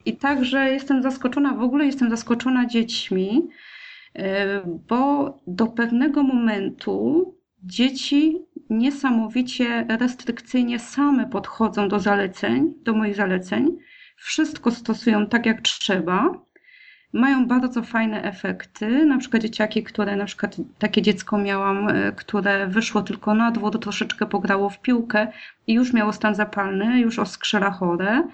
I 0.06 0.16
także 0.16 0.70
jestem 0.70 1.02
zaskoczona, 1.02 1.54
w 1.54 1.62
ogóle 1.62 1.86
jestem 1.86 2.10
zaskoczona 2.10 2.66
dziećmi, 2.66 3.48
e, 4.14 4.60
bo 4.88 5.34
do 5.46 5.66
pewnego 5.66 6.22
momentu 6.22 7.34
dzieci 7.62 8.38
niesamowicie 8.70 9.86
restrykcyjnie 10.00 10.78
same 10.78 11.26
podchodzą 11.26 11.88
do 11.88 12.00
zaleceń, 12.00 12.74
do 12.82 12.92
moich 12.92 13.16
zaleceń. 13.16 13.76
Wszystko 14.16 14.70
stosują 14.70 15.26
tak 15.26 15.46
jak 15.46 15.60
trzeba 15.60 16.46
mają 17.12 17.46
bardzo 17.46 17.82
fajne 17.82 18.22
efekty. 18.22 19.06
Na 19.06 19.18
przykład 19.18 19.42
dzieciaki, 19.42 19.82
które 19.82 20.16
na 20.16 20.24
przykład 20.24 20.56
takie 20.78 21.02
dziecko 21.02 21.38
miałam, 21.38 21.88
e, 21.88 22.12
które 22.12 22.66
wyszło 22.66 23.02
tylko 23.02 23.34
na 23.34 23.50
dwór, 23.50 23.80
troszeczkę 23.80 24.26
pograło 24.26 24.70
w 24.70 24.80
piłkę 24.80 25.28
i 25.66 25.74
już 25.74 25.92
miało 25.92 26.12
stan 26.12 26.34
zapalny, 26.34 27.00
już 27.00 27.18
oskrzela 27.18 27.70
chore. 27.70 28.28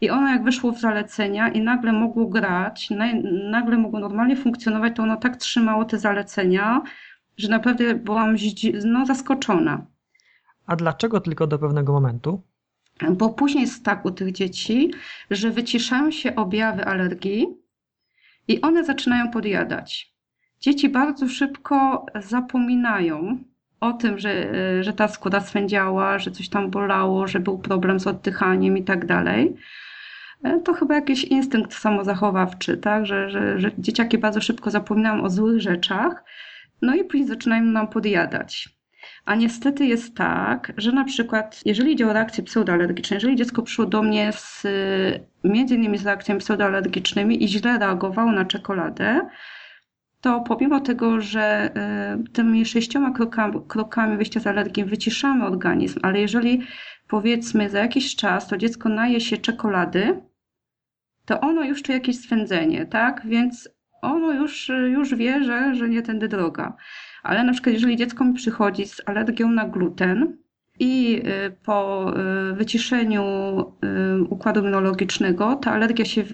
I 0.00 0.10
ono 0.10 0.28
jak 0.28 0.44
wyszło 0.44 0.72
w 0.72 0.80
zalecenia 0.80 1.48
i 1.48 1.60
nagle 1.60 1.92
mogło 1.92 2.26
grać, 2.26 2.88
nagle 3.50 3.78
mogło 3.78 4.00
normalnie 4.00 4.36
funkcjonować, 4.36 4.96
to 4.96 5.02
ono 5.02 5.16
tak 5.16 5.36
trzymało 5.36 5.84
te 5.84 5.98
zalecenia, 5.98 6.82
że 7.36 7.48
naprawdę 7.48 7.94
byłam 7.94 8.36
no, 8.84 9.06
zaskoczona. 9.06 9.86
A 10.66 10.76
dlaczego 10.76 11.20
tylko 11.20 11.46
do 11.46 11.58
pewnego 11.58 11.92
momentu? 11.92 12.42
Bo 13.10 13.30
później 13.30 13.62
jest 13.62 13.84
tak 13.84 14.04
u 14.04 14.10
tych 14.10 14.32
dzieci, 14.32 14.90
że 15.30 15.50
wyciszają 15.50 16.10
się 16.10 16.36
objawy 16.36 16.84
alergii, 16.84 17.61
i 18.48 18.60
one 18.60 18.84
zaczynają 18.84 19.30
podjadać. 19.30 20.12
Dzieci 20.60 20.88
bardzo 20.88 21.28
szybko 21.28 22.06
zapominają 22.14 23.38
o 23.80 23.92
tym, 23.92 24.18
że, 24.18 24.54
że 24.84 24.92
ta 24.92 25.08
skóra 25.08 25.40
swędziała, 25.40 26.18
że 26.18 26.30
coś 26.30 26.48
tam 26.48 26.70
bolało, 26.70 27.26
że 27.26 27.40
był 27.40 27.58
problem 27.58 28.00
z 28.00 28.06
oddychaniem 28.06 28.78
i 28.78 28.84
tak 28.84 29.06
dalej. 29.06 29.56
E, 30.42 30.60
to 30.60 30.72
chyba 30.74 30.94
jakiś 30.94 31.24
instynkt 31.24 31.74
samozachowawczy, 31.74 32.76
tak? 32.76 33.06
że, 33.06 33.30
że, 33.30 33.60
że 33.60 33.70
dzieciaki 33.78 34.18
bardzo 34.18 34.40
szybko 34.40 34.70
zapominają 34.70 35.22
o 35.22 35.30
złych 35.30 35.60
rzeczach, 35.60 36.24
no 36.82 36.94
i 36.94 37.04
później 37.04 37.28
zaczynają 37.28 37.64
nam 37.64 37.88
podjadać. 37.88 38.68
A 39.24 39.34
niestety 39.34 39.86
jest 39.86 40.16
tak, 40.16 40.72
że 40.76 40.92
na 40.92 41.04
przykład, 41.04 41.60
jeżeli 41.64 41.92
idzie 41.92 42.06
o 42.06 42.12
reakcje 42.12 42.44
pseudoalergiczne, 42.44 43.16
jeżeli 43.16 43.36
dziecko 43.36 43.62
przyszło 43.62 43.86
do 43.86 44.02
mnie 44.02 44.32
z, 44.32 44.62
między 45.44 45.74
innymi 45.74 45.98
z 45.98 46.06
reakcjami 46.06 46.40
pseudoalergicznymi 46.40 47.44
i 47.44 47.48
źle 47.48 47.78
reagowało 47.78 48.32
na 48.32 48.44
czekoladę, 48.44 49.20
to 50.20 50.40
pomimo 50.40 50.80
tego, 50.80 51.20
że 51.20 51.70
y, 52.20 52.32
tymi 52.32 52.66
sześcioma 52.66 53.10
krokami, 53.10 53.60
krokami 53.68 54.16
wyjścia 54.16 54.40
z 54.40 54.46
alergii 54.46 54.84
wyciszamy 54.84 55.46
organizm, 55.46 56.00
ale 56.02 56.20
jeżeli 56.20 56.62
powiedzmy 57.08 57.70
za 57.70 57.78
jakiś 57.78 58.16
czas 58.16 58.48
to 58.48 58.56
dziecko 58.56 58.88
naje 58.88 59.20
się 59.20 59.36
czekolady, 59.36 60.20
to 61.26 61.40
ono 61.40 61.64
już 61.64 61.82
czuje 61.82 61.98
jakieś 61.98 62.18
swędzenie, 62.18 62.86
tak? 62.86 63.22
Więc 63.26 63.68
ono 64.02 64.32
już, 64.32 64.68
już 64.68 65.14
wie, 65.14 65.44
że, 65.44 65.74
że 65.74 65.88
nie 65.88 66.02
tędy 66.02 66.28
droga. 66.28 66.76
Ale 67.22 67.44
na 67.44 67.52
przykład, 67.52 67.72
jeżeli 67.72 67.96
dziecko 67.96 68.24
mi 68.24 68.34
przychodzi 68.34 68.86
z 68.86 69.00
alergią 69.06 69.48
na 69.48 69.68
gluten 69.68 70.36
i 70.80 71.22
y, 71.46 71.56
po 71.64 72.10
y, 72.50 72.54
wyciszeniu 72.54 73.24
y, 73.60 74.22
układu 74.22 74.60
immunologicznego 74.60 75.56
ta 75.56 75.72
alergia 75.72 76.04
się 76.04 76.24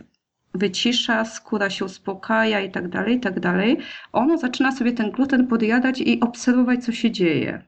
wycisza, 0.55 1.24
skóra 1.24 1.70
się 1.70 1.84
uspokaja 1.84 2.61
i 2.61 2.70
tak 2.70 2.89
dalej, 2.89 3.16
i 3.16 3.20
tak 3.20 3.41
dalej, 3.41 3.78
ono 4.12 4.39
zaczyna 4.39 4.72
sobie 4.72 4.93
ten 4.93 5.11
gluten 5.11 5.47
podjadać 5.47 6.01
i 6.01 6.20
obserwować, 6.20 6.84
co 6.84 6.93
się 6.93 7.11
dzieje. 7.11 7.62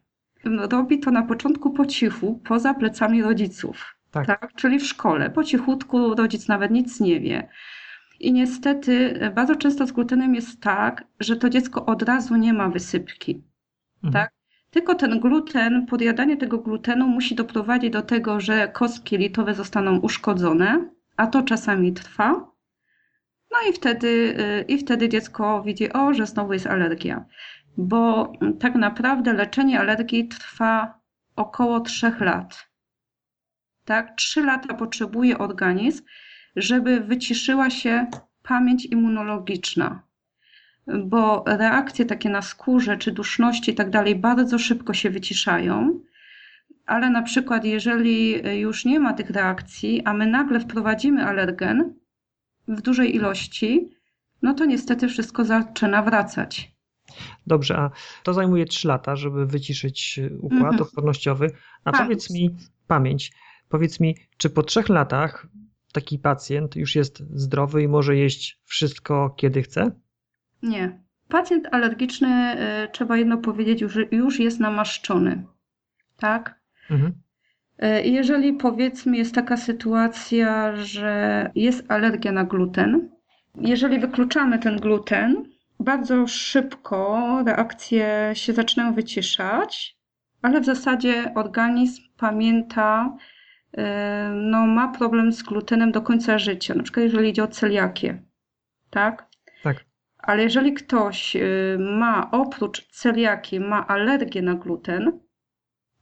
Robi 0.44 1.00
to 1.00 1.10
na 1.10 1.22
początku 1.22 1.70
po 1.70 1.86
cichu, 1.86 2.40
poza 2.44 2.74
plecami 2.74 3.22
rodziców. 3.22 3.96
Tak. 4.10 4.26
tak. 4.26 4.52
Czyli 4.54 4.78
w 4.78 4.86
szkole. 4.86 5.30
Po 5.30 5.44
cichutku 5.44 6.14
rodzic 6.14 6.48
nawet 6.48 6.70
nic 6.70 7.00
nie 7.00 7.20
wie. 7.20 7.48
I 8.20 8.32
niestety 8.32 9.20
e, 9.20 9.30
bardzo 9.30 9.56
często 9.56 9.86
z 9.86 9.92
glutenem 9.92 10.34
jest 10.34 10.60
tak, 10.60 11.04
że 11.20 11.36
to 11.36 11.50
dziecko 11.50 11.86
od 11.86 12.02
razu 12.02 12.36
nie 12.36 12.52
ma 12.52 12.68
wysypki. 12.68 13.42
Mhm. 14.04 14.12
Tak? 14.12 14.32
Tylko 14.70 14.94
ten 14.94 15.20
gluten, 15.20 15.86
podjadanie 15.86 16.36
tego 16.36 16.58
glutenu 16.58 17.06
musi 17.08 17.34
doprowadzić 17.34 17.90
do 17.90 18.02
tego, 18.02 18.40
że 18.40 18.68
kostki 18.68 19.18
litowe 19.18 19.54
zostaną 19.54 19.98
uszkodzone, 19.98 20.90
a 21.16 21.26
to 21.26 21.42
czasami 21.42 21.92
trwa. 21.92 22.32
No 23.50 23.58
i 23.70 23.72
wtedy, 23.72 24.36
e, 24.38 24.62
i 24.62 24.78
wtedy 24.78 25.08
dziecko 25.08 25.62
widzi, 25.62 25.92
o, 25.92 26.14
że 26.14 26.26
znowu 26.26 26.52
jest 26.52 26.66
alergia. 26.66 27.24
Bo 27.76 28.32
tak 28.60 28.74
naprawdę 28.74 29.32
leczenie 29.32 29.80
alergii 29.80 30.28
trwa 30.28 31.00
około 31.36 31.80
3 31.80 32.12
lat 32.20 32.70
tak? 33.90 34.16
Trzy 34.16 34.42
lata 34.42 34.74
potrzebuje 34.74 35.38
organizm, 35.38 36.04
żeby 36.56 37.00
wyciszyła 37.00 37.70
się 37.70 38.06
pamięć 38.42 38.86
immunologiczna, 38.86 40.02
bo 41.04 41.44
reakcje 41.46 42.04
takie 42.04 42.30
na 42.30 42.42
skórze 42.42 42.96
czy 42.96 43.12
duszności 43.12 43.70
i 43.70 43.74
tak 43.74 43.90
dalej 43.90 44.16
bardzo 44.16 44.58
szybko 44.58 44.94
się 44.94 45.10
wyciszają, 45.10 46.00
ale 46.86 47.10
na 47.10 47.22
przykład 47.22 47.64
jeżeli 47.64 48.42
już 48.60 48.84
nie 48.84 49.00
ma 49.00 49.12
tych 49.12 49.30
reakcji, 49.30 50.02
a 50.04 50.14
my 50.14 50.26
nagle 50.26 50.60
wprowadzimy 50.60 51.24
alergen 51.24 51.94
w 52.68 52.82
dużej 52.82 53.16
ilości, 53.16 53.90
no 54.42 54.54
to 54.54 54.64
niestety 54.64 55.08
wszystko 55.08 55.44
zaczyna 55.44 56.02
wracać. 56.02 56.72
Dobrze, 57.46 57.76
a 57.78 57.90
to 58.22 58.34
zajmuje 58.34 58.64
3 58.64 58.88
lata, 58.88 59.16
żeby 59.16 59.46
wyciszyć 59.46 60.20
układ 60.40 60.62
mhm. 60.62 60.82
odpornościowy. 60.82 61.50
A 61.84 61.92
tak. 61.92 62.02
powiedz 62.02 62.30
mi, 62.30 62.56
pamięć, 62.86 63.32
powiedz 63.68 64.00
mi, 64.00 64.16
czy 64.36 64.50
po 64.50 64.62
trzech 64.62 64.88
latach 64.88 65.46
taki 65.92 66.18
pacjent 66.18 66.76
już 66.76 66.94
jest 66.96 67.22
zdrowy 67.34 67.82
i 67.82 67.88
może 67.88 68.16
jeść 68.16 68.60
wszystko, 68.64 69.30
kiedy 69.36 69.62
chce? 69.62 69.90
Nie. 70.62 71.00
Pacjent 71.28 71.68
alergiczny, 71.70 72.56
y, 72.84 72.88
trzeba 72.92 73.16
jedno 73.16 73.38
powiedzieć, 73.38 73.80
już, 73.80 73.98
już 74.10 74.40
jest 74.40 74.60
namaszczony. 74.60 75.44
Tak? 76.16 76.60
Mhm. 76.90 77.12
Y, 77.82 78.08
jeżeli 78.08 78.52
powiedzmy 78.52 79.16
jest 79.16 79.34
taka 79.34 79.56
sytuacja, 79.56 80.76
że 80.76 81.50
jest 81.54 81.90
alergia 81.90 82.32
na 82.32 82.44
gluten, 82.44 83.10
jeżeli 83.54 83.98
wykluczamy 83.98 84.58
ten 84.58 84.76
gluten, 84.76 85.44
bardzo 85.80 86.26
szybko 86.26 87.42
reakcje 87.46 88.30
się 88.34 88.52
zaczynają 88.52 88.94
wyciszać, 88.94 89.96
ale 90.42 90.60
w 90.60 90.64
zasadzie 90.64 91.32
organizm 91.34 92.02
pamięta, 92.16 93.16
no, 94.34 94.66
ma 94.66 94.88
problem 94.88 95.32
z 95.32 95.42
glutenem 95.42 95.92
do 95.92 96.02
końca 96.02 96.38
życia, 96.38 96.74
na 96.74 96.82
przykład 96.82 97.04
jeżeli 97.04 97.28
idzie 97.28 97.44
o 97.44 97.48
celiakię, 97.48 98.22
tak? 98.90 99.26
Tak. 99.62 99.84
Ale 100.18 100.42
jeżeli 100.42 100.74
ktoś 100.74 101.36
e, 101.36 101.40
ma 101.78 102.30
oprócz 102.30 102.88
celiaki, 102.88 103.60
ma 103.60 103.86
alergię 103.86 104.42
na 104.42 104.54
gluten, 104.54 105.20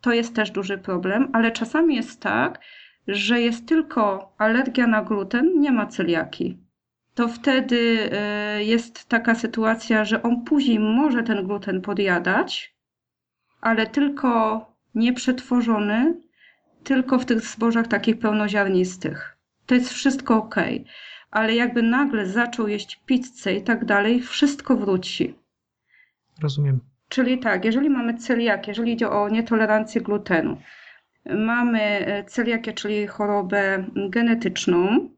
to 0.01 0.13
jest 0.13 0.35
też 0.35 0.51
duży 0.51 0.79
problem, 0.79 1.29
ale 1.33 1.53
czasami 1.53 1.97
jest 1.97 2.21
tak, 2.21 2.61
że 3.09 3.41
jest 3.41 3.69
tylko 3.69 4.35
alergia 4.39 4.87
na 4.87 5.03
gluten, 5.03 5.61
nie 5.61 5.73
ma 5.73 5.87
celiaki 5.87 6.69
to 7.19 7.29
wtedy 7.29 8.11
e, 8.13 8.65
jest 8.65 9.09
taka 9.09 9.35
sytuacja, 9.35 10.05
że 10.05 10.23
on 10.23 10.45
później 10.45 10.81
może 10.81 11.23
ten 11.23 11.47
gluten 11.47 11.81
podjadać, 11.81 12.77
ale 13.61 13.87
tylko 13.87 14.61
nieprzetworzony, 14.95 16.21
tylko 16.89 17.19
w 17.19 17.25
tych 17.25 17.41
zbożach 17.41 17.87
takich 17.87 18.19
pełnoziarnistych. 18.19 19.37
To 19.67 19.75
jest 19.75 19.93
wszystko 19.93 20.37
ok, 20.37 20.55
ale 21.31 21.55
jakby 21.55 21.83
nagle 21.83 22.27
zaczął 22.27 22.69
jeść 22.69 23.01
pizzę 23.07 23.55
i 23.55 23.63
tak 23.63 23.85
dalej, 23.85 24.23
wszystko 24.23 24.77
wróci. 24.77 25.35
Rozumiem. 26.43 26.81
Czyli 27.09 27.39
tak, 27.39 27.65
jeżeli 27.65 27.91
mamy 27.91 28.15
celiakię, 28.15 28.71
jeżeli 28.71 28.93
idzie 28.93 29.11
o 29.11 29.29
nietolerancję 29.29 30.01
glutenu, 30.01 30.59
mamy 31.27 31.81
e, 31.81 32.25
celiakię, 32.25 32.73
czyli 32.73 33.07
chorobę 33.07 33.85
genetyczną, 34.11 35.09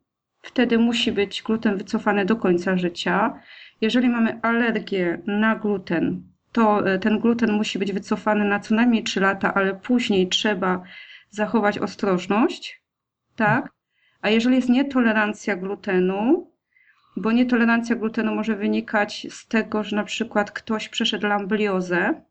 wtedy 0.43 0.79
musi 0.79 1.13
być 1.13 1.43
gluten 1.43 1.77
wycofany 1.77 2.25
do 2.25 2.37
końca 2.37 2.77
życia. 2.77 3.41
Jeżeli 3.81 4.09
mamy 4.09 4.41
alergię 4.43 5.19
na 5.27 5.57
gluten, 5.57 6.23
to 6.53 6.87
e, 6.87 6.99
ten 6.99 7.19
gluten 7.19 7.53
musi 7.53 7.79
być 7.79 7.93
wycofany 7.93 8.45
na 8.45 8.61
co 8.61 8.75
najmniej 8.75 9.05
3 9.05 9.21
lata, 9.21 9.55
ale 9.55 9.75
później 9.75 10.29
trzeba 10.29 10.83
zachować 11.31 11.79
ostrożność, 11.79 12.83
tak? 13.37 13.73
A 14.21 14.31
jeżeli 14.31 14.57
jest 14.57 14.69
nietolerancja 14.69 15.57
glutenu, 15.57 16.51
bo 17.17 17.33
nietolerancja 17.33 17.97
glutenu 17.97 18.35
może 18.35 18.57
wynikać 18.57 19.27
z 19.31 19.47
tego, 19.47 19.85
że 19.85 19.97
na 19.97 20.05
przykład 20.05 20.51
ktoś 20.51 20.89
przeszedł 20.89 21.27
lambliozę 21.27 22.23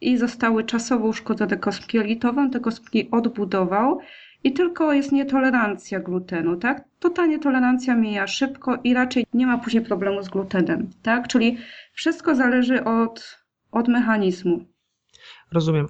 i 0.00 0.16
zostały 0.16 0.64
czasowo 0.64 1.06
uszkodzone 1.06 1.56
kostki 1.56 1.96
jelitowe, 1.96 2.40
on 2.40 2.50
te 2.50 2.60
kostki 2.60 3.10
odbudował 3.10 4.00
i 4.44 4.52
tylko 4.52 4.92
jest 4.92 5.12
nietolerancja 5.12 6.00
glutenu, 6.00 6.56
tak? 6.56 6.84
To 6.98 7.10
ta 7.10 7.26
nietolerancja 7.26 7.96
mija 7.96 8.26
szybko 8.26 8.78
i 8.84 8.94
raczej 8.94 9.26
nie 9.34 9.46
ma 9.46 9.58
później 9.58 9.84
problemu 9.84 10.22
z 10.22 10.28
glutenem, 10.28 10.90
tak? 11.02 11.28
Czyli 11.28 11.58
wszystko 11.92 12.34
zależy 12.34 12.84
od, 12.84 13.38
od 13.72 13.88
mechanizmu. 13.88 14.64
Rozumiem. 15.52 15.86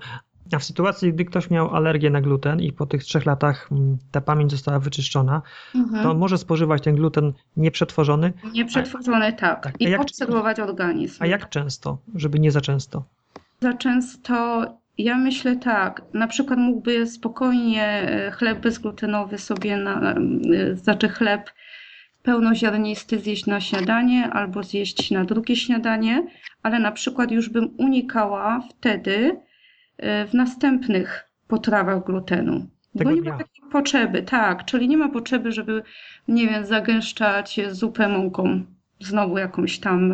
A 0.52 0.58
w 0.58 0.64
sytuacji, 0.64 1.12
gdy 1.12 1.24
ktoś 1.24 1.50
miał 1.50 1.74
alergię 1.74 2.10
na 2.10 2.20
gluten 2.20 2.60
i 2.60 2.72
po 2.72 2.86
tych 2.86 3.04
trzech 3.04 3.26
latach 3.26 3.68
mm, 3.72 3.98
ta 4.10 4.20
pamięć 4.20 4.50
została 4.52 4.78
wyczyszczona, 4.78 5.42
mhm. 5.74 6.02
to 6.02 6.14
może 6.14 6.38
spożywać 6.38 6.82
ten 6.82 6.94
gluten 6.94 7.32
nieprzetworzony? 7.56 8.32
Nieprzetworzony, 8.52 9.32
tak. 9.32 9.64
tak. 9.64 9.80
I 9.80 9.84
jak, 9.84 10.00
obserwować 10.00 10.60
organizm. 10.60 11.16
A 11.22 11.26
jak 11.26 11.48
często, 11.48 11.98
żeby 12.14 12.40
nie 12.40 12.50
za 12.50 12.60
często? 12.60 13.04
Za 13.60 13.74
często 13.74 14.64
ja 14.98 15.18
myślę 15.18 15.56
tak, 15.56 16.02
na 16.14 16.26
przykład 16.26 16.58
mógłby 16.58 17.06
spokojnie 17.06 17.84
e, 17.84 18.30
chleb 18.30 18.60
bezglutenowy 18.60 19.38
sobie, 19.38 19.76
na, 19.76 20.14
e, 20.14 20.76
znaczy 20.76 21.08
chleb 21.08 21.50
pełnoziarnisty 22.22 23.18
zjeść 23.18 23.46
na 23.46 23.60
śniadanie 23.60 24.30
albo 24.30 24.62
zjeść 24.62 25.10
na 25.10 25.24
drugie 25.24 25.56
śniadanie, 25.56 26.26
ale 26.62 26.78
na 26.78 26.92
przykład 26.92 27.30
już 27.30 27.48
bym 27.48 27.74
unikała 27.78 28.60
wtedy 28.70 29.40
w 29.98 30.34
następnych 30.34 31.30
potrawach 31.48 32.04
glutenu. 32.04 32.66
Tego 32.98 33.10
bo 33.10 33.16
nie 33.16 33.30
ma 33.30 33.38
takiej 33.38 33.64
potrzeby, 33.72 34.22
tak, 34.22 34.64
czyli 34.64 34.88
nie 34.88 34.96
ma 34.96 35.08
potrzeby, 35.08 35.52
żeby, 35.52 35.82
nie 36.28 36.48
wiem, 36.48 36.66
zagęszczać 36.66 37.60
zupę 37.70 38.08
mąką, 38.08 38.64
znowu 39.00 39.38
jakąś 39.38 39.78
tam 39.78 40.12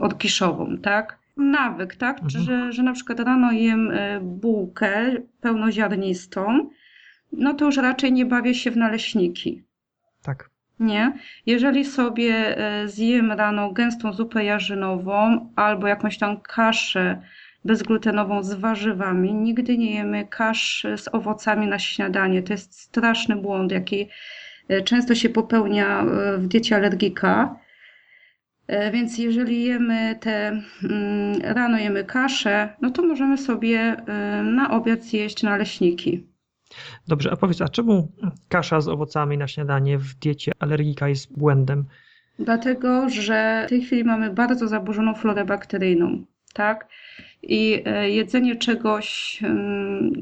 odkiszową, 0.00 0.78
tak? 0.78 1.20
nawyk, 1.40 1.96
tak? 1.96 2.22
Mhm. 2.22 2.44
Że, 2.44 2.72
że 2.72 2.82
na 2.82 2.92
przykład 2.92 3.20
rano 3.20 3.52
jem 3.52 3.90
e, 3.90 4.20
bułkę 4.20 5.12
pełnoziarnistą, 5.40 6.70
no 7.32 7.54
to 7.54 7.64
już 7.64 7.76
raczej 7.76 8.12
nie 8.12 8.26
bawię 8.26 8.54
się 8.54 8.70
w 8.70 8.76
naleśniki. 8.76 9.62
Tak. 10.22 10.50
Nie? 10.80 11.12
Jeżeli 11.46 11.84
sobie 11.84 12.58
e, 12.58 12.88
zjem 12.88 13.32
rano 13.32 13.72
gęstą 13.72 14.12
zupę 14.12 14.44
jarzynową 14.44 15.48
albo 15.56 15.86
jakąś 15.86 16.18
tam 16.18 16.40
kaszę 16.40 17.22
bezglutenową 17.64 18.42
z 18.42 18.54
warzywami, 18.54 19.34
nigdy 19.34 19.78
nie 19.78 19.94
jemy 19.94 20.26
kasz 20.26 20.86
z 20.96 21.14
owocami 21.14 21.66
na 21.66 21.78
śniadanie. 21.78 22.42
To 22.42 22.52
jest 22.52 22.80
straszny 22.80 23.36
błąd, 23.36 23.72
jaki 23.72 24.08
e, 24.68 24.82
często 24.82 25.14
się 25.14 25.28
popełnia 25.28 26.04
w 26.38 26.46
diecie 26.46 26.76
alergika 26.76 27.60
E, 28.70 28.90
więc 28.90 29.18
jeżeli 29.18 29.64
jemy 29.64 30.16
te, 30.20 30.62
mm, 30.84 31.40
rano 31.42 31.78
jemy 31.78 32.04
kaszę, 32.04 32.68
no 32.80 32.90
to 32.90 33.02
możemy 33.02 33.38
sobie 33.38 33.78
e, 33.78 34.42
na 34.42 34.70
obiad 34.70 35.02
zjeść 35.02 35.42
naleśniki. 35.42 36.26
Dobrze, 37.08 37.30
a 37.32 37.36
powiedz, 37.36 37.60
a 37.60 37.68
czemu 37.68 38.12
kasza 38.48 38.80
z 38.80 38.88
owocami 38.88 39.38
na 39.38 39.48
śniadanie 39.48 39.98
w 39.98 40.14
diecie 40.14 40.52
alergika 40.58 41.08
jest 41.08 41.38
błędem? 41.38 41.84
Dlatego, 42.38 43.08
że 43.08 43.64
w 43.66 43.68
tej 43.68 43.82
chwili 43.82 44.04
mamy 44.04 44.30
bardzo 44.30 44.68
zaburzoną 44.68 45.14
florę 45.14 45.44
bakteryjną, 45.44 46.24
tak? 46.54 46.88
I 47.42 47.82
e, 47.84 48.10
jedzenie 48.10 48.56
czegoś 48.56 49.38
mm, 49.42 50.12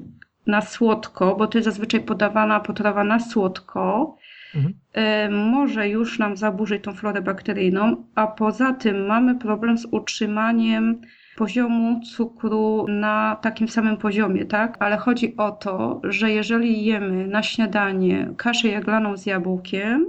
na 0.47 0.61
słodko, 0.61 1.37
bo 1.37 1.47
to 1.47 1.59
jest 1.59 1.65
zazwyczaj 1.65 2.01
podawana 2.01 2.61
potrawa 2.61 3.05
na 3.05 3.21
słodko, 3.21 4.17
mhm. 4.55 4.75
E, 4.93 5.29
może 5.31 5.89
już 5.89 6.19
nam 6.19 6.37
zaburzyć 6.37 6.85
tą 6.85 6.95
florę 6.95 7.23
bakteryjną, 7.23 8.05
a 8.15 8.27
poza 8.27 8.73
tym 8.73 9.07
mamy 9.07 9.35
problem 9.35 9.79
z 9.79 9.87
utrzymaniem 9.91 11.01
poziomu 11.37 12.01
cukru 12.01 12.87
na 12.89 13.37
takim 13.43 13.69
samym 13.69 13.97
poziomie, 13.97 14.45
tak? 14.45 14.77
Ale 14.81 14.97
chodzi 14.97 15.37
o 15.37 15.51
to, 15.51 16.01
że 16.05 16.31
jeżeli 16.31 16.85
jemy 16.85 17.27
na 17.27 17.43
śniadanie 17.43 18.35
kaszę 18.37 18.69
jaglaną 18.69 19.17
z 19.17 19.27
jabłkiem, 19.27 20.07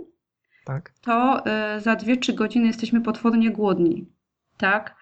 tak. 0.65 0.93
to 1.01 1.45
e, 1.45 1.79
za 1.79 1.95
2-3 1.95 2.33
godziny 2.33 2.67
jesteśmy 2.67 3.01
potwornie 3.01 3.51
głodni, 3.51 4.05
tak? 4.57 4.98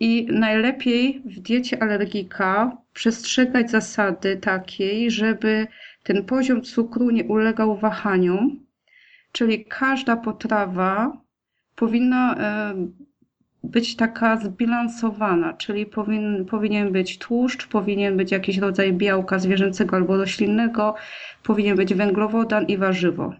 I 0.00 0.26
najlepiej 0.30 1.22
w 1.24 1.40
diecie 1.40 1.82
alergika 1.82 2.76
przestrzegać 2.92 3.70
zasady 3.70 4.36
takiej, 4.36 5.10
żeby 5.10 5.66
ten 6.02 6.24
poziom 6.24 6.62
cukru 6.62 7.10
nie 7.10 7.24
ulegał 7.24 7.76
wahaniom, 7.76 8.66
czyli 9.32 9.64
każda 9.64 10.16
potrawa 10.16 11.12
powinna 11.76 12.36
e, 12.38 12.74
być 13.64 13.96
taka 13.96 14.36
zbilansowana, 14.36 15.52
czyli 15.52 15.86
powin, 15.86 16.44
powinien 16.44 16.92
być 16.92 17.18
tłuszcz, 17.18 17.66
powinien 17.66 18.16
być 18.16 18.32
jakiś 18.32 18.58
rodzaj 18.58 18.92
białka 18.92 19.38
zwierzęcego 19.38 19.96
albo 19.96 20.16
roślinnego, 20.16 20.94
powinien 21.42 21.76
być 21.76 21.94
węglowodan 21.94 22.66
i 22.66 22.76
warzywo. 22.76 23.34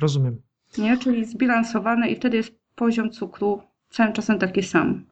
Rozumiem. 0.00 0.42
Nie? 0.78 0.98
Czyli 0.98 1.24
zbilansowane 1.24 2.10
i 2.10 2.16
wtedy 2.16 2.36
jest 2.36 2.52
poziom 2.74 3.10
cukru 3.10 3.62
całym 3.90 4.12
czasem 4.12 4.38
taki 4.38 4.62
sam. 4.62 5.04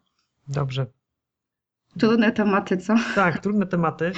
Dobrze. 0.48 0.86
Trudne 1.98 2.32
tematy, 2.32 2.76
co? 2.76 2.94
Tak, 3.14 3.38
trudne 3.38 3.66
tematy. 3.66 4.12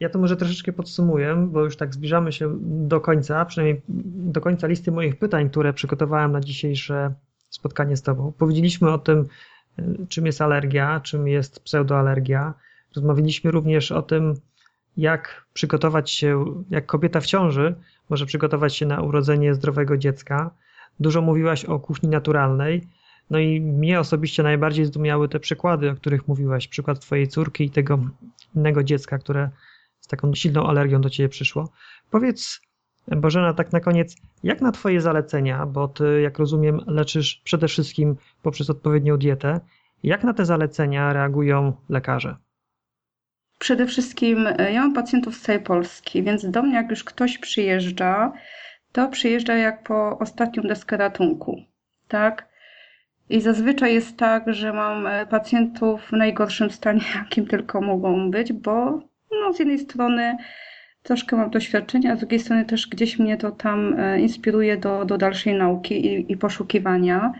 Ja 0.00 0.08
to 0.08 0.18
może 0.18 0.36
troszeczkę 0.36 0.72
podsumuję, 0.72 1.48
bo 1.50 1.64
już 1.64 1.76
tak 1.76 1.94
zbliżamy 1.94 2.32
się 2.32 2.56
do 2.60 3.00
końca, 3.00 3.44
przynajmniej 3.44 3.82
do 4.32 4.40
końca 4.40 4.66
listy 4.66 4.92
moich 4.92 5.18
pytań, 5.18 5.50
które 5.50 5.72
przygotowałem 5.72 6.32
na 6.32 6.40
dzisiejsze 6.40 7.14
spotkanie 7.50 7.96
z 7.96 8.02
Tobą. 8.02 8.32
Powiedzieliśmy 8.38 8.90
o 8.90 8.98
tym, 8.98 9.24
czym 10.08 10.26
jest 10.26 10.40
alergia, 10.40 11.00
czym 11.00 11.28
jest 11.28 11.60
pseudoalergia. 11.60 12.54
Rozmawialiśmy 12.96 13.50
również 13.50 13.92
o 13.92 14.02
tym, 14.02 14.34
jak 14.96 15.46
przygotować 15.52 16.10
się, 16.10 16.44
jak 16.70 16.86
kobieta 16.86 17.20
w 17.20 17.26
ciąży 17.26 17.74
może 18.10 18.26
przygotować 18.26 18.76
się 18.76 18.86
na 18.86 19.02
urodzenie 19.02 19.54
zdrowego 19.54 19.96
dziecka. 19.96 20.50
Dużo 21.00 21.22
mówiłaś 21.22 21.64
o 21.64 21.78
kuchni 21.78 22.08
naturalnej. 22.08 22.88
No 23.30 23.38
i 23.38 23.60
mnie 23.60 24.00
osobiście 24.00 24.42
najbardziej 24.42 24.84
zdumiały 24.84 25.28
te 25.28 25.40
przykłady, 25.40 25.90
o 25.90 25.94
których 25.94 26.28
mówiłaś. 26.28 26.68
Przykład 26.68 27.00
twojej 27.00 27.28
córki 27.28 27.64
i 27.64 27.70
tego 27.70 27.98
innego 28.56 28.84
dziecka, 28.84 29.18
które 29.18 29.50
z 30.00 30.06
taką 30.06 30.34
silną 30.34 30.66
alergią 30.66 31.00
do 31.00 31.10
ciebie 31.10 31.28
przyszło. 31.28 31.68
Powiedz, 32.10 32.60
Bożena, 33.08 33.54
tak 33.54 33.72
na 33.72 33.80
koniec, 33.80 34.16
jak 34.42 34.60
na 34.60 34.72
twoje 34.72 35.00
zalecenia, 35.00 35.66
bo 35.66 35.88
ty, 35.88 36.20
jak 36.20 36.38
rozumiem, 36.38 36.80
leczysz 36.86 37.40
przede 37.44 37.68
wszystkim 37.68 38.16
poprzez 38.42 38.70
odpowiednią 38.70 39.16
dietę, 39.16 39.60
jak 40.02 40.24
na 40.24 40.34
te 40.34 40.44
zalecenia 40.44 41.12
reagują 41.12 41.72
lekarze? 41.88 42.36
Przede 43.58 43.86
wszystkim 43.86 44.46
e, 44.46 44.72
ja 44.72 44.80
mam 44.80 44.94
pacjentów 44.94 45.34
z 45.34 45.40
całej 45.40 45.62
Polski, 45.62 46.22
więc 46.22 46.50
do 46.50 46.62
mnie 46.62 46.74
jak 46.74 46.90
już 46.90 47.04
ktoś 47.04 47.38
przyjeżdża, 47.38 48.32
to 48.92 49.08
przyjeżdża 49.08 49.54
jak 49.54 49.82
po 49.82 50.18
ostatnią 50.18 50.62
deskę 50.62 50.96
ratunku, 50.96 51.60
tak? 52.08 52.53
I 53.28 53.40
zazwyczaj 53.40 53.94
jest 53.94 54.16
tak, 54.16 54.54
że 54.54 54.72
mam 54.72 55.06
e, 55.06 55.26
pacjentów 55.26 56.02
w 56.02 56.12
najgorszym 56.12 56.70
stanie, 56.70 57.00
jakim 57.22 57.46
tylko 57.46 57.80
mogą 57.80 58.30
być, 58.30 58.52
bo 58.52 59.00
no, 59.30 59.52
z 59.52 59.58
jednej 59.58 59.78
strony 59.78 60.36
troszkę 61.02 61.36
mam 61.36 61.50
doświadczenia, 61.50 62.12
a 62.12 62.16
z 62.16 62.18
drugiej 62.18 62.40
strony 62.40 62.64
też 62.64 62.88
gdzieś 62.88 63.18
mnie 63.18 63.36
to 63.36 63.50
tam 63.50 63.94
e, 63.98 64.20
inspiruje 64.20 64.76
do, 64.76 65.04
do 65.04 65.18
dalszej 65.18 65.54
nauki 65.54 66.06
i, 66.06 66.32
i 66.32 66.36
poszukiwania. 66.36 67.32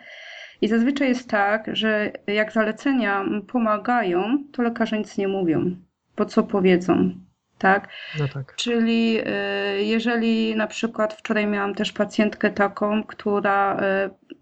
I 0.61 0.69
zazwyczaj 0.69 1.09
jest 1.09 1.31
tak, 1.31 1.77
że 1.77 2.13
jak 2.27 2.53
zalecenia 2.53 3.25
pomagają, 3.53 4.39
to 4.53 4.63
lekarze 4.63 4.99
nic 4.99 5.19
nie 5.19 5.29
mówią 5.29 5.77
po 6.17 6.25
co 6.25 6.43
powiedzą. 6.43 7.15
Tak? 7.59 7.89
No 8.19 8.29
tak. 8.29 8.57
Czyli 8.57 9.19
y, 9.19 9.83
jeżeli 9.83 10.57
na 10.57 10.67
przykład 10.67 11.15
wczoraj 11.15 11.47
miałam 11.47 11.75
też 11.75 11.93
pacjentkę 11.93 12.51
taką, 12.51 13.05
która 13.05 13.81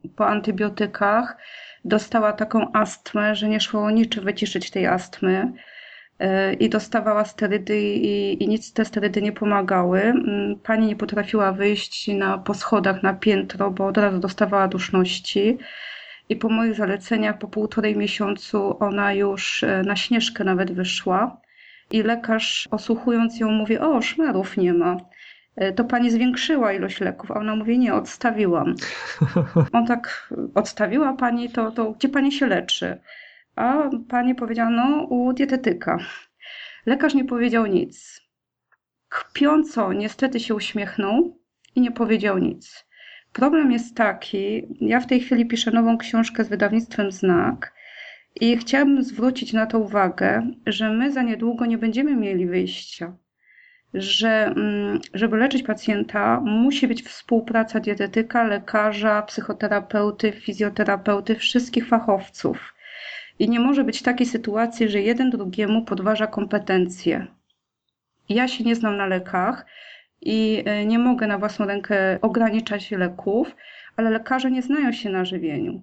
y, 0.05 0.09
po 0.17 0.27
antybiotykach 0.27 1.37
dostała 1.85 2.33
taką 2.33 2.73
astmę, 2.73 3.35
że 3.35 3.49
nie 3.49 3.61
szło 3.61 3.91
niczym 3.91 4.25
wyciszyć 4.25 4.71
tej 4.71 4.87
astmy 4.87 5.53
y, 6.23 6.55
i 6.55 6.69
dostawała 6.69 7.25
sterydy 7.25 7.81
i, 7.81 8.45
i 8.45 8.49
nic 8.49 8.73
te 8.73 8.85
sterydy 8.85 9.23
nie 9.23 9.33
pomagały. 9.33 10.15
Pani 10.63 10.87
nie 10.87 10.97
potrafiła 10.97 11.53
wyjść 11.53 12.09
na, 12.09 12.39
po 12.39 12.55
schodach 12.55 13.03
na 13.03 13.15
piętro, 13.15 13.71
bo 13.71 13.87
od 13.87 13.99
razu 13.99 14.19
dostawała 14.19 14.69
duszności. 14.69 15.59
I 16.29 16.37
po 16.37 16.49
moich 16.49 16.75
zaleceniach 16.75 17.39
po 17.39 17.49
półtorej 17.49 17.97
miesiącu 17.97 18.77
ona 18.85 19.13
już 19.13 19.65
na 19.85 19.97
śnieżkę 19.97 20.45
nawet 20.45 20.73
wyszła 20.73 21.42
i 21.93 22.03
lekarz 22.03 22.69
osłuchując 22.71 23.41
ją 23.41 23.51
mówi, 23.51 23.79
o 23.79 24.03
szmerów 24.03 24.57
nie 24.57 24.75
ma. 24.75 24.97
E, 25.57 25.73
to 25.73 25.85
pani 25.85 26.11
zwiększyła 26.11 26.73
ilość 26.73 27.01
leków, 27.01 27.31
a 27.31 27.35
ona 27.35 27.57
mówi, 27.57 27.79
nie, 27.79 27.95
odstawiłam. 27.95 28.75
On 29.73 29.87
tak, 29.87 30.33
odstawiła 30.55 31.13
pani, 31.13 31.51
to, 31.51 31.71
to 31.71 31.93
gdzie 31.93 32.09
pani 32.09 32.33
się 32.33 32.47
leczy? 32.47 33.01
A 33.57 33.91
pani 34.09 34.35
powiedziała, 34.35 34.71
no 34.71 35.03
u 35.03 35.33
dietetyka. 35.33 35.99
Lekarz 36.87 37.15
nie 37.15 37.25
powiedział 37.25 37.67
nic. 37.67 38.21
Kpiąco 39.09 39.93
niestety 39.93 40.41
się 40.41 40.55
uśmiechnął 40.55 41.39
i 41.75 41.81
nie 41.81 41.91
powiedział 41.91 42.39
nic. 42.39 42.87
Problem 43.33 43.73
jest 43.73 43.97
taki, 43.97 44.69
ja 44.81 45.01
w 45.01 45.07
tej 45.07 45.21
chwili 45.21 45.47
piszę 45.47 45.71
nową 45.71 45.99
książkę 45.99 46.45
z 46.45 46.49
wydawnictwem 46.49 47.13
Znak 47.13 47.75
i 48.41 48.57
chciałabym 48.57 49.03
zwrócić 49.03 49.53
na 49.53 49.67
to 49.67 49.79
uwagę, 49.79 50.51
że 50.67 50.91
my 50.91 51.13
za 51.13 51.23
niedługo 51.23 51.67
nie 51.67 51.79
będziemy 51.79 52.17
mieli 52.17 52.47
wyjścia. 52.47 53.17
Że, 53.95 54.47
mm, 54.47 55.01
żeby 55.15 55.37
leczyć 55.37 55.63
pacjenta, 55.63 56.41
musi 56.41 56.89
być 56.89 57.03
współpraca 57.03 57.81
dietetyka, 57.81 58.45
lekarza, 58.45 59.23
psychoterapeuty, 59.23 60.33
fizjoterapeuty, 60.33 61.35
wszystkich 61.35 61.89
fachowców. 61.89 62.75
I 63.39 63.49
nie 63.49 63.61
może 63.61 63.85
być 63.85 64.03
takiej 64.03 64.27
sytuacji, 64.27 64.89
że 64.89 65.01
jeden 65.01 65.31
drugiemu 65.31 65.85
podważa 65.85 66.27
kompetencje. 66.27 67.27
Ja 68.29 68.49
się 68.49 68.65
nie 68.65 68.75
znam 68.75 68.97
na 68.97 69.07
lekach 69.07 69.67
i 70.21 70.63
e, 70.67 70.87
nie 70.87 70.99
mogę 70.99 71.27
na 71.27 71.39
własną 71.39 71.67
rękę 71.67 72.19
ograniczać 72.23 72.91
leków, 72.91 73.57
ale 73.97 74.11
lekarze 74.11 74.51
nie 74.51 74.63
znają 74.63 74.93
się 74.93 75.11
na 75.11 75.25
żywieniu. 75.25 75.83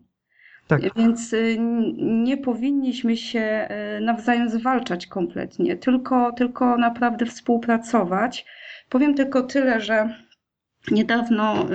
Tak. 0.70 0.82
Więc 0.96 1.34
y, 1.34 1.58
nie 1.98 2.38
powinniśmy 2.38 3.18
się 3.18 3.68
y, 3.98 4.02
nawzajem 4.02 4.50
zwalczać 4.50 5.08
kompletnie, 5.08 5.78
tylko, 5.78 6.32
tylko 6.32 6.78
naprawdę 6.78 7.26
współpracować. 7.26 8.46
Powiem 8.90 9.16
tylko 9.16 9.44
tyle, 9.44 9.82
że 9.82 10.16
niedawno 10.92 11.64
y, 11.64 11.68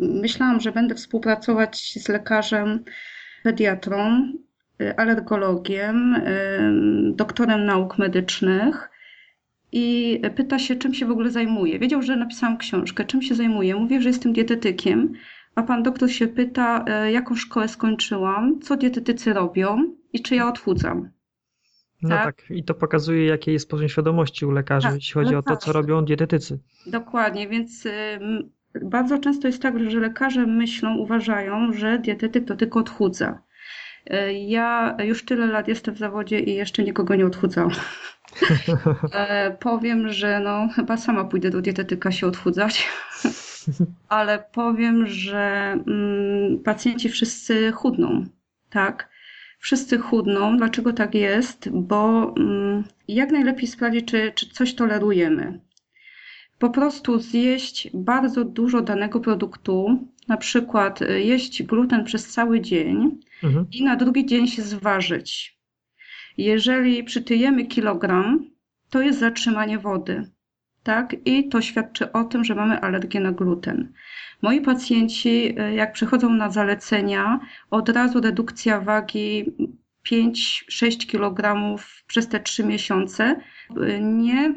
myślałam, 0.00 0.60
że 0.60 0.72
będę 0.72 0.94
współpracować 0.94 1.92
z 2.02 2.08
lekarzem 2.08 2.84
pediatrą, 3.42 4.32
alergologiem, 4.96 6.22
doktorem 7.14 7.64
nauk 7.64 7.98
medycznych 7.98 8.90
i 9.72 10.20
pyta 10.36 10.58
się, 10.58 10.76
czym 10.76 10.94
się 10.94 11.06
w 11.06 11.10
ogóle 11.10 11.30
zajmuje. 11.30 11.78
Wiedział, 11.78 12.02
że 12.02 12.16
napisałam 12.16 12.58
książkę, 12.58 13.04
czym 13.04 13.22
się 13.22 13.34
zajmuję. 13.34 13.76
Mówię, 13.76 14.02
że 14.02 14.08
jestem 14.08 14.32
dietetykiem, 14.32 15.12
a 15.58 15.62
pan 15.62 15.82
doktor 15.82 16.10
się 16.10 16.28
pyta, 16.28 16.84
e, 16.88 17.12
jaką 17.12 17.36
szkołę 17.36 17.68
skończyłam, 17.68 18.60
co 18.60 18.76
dietetycy 18.76 19.32
robią 19.32 19.94
i 20.12 20.22
czy 20.22 20.34
ja 20.34 20.48
odchudzam. 20.48 21.10
No 22.02 22.08
tak? 22.08 22.24
tak, 22.24 22.50
i 22.50 22.64
to 22.64 22.74
pokazuje, 22.74 23.26
jaki 23.26 23.52
jest 23.52 23.70
poziom 23.70 23.88
świadomości 23.88 24.46
u 24.46 24.50
lekarzy, 24.50 24.86
tak, 24.86 24.94
jeśli 24.94 25.14
chodzi 25.14 25.34
o 25.34 25.42
to, 25.42 25.56
co 25.56 25.72
robią 25.72 26.04
dietetycy. 26.04 26.58
Dokładnie, 26.86 27.48
więc 27.48 27.88
bardzo 28.82 29.18
często 29.18 29.46
jest 29.46 29.62
tak, 29.62 29.90
że 29.90 30.00
lekarze 30.00 30.46
myślą, 30.46 30.96
uważają, 30.96 31.72
że 31.72 31.98
dietetyk 31.98 32.44
to 32.48 32.56
tylko 32.56 32.80
odchudza. 32.80 33.42
E, 34.06 34.32
ja 34.32 34.96
już 35.04 35.24
tyle 35.24 35.46
lat 35.46 35.68
jestem 35.68 35.94
w 35.94 35.98
zawodzie 35.98 36.40
i 36.40 36.54
jeszcze 36.54 36.82
nikogo 36.82 37.14
nie 37.14 37.26
odchudzałam. 37.26 37.70
E, 39.12 39.50
powiem, 39.60 40.08
że 40.08 40.40
no, 40.40 40.68
chyba 40.74 40.96
sama 40.96 41.24
pójdę 41.24 41.50
do 41.50 41.60
dietetyka 41.60 42.12
się 42.12 42.26
odchudzać 42.26 42.88
ale 44.08 44.44
powiem, 44.52 45.06
że 45.06 45.76
mm, 45.86 46.58
pacjenci 46.58 47.08
wszyscy 47.08 47.72
chudną, 47.72 48.26
tak? 48.70 49.10
Wszyscy 49.58 49.98
chudną. 49.98 50.56
Dlaczego 50.56 50.92
tak 50.92 51.14
jest? 51.14 51.68
Bo 51.72 52.34
mm, 52.36 52.84
jak 53.08 53.30
najlepiej 53.30 53.66
sprawdzić, 53.66 54.04
czy, 54.04 54.32
czy 54.34 54.48
coś 54.48 54.74
tolerujemy. 54.74 55.60
Po 56.58 56.70
prostu 56.70 57.18
zjeść 57.18 57.90
bardzo 57.94 58.44
dużo 58.44 58.82
danego 58.82 59.20
produktu, 59.20 60.08
na 60.28 60.36
przykład 60.36 61.02
y, 61.02 61.22
jeść 61.22 61.62
gluten 61.62 62.04
przez 62.04 62.28
cały 62.28 62.60
dzień 62.60 63.20
mhm. 63.42 63.66
i 63.72 63.84
na 63.84 63.96
drugi 63.96 64.26
dzień 64.26 64.46
się 64.46 64.62
zważyć. 64.62 65.58
Jeżeli 66.36 67.04
przytyjemy 67.04 67.66
kilogram, 67.66 68.50
to 68.90 69.02
jest 69.02 69.18
zatrzymanie 69.18 69.78
wody 69.78 70.30
tak? 70.88 71.16
I 71.24 71.48
to 71.48 71.62
świadczy 71.62 72.12
o 72.12 72.24
tym, 72.24 72.44
że 72.44 72.54
mamy 72.54 72.80
alergię 72.80 73.20
na 73.20 73.32
gluten. 73.32 73.92
Moi 74.42 74.60
pacjenci, 74.60 75.54
e, 75.58 75.74
jak 75.74 75.92
przychodzą 75.92 76.30
na 76.32 76.50
zalecenia, 76.50 77.40
od 77.70 77.88
razu 77.88 78.20
redukcja 78.20 78.80
wagi 78.80 79.52
5-6 80.02 81.06
kg 81.06 81.54
przez 82.06 82.28
te 82.28 82.40
3 82.40 82.64
miesiące, 82.64 83.40
e, 83.76 84.00
nie 84.00 84.54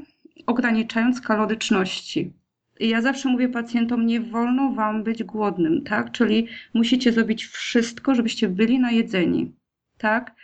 ograniczając 0.47 1.21
kaloryczności. 1.21 2.34
Ja 2.79 3.01
zawsze 3.01 3.29
mówię 3.29 3.49
pacjentom, 3.49 4.05
nie 4.05 4.21
wolno 4.21 4.71
wam 4.71 5.03
być 5.03 5.23
głodnym, 5.23 5.84
tak? 5.84 6.11
Czyli 6.11 6.47
musicie 6.73 7.11
zrobić 7.11 7.45
wszystko, 7.45 8.15
żebyście 8.15 8.47
byli 8.49 8.79
najedzeni, 8.79 9.55
tak? 9.97 10.36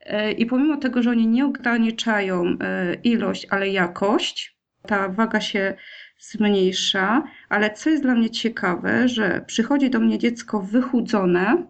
E, 0.00 0.32
I 0.32 0.46
pomimo 0.46 0.76
tego, 0.76 1.02
że 1.02 1.10
oni 1.10 1.26
nie 1.26 1.46
ograniczają 1.46 2.56
ilość, 3.04 3.46
ale 3.50 3.68
jakość, 3.68 4.55
ta 4.86 5.08
waga 5.08 5.40
się 5.40 5.76
zmniejsza, 6.18 7.22
ale 7.48 7.70
co 7.70 7.90
jest 7.90 8.02
dla 8.02 8.14
mnie 8.14 8.30
ciekawe, 8.30 9.08
że 9.08 9.44
przychodzi 9.46 9.90
do 9.90 10.00
mnie 10.00 10.18
dziecko 10.18 10.60
wychudzone 10.60 11.66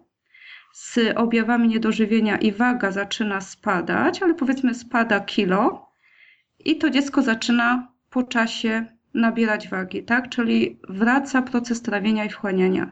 z 0.73 0.99
objawami 1.15 1.67
niedożywienia 1.67 2.37
i 2.37 2.51
waga 2.51 2.91
zaczyna 2.91 3.41
spadać, 3.41 4.23
ale 4.23 4.33
powiedzmy 4.33 4.73
spada 4.75 5.19
kilo 5.19 5.89
i 6.65 6.77
to 6.77 6.89
dziecko 6.89 7.21
zaczyna 7.21 7.91
po 8.09 8.23
czasie 8.23 8.85
nabierać 9.13 9.69
wagi, 9.69 10.03
tak? 10.03 10.29
Czyli 10.29 10.79
wraca 10.89 11.41
proces 11.41 11.81
trawienia 11.81 12.25
i 12.25 12.29
wchłaniania. 12.29 12.91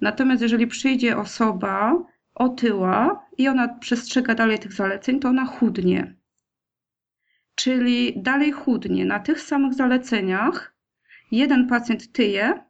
Natomiast 0.00 0.42
jeżeli 0.42 0.66
przyjdzie 0.66 1.16
osoba 1.16 2.02
otyła 2.34 3.26
i 3.38 3.48
ona 3.48 3.68
przestrzega 3.68 4.34
dalej 4.34 4.58
tych 4.58 4.72
zaleceń, 4.72 5.20
to 5.20 5.28
ona 5.28 5.46
chudnie. 5.46 6.14
Czyli 7.54 8.22
dalej 8.22 8.52
chudnie 8.52 9.04
na 9.04 9.20
tych 9.20 9.40
samych 9.40 9.74
zaleceniach. 9.74 10.74
Jeden 11.30 11.66
pacjent 11.66 12.12
tyje, 12.12 12.64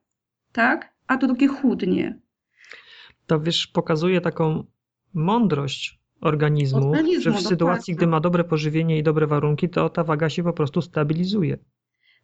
tak, 0.53 0.93
a 1.07 1.17
drugi 1.17 1.47
chudnie. 1.47 2.19
To 3.27 3.41
wiesz, 3.41 3.67
pokazuje 3.67 4.21
taką 4.21 4.65
mądrość 5.15 6.01
organizmu, 6.21 6.91
organizmu 6.91 7.23
że 7.23 7.31
w 7.31 7.41
sytuacji, 7.41 7.95
gdy 7.95 8.07
ma 8.07 8.21
dobre 8.21 8.45
pożywienie 8.45 8.99
i 8.99 9.03
dobre 9.03 9.27
warunki, 9.27 9.69
to 9.69 9.89
ta 9.89 10.05
waga 10.05 10.29
się 10.29 10.43
po 10.43 10.53
prostu 10.53 10.83
stabilizuje. 10.83 11.59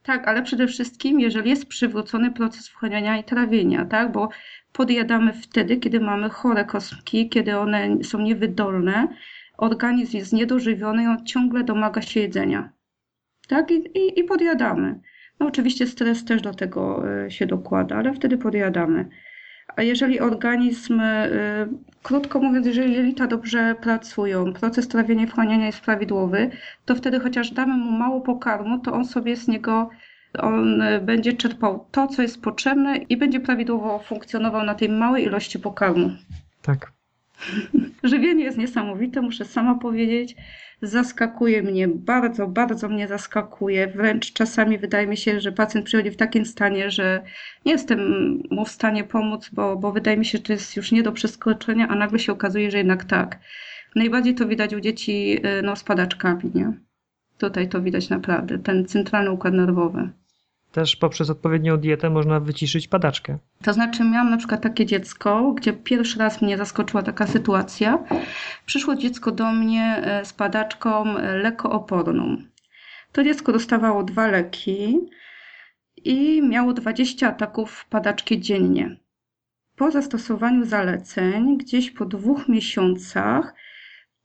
Tak, 0.02 0.28
ale 0.28 0.42
przede 0.42 0.66
wszystkim, 0.66 1.20
jeżeli 1.20 1.50
jest 1.50 1.66
przywrócony 1.66 2.32
proces 2.32 2.68
wchłaniania 2.68 3.18
i 3.18 3.24
trawienia, 3.24 3.84
tak, 3.84 4.12
bo 4.12 4.28
podjadamy 4.72 5.32
wtedy, 5.32 5.76
kiedy 5.76 6.00
mamy 6.00 6.30
chore 6.30 6.64
kostki, 6.64 7.28
kiedy 7.28 7.58
one 7.58 8.04
są 8.04 8.20
niewydolne, 8.20 9.08
organizm 9.58 10.16
jest 10.16 10.32
niedożywiony 10.32 11.02
i 11.02 11.06
on 11.06 11.26
ciągle 11.26 11.64
domaga 11.64 12.02
się 12.02 12.20
jedzenia. 12.20 12.72
Tak, 13.48 13.70
i, 13.70 13.74
i, 13.74 14.20
i 14.20 14.24
podjadamy. 14.24 15.00
No 15.40 15.46
oczywiście 15.46 15.86
stres 15.86 16.24
też 16.24 16.42
do 16.42 16.54
tego 16.54 17.04
e, 17.24 17.30
się 17.30 17.46
dokłada, 17.46 17.96
ale 17.96 18.14
wtedy 18.14 18.38
podjadamy. 18.38 19.08
A 19.76 19.82
jeżeli 19.82 20.20
organizm, 20.20 21.00
y, 21.00 21.68
krótko 22.02 22.40
mówiąc, 22.40 22.66
jeżeli 22.66 22.94
jelita 22.94 23.26
dobrze 23.26 23.74
pracują, 23.80 24.52
proces 24.52 24.88
trawienia 24.88 25.24
i 25.24 25.26
wchłaniania 25.26 25.66
jest 25.66 25.80
prawidłowy, 25.80 26.50
to 26.84 26.94
wtedy 26.94 27.20
chociaż 27.20 27.50
damy 27.50 27.74
mu 27.76 27.92
mało 27.92 28.20
pokarmu, 28.20 28.78
to 28.78 28.92
on 28.92 29.04
sobie 29.04 29.36
z 29.36 29.48
niego 29.48 29.90
on 30.38 30.82
będzie 31.02 31.32
czerpał 31.32 31.86
to, 31.90 32.06
co 32.06 32.22
jest 32.22 32.42
potrzebne 32.42 32.96
i 32.96 33.16
będzie 33.16 33.40
prawidłowo 33.40 33.98
funkcjonował 33.98 34.64
na 34.64 34.74
tej 34.74 34.88
małej 34.88 35.24
ilości 35.24 35.58
pokarmu. 35.58 36.10
Tak. 36.62 36.97
Żywienie 38.02 38.44
jest 38.44 38.58
niesamowite, 38.58 39.20
muszę 39.20 39.44
sama 39.44 39.74
powiedzieć 39.74 40.36
zaskakuje 40.82 41.62
mnie, 41.62 41.88
bardzo, 41.88 42.46
bardzo 42.46 42.88
mnie 42.88 43.08
zaskakuje. 43.08 43.86
Wręcz 43.86 44.32
czasami 44.32 44.78
wydaje 44.78 45.06
mi 45.06 45.16
się, 45.16 45.40
że 45.40 45.52
pacjent 45.52 45.86
przychodzi 45.86 46.10
w 46.10 46.16
takim 46.16 46.46
stanie, 46.46 46.90
że 46.90 47.22
nie 47.64 47.72
jestem 47.72 48.00
mu 48.50 48.64
w 48.64 48.70
stanie 48.70 49.04
pomóc, 49.04 49.50
bo, 49.52 49.76
bo 49.76 49.92
wydaje 49.92 50.16
mi 50.16 50.24
się, 50.24 50.38
że 50.38 50.44
to 50.44 50.52
jest 50.52 50.76
już 50.76 50.92
nie 50.92 51.02
do 51.02 51.12
przeskoczenia, 51.12 51.88
a 51.88 51.94
nagle 51.94 52.18
się 52.18 52.32
okazuje, 52.32 52.70
że 52.70 52.78
jednak 52.78 53.04
tak. 53.04 53.38
Najbardziej 53.96 54.34
to 54.34 54.48
widać 54.48 54.74
u 54.74 54.80
dzieci 54.80 55.38
y, 55.46 55.62
no, 55.62 55.76
z 55.76 55.84
padaczkami, 55.84 56.50
nie? 56.54 56.72
Tutaj 57.38 57.68
to 57.68 57.82
widać 57.82 58.08
naprawdę, 58.08 58.58
ten 58.58 58.86
centralny 58.86 59.30
układ 59.30 59.54
nerwowy. 59.54 60.10
Też 60.72 60.96
poprzez 60.96 61.30
odpowiednią 61.30 61.76
dietę 61.76 62.10
można 62.10 62.40
wyciszyć 62.40 62.88
padaczkę. 62.88 63.38
To 63.62 63.72
znaczy, 63.72 64.04
miałam 64.04 64.30
na 64.30 64.36
przykład 64.36 64.62
takie 64.62 64.86
dziecko, 64.86 65.52
gdzie 65.52 65.72
pierwszy 65.72 66.18
raz 66.18 66.42
mnie 66.42 66.58
zaskoczyła 66.58 67.02
taka 67.02 67.26
sytuacja. 67.26 67.98
Przyszło 68.66 68.96
dziecko 68.96 69.32
do 69.32 69.52
mnie 69.52 70.02
e, 70.02 70.24
z 70.24 70.32
padaczką 70.32 71.16
e, 71.16 71.36
lekooporną. 71.36 72.36
To 73.12 73.24
dziecko 73.24 73.52
dostawało 73.52 74.02
dwa 74.02 74.26
leki 74.26 74.98
i 75.96 76.42
miało 76.42 76.72
20 76.72 77.28
ataków 77.28 77.86
padaczki 77.90 78.40
dziennie. 78.40 78.96
Po 79.76 79.90
zastosowaniu 79.90 80.64
zaleceń, 80.64 81.56
gdzieś 81.58 81.90
po 81.90 82.04
dwóch 82.04 82.48
miesiącach, 82.48 83.54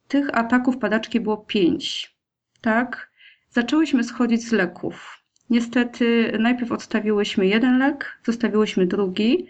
tych 0.07 0.37
ataków 0.37 0.77
padaczki 0.77 1.19
było 1.19 1.37
pięć. 1.37 2.15
Tak? 2.61 3.11
Zaczęłyśmy 3.49 4.03
schodzić 4.03 4.47
z 4.47 4.51
leków 4.51 5.22
Niestety 5.49 6.37
najpierw 6.39 6.71
odstawiłyśmy 6.71 7.47
jeden 7.47 7.79
lek, 7.79 8.19
zostawiłyśmy 8.23 8.85
drugi 8.85 9.47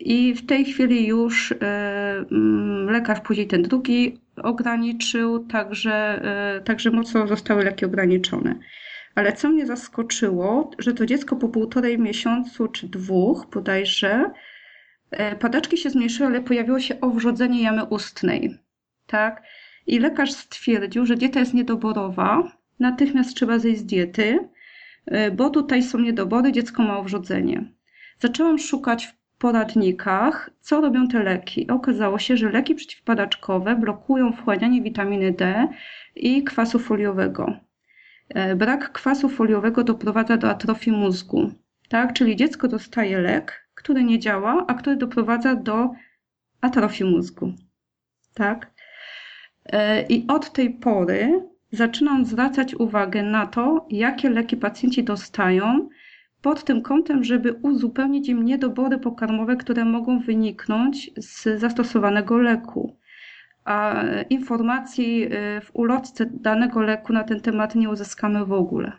i 0.00 0.34
w 0.34 0.46
tej 0.46 0.64
chwili 0.64 1.06
już 1.06 1.52
e, 1.52 1.56
mm, 2.30 2.90
lekarz 2.90 3.20
później 3.20 3.46
ten 3.46 3.62
drugi 3.62 4.20
ograniczył, 4.42 5.46
także, 5.46 6.22
e, 6.56 6.60
także 6.60 6.90
mocno 6.90 7.26
zostały 7.26 7.64
leki 7.64 7.84
ograniczone. 7.84 8.54
Ale 9.14 9.32
co 9.32 9.48
mnie 9.50 9.66
zaskoczyło, 9.66 10.70
że 10.78 10.94
to 10.94 11.06
dziecko 11.06 11.36
po 11.36 11.48
półtorej 11.48 11.98
miesiącu 11.98 12.68
czy 12.68 12.88
dwóch 12.88 13.46
bodajże 13.52 14.30
e, 15.10 15.36
padaczki 15.36 15.76
się 15.76 15.90
zmniejszyły, 15.90 16.28
ale 16.28 16.40
pojawiło 16.40 16.80
się 16.80 17.00
owrzodzenie 17.00 17.62
jamy 17.62 17.84
ustnej. 17.84 18.58
Tak? 19.06 19.42
I 19.86 19.98
lekarz 19.98 20.32
stwierdził, 20.32 21.06
że 21.06 21.16
dieta 21.16 21.40
jest 21.40 21.54
niedoborowa, 21.54 22.52
natychmiast 22.80 23.36
trzeba 23.36 23.58
zejść 23.58 23.80
z 23.80 23.84
diety 23.86 24.48
bo 25.32 25.50
tutaj 25.50 25.82
są 25.82 25.98
niedobory, 25.98 26.52
dziecko 26.52 26.82
ma 26.82 26.98
owrzodzenie. 26.98 27.64
Zaczęłam 28.18 28.58
szukać 28.58 29.06
w 29.06 29.38
poradnikach, 29.38 30.50
co 30.60 30.80
robią 30.80 31.08
te 31.08 31.22
leki. 31.22 31.68
Okazało 31.68 32.18
się, 32.18 32.36
że 32.36 32.50
leki 32.50 32.74
przeciwpadaczkowe 32.74 33.76
blokują 33.76 34.32
wchłanianie 34.32 34.82
witaminy 34.82 35.32
D 35.32 35.68
i 36.16 36.44
kwasu 36.44 36.78
foliowego. 36.78 37.52
E, 38.28 38.56
brak 38.56 38.92
kwasu 38.92 39.28
foliowego 39.28 39.84
doprowadza 39.84 40.36
do 40.36 40.50
atrofii 40.50 40.92
mózgu. 40.92 41.50
Tak? 41.88 42.12
Czyli 42.12 42.36
dziecko 42.36 42.68
dostaje 42.68 43.18
lek, 43.18 43.68
który 43.74 44.04
nie 44.04 44.18
działa, 44.18 44.64
a 44.68 44.74
który 44.74 44.96
doprowadza 44.96 45.54
do 45.54 45.90
atrofii 46.60 47.04
mózgu. 47.04 47.52
Tak? 48.34 48.70
E, 49.66 50.02
I 50.02 50.26
od 50.28 50.52
tej 50.52 50.70
pory 50.70 51.48
zaczynam 51.70 52.24
zwracać 52.24 52.74
uwagę 52.74 53.22
na 53.22 53.46
to, 53.46 53.86
jakie 53.90 54.30
leki 54.30 54.56
pacjenci 54.56 55.04
dostają, 55.04 55.88
pod 56.42 56.64
tym 56.64 56.82
kątem, 56.82 57.24
żeby 57.24 57.52
uzupełnić 57.52 58.28
im 58.28 58.44
niedobory 58.44 58.98
pokarmowe, 58.98 59.56
które 59.56 59.84
mogą 59.84 60.20
wyniknąć 60.20 61.10
z 61.16 61.60
zastosowanego 61.60 62.38
leku. 62.38 62.96
A 63.64 64.02
informacji 64.30 65.24
y, 65.24 65.60
w 65.60 65.70
ulotce 65.72 66.26
danego 66.26 66.80
leku 66.80 67.12
na 67.12 67.24
ten 67.24 67.40
temat 67.40 67.74
nie 67.74 67.90
uzyskamy 67.90 68.44
w 68.44 68.52
ogóle. 68.52 68.92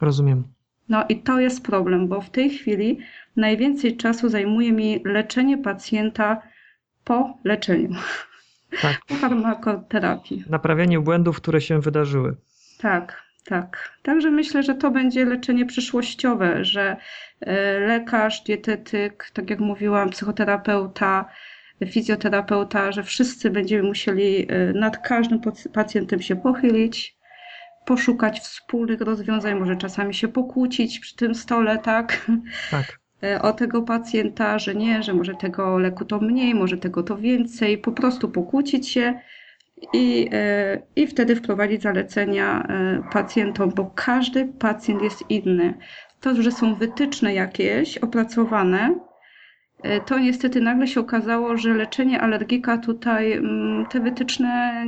Rozumiem. 0.00 0.44
No 0.88 1.04
i 1.08 1.22
to 1.22 1.40
jest 1.40 1.64
problem, 1.64 2.08
bo 2.08 2.20
w 2.20 2.30
tej 2.30 2.50
chwili 2.50 2.98
najwięcej 3.36 3.96
czasu 3.96 4.28
zajmuje 4.28 4.72
mi 4.72 5.00
leczenie 5.04 5.58
pacjenta 5.58 6.42
po 7.04 7.38
leczeniu 7.44 7.90
tak. 8.82 9.00
farmakoterapii. 9.20 10.44
Naprawianie 10.50 11.00
błędów, 11.00 11.36
które 11.36 11.60
się 11.60 11.80
wydarzyły. 11.80 12.36
Tak, 12.78 13.22
tak. 13.44 13.92
Także 14.02 14.30
myślę, 14.30 14.62
że 14.62 14.74
to 14.74 14.90
będzie 14.90 15.24
leczenie 15.24 15.66
przyszłościowe, 15.66 16.64
że 16.64 16.96
e, 17.40 17.80
lekarz, 17.80 18.40
dietetyk, 18.40 19.30
tak 19.32 19.50
jak 19.50 19.60
mówiłam, 19.60 20.10
psychoterapeuta, 20.10 21.24
fizjoterapeuta, 21.86 22.92
że 22.92 23.02
wszyscy 23.02 23.50
będziemy 23.50 23.82
musieli 23.82 24.46
e, 24.48 24.72
nad 24.72 24.98
każdym 24.98 25.40
pacjentem 25.72 26.22
się 26.22 26.36
pochylić, 26.36 27.16
poszukać 27.86 28.40
wspólnych 28.40 29.00
rozwiązań, 29.00 29.58
może 29.58 29.76
czasami 29.76 30.14
się 30.14 30.28
pokłócić 30.28 31.00
przy 31.00 31.16
tym 31.16 31.34
stole, 31.34 31.78
tak? 31.78 32.26
Tak. 32.70 33.03
E, 33.24 33.42
o 33.42 33.52
tego 33.52 33.82
pacjenta, 33.82 34.58
że 34.58 34.74
nie, 34.74 35.02
że 35.02 35.14
może 35.14 35.34
tego 35.34 35.78
leku 35.78 36.04
to 36.04 36.20
mniej, 36.20 36.54
może 36.54 36.76
tego 36.76 37.02
to 37.02 37.16
więcej, 37.16 37.78
po 37.78 37.92
prostu 37.92 38.28
pokłócić 38.28 38.88
się 38.88 39.20
i, 39.92 40.28
e, 40.32 40.82
i 40.96 41.06
wtedy 41.06 41.36
wprowadzić 41.36 41.82
zalecenia 41.82 42.62
e, 42.62 43.02
pacjentom, 43.12 43.70
bo 43.76 43.92
każdy 43.94 44.44
pacjent 44.44 45.02
jest 45.02 45.30
inny. 45.30 45.74
To, 46.20 46.42
że 46.42 46.52
są 46.52 46.74
wytyczne 46.74 47.34
jakieś 47.34 47.98
opracowane, 47.98 48.94
to 50.06 50.18
niestety 50.18 50.60
nagle 50.60 50.86
się 50.86 51.00
okazało, 51.00 51.56
że 51.56 51.74
leczenie 51.74 52.20
alergika 52.20 52.78
tutaj, 52.78 53.32
mm, 53.32 53.86
te 53.86 54.00
wytyczne 54.00 54.84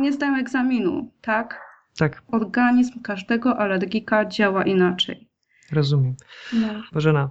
nie 0.00 0.12
zdają 0.12 0.36
egzaminu, 0.36 1.10
tak? 1.20 1.60
Tak. 1.98 2.22
Organizm 2.32 3.02
każdego 3.02 3.58
alergika 3.58 4.24
działa 4.24 4.64
inaczej. 4.64 5.27
Rozumiem. 5.72 6.16
No. 6.52 6.82
Bożena, 6.92 7.30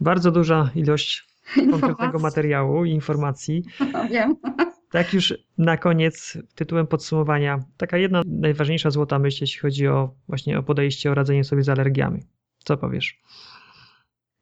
bardzo 0.00 0.30
duża 0.30 0.70
ilość 0.74 1.26
konkretnego 1.70 2.18
materiału 2.18 2.84
i 2.84 2.90
informacji. 2.90 3.62
No, 3.92 4.08
wiem. 4.08 4.36
Tak 4.90 5.14
już 5.14 5.34
na 5.58 5.76
koniec, 5.76 6.38
tytułem 6.54 6.86
podsumowania, 6.86 7.64
taka 7.76 7.98
jedna 7.98 8.22
najważniejsza 8.26 8.90
złota 8.90 9.18
myśl, 9.18 9.38
jeśli 9.40 9.60
chodzi 9.60 9.88
o 9.88 10.14
właśnie 10.28 10.58
o 10.58 10.62
podejście, 10.62 11.10
o 11.10 11.14
radzenie 11.14 11.44
sobie 11.44 11.62
z 11.62 11.68
alergiami. 11.68 12.22
Co 12.64 12.76
powiesz? 12.76 13.20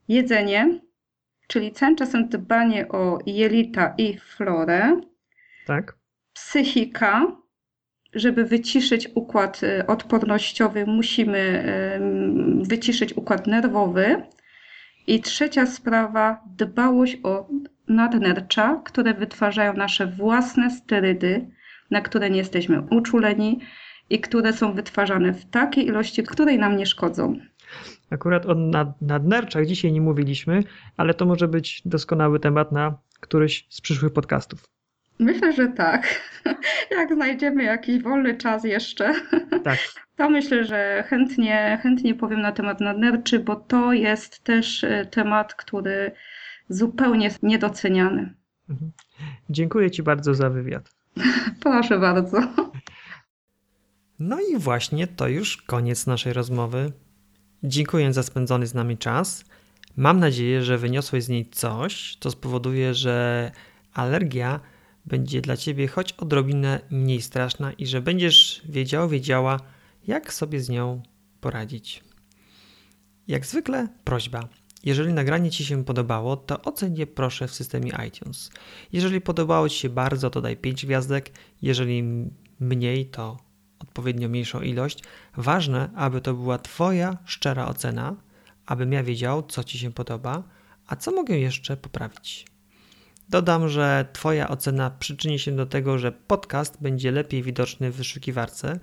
Jedzenie, 0.09 0.81
czyli 1.49 1.73
cały 1.73 1.97
czasem 1.97 2.29
dbanie 2.29 2.89
o 2.89 3.19
jelita 3.27 3.95
i 3.99 4.19
florę. 4.19 5.01
Tak. 5.67 5.99
Psychika, 6.33 7.37
żeby 8.15 8.45
wyciszyć 8.45 9.09
układ 9.15 9.63
y, 9.63 9.87
odpornościowy, 9.87 10.87
musimy 10.87 11.65
wyciszyć 12.63 13.13
układ 13.13 13.47
nerwowy. 13.47 14.23
I 15.07 15.21
trzecia 15.21 15.67
sprawa, 15.67 16.41
dbałość 16.47 17.19
o 17.23 17.49
nadnercza, 17.89 18.83
które 18.85 19.15
wytwarzają 19.15 19.75
nasze 19.75 20.07
własne 20.07 20.71
sterydy, 20.71 21.47
na 21.91 22.01
które 22.01 22.31
nie 22.31 22.39
jesteśmy 22.39 22.83
uczuleni 22.91 23.61
i 24.11 24.21
które 24.21 24.53
są 24.53 24.73
wytwarzane 24.73 25.33
w 25.33 25.45
takiej 25.45 25.87
ilości, 25.87 26.23
której 26.23 26.59
nam 26.59 26.77
nie 26.77 26.87
szkodzą. 26.87 27.37
Akurat 28.11 28.47
o 28.47 28.55
nad, 28.55 29.03
nadnerczach 29.03 29.67
dzisiaj 29.67 29.93
nie 29.93 30.01
mówiliśmy, 30.01 30.63
ale 30.97 31.15
to 31.15 31.27
może 31.27 31.49
być 31.49 31.83
doskonały 31.85 32.41
temat 32.41 32.73
na 32.73 32.99
któryś 33.21 33.67
z 33.69 33.81
przyszłych 33.81 34.13
podcastów. 34.13 34.74
Myślę, 35.19 35.53
że 35.53 35.69
tak. 35.69 36.31
Jak 36.99 37.15
znajdziemy 37.15 37.63
jakiś 37.63 38.03
wolny 38.03 38.37
czas 38.37 38.65
jeszcze, 38.65 39.15
Tak. 39.65 39.79
to 40.17 40.31
myślę, 40.31 40.65
że 40.65 41.05
chętnie, 41.09 41.79
chętnie 41.83 42.15
powiem 42.15 42.41
na 42.41 42.53
temat 42.53 42.81
nadnerczy, 42.81 43.39
bo 43.39 43.57
to 43.57 43.93
jest 43.93 44.45
też 44.45 44.85
e, 44.85 45.07
temat, 45.07 45.55
który 45.55 46.13
zupełnie 46.69 47.25
jest 47.25 47.43
niedoceniany. 47.43 48.35
Mhm. 48.69 48.93
Dziękuję 49.51 49.91
Ci 49.91 50.03
bardzo 50.03 50.35
za 50.35 50.51
wywiad. 50.51 50.91
Proszę 51.63 51.99
bardzo. 51.99 52.39
No 54.19 54.39
i 54.53 54.59
właśnie 54.59 55.07
to 55.07 55.29
już 55.29 55.57
koniec 55.57 56.07
naszej 56.07 56.33
rozmowy. 56.33 56.93
Dziękuję 57.63 58.13
za 58.13 58.23
spędzony 58.23 58.67
z 58.67 58.75
nami 58.75 58.99
czas. 58.99 59.45
Mam 59.97 60.21
nadzieję, 60.21 60.63
że 60.63 60.79
wyniosłeś 60.79 61.25
z 61.25 61.29
niej 61.29 61.47
coś, 61.51 62.17
co 62.21 62.31
spowoduje, 62.31 62.95
że 62.95 63.51
alergia 63.95 64.61
będzie 65.07 65.41
dla 65.41 65.57
Ciebie 65.57 65.89
choć 65.89 66.13
odrobinę 66.13 66.81
mniej 66.91 67.23
straszna 67.23 67.73
i 67.73 67.87
że 67.87 68.01
będziesz 68.01 68.63
wiedział, 68.69 69.09
wiedziała, 69.09 69.61
jak 70.07 70.35
sobie 70.35 70.61
z 70.61 70.69
nią 70.69 71.03
poradzić. 71.41 72.05
Jak 73.29 73.47
zwykle, 73.47 73.89
prośba. 74.05 74.49
Jeżeli 74.85 75.13
nagranie 75.13 75.51
Ci 75.51 75.65
się 75.65 75.85
podobało, 75.85 76.37
to 76.37 76.63
oceń 76.63 76.99
je 76.99 77.07
proszę 77.07 77.49
w 77.49 77.55
systemie 77.55 77.93
iTunes. 78.09 78.51
Jeżeli 78.93 79.21
podobało 79.21 79.69
Ci 79.69 79.79
się 79.79 79.89
bardzo, 79.89 80.31
to 80.31 80.41
daj 80.41 80.57
5 80.57 80.87
gwiazdek. 80.87 81.33
Jeżeli 81.63 82.05
mniej, 82.61 83.07
to 83.07 83.37
odpowiednio 83.79 84.29
mniejszą 84.29 84.61
ilość. 84.61 85.03
Ważne, 85.37 85.91
aby 85.95 86.21
to 86.21 86.35
była 86.35 86.59
Twoja 86.59 87.19
szczera 87.25 87.67
ocena, 87.67 88.17
abym 88.67 88.93
ja 88.93 89.03
wiedział, 89.03 89.43
co 89.43 89.65
Ci 89.65 89.79
się 89.79 89.93
podoba, 89.93 90.43
a 90.87 90.97
co 90.97 91.11
mogę 91.13 91.39
jeszcze 91.39 91.77
poprawić. 91.77 92.54
Dodam, 93.29 93.69
że 93.69 94.09
Twoja 94.13 94.49
ocena 94.49 94.91
przyczyni 94.91 95.39
się 95.39 95.57
do 95.57 95.67
tego, 95.67 95.99
że 95.99 96.13
podcast 96.13 96.77
będzie 96.81 97.11
lepiej 97.11 97.43
widoczny 97.43 97.91
w 97.91 97.97
wyszukiwarce. 97.97 98.79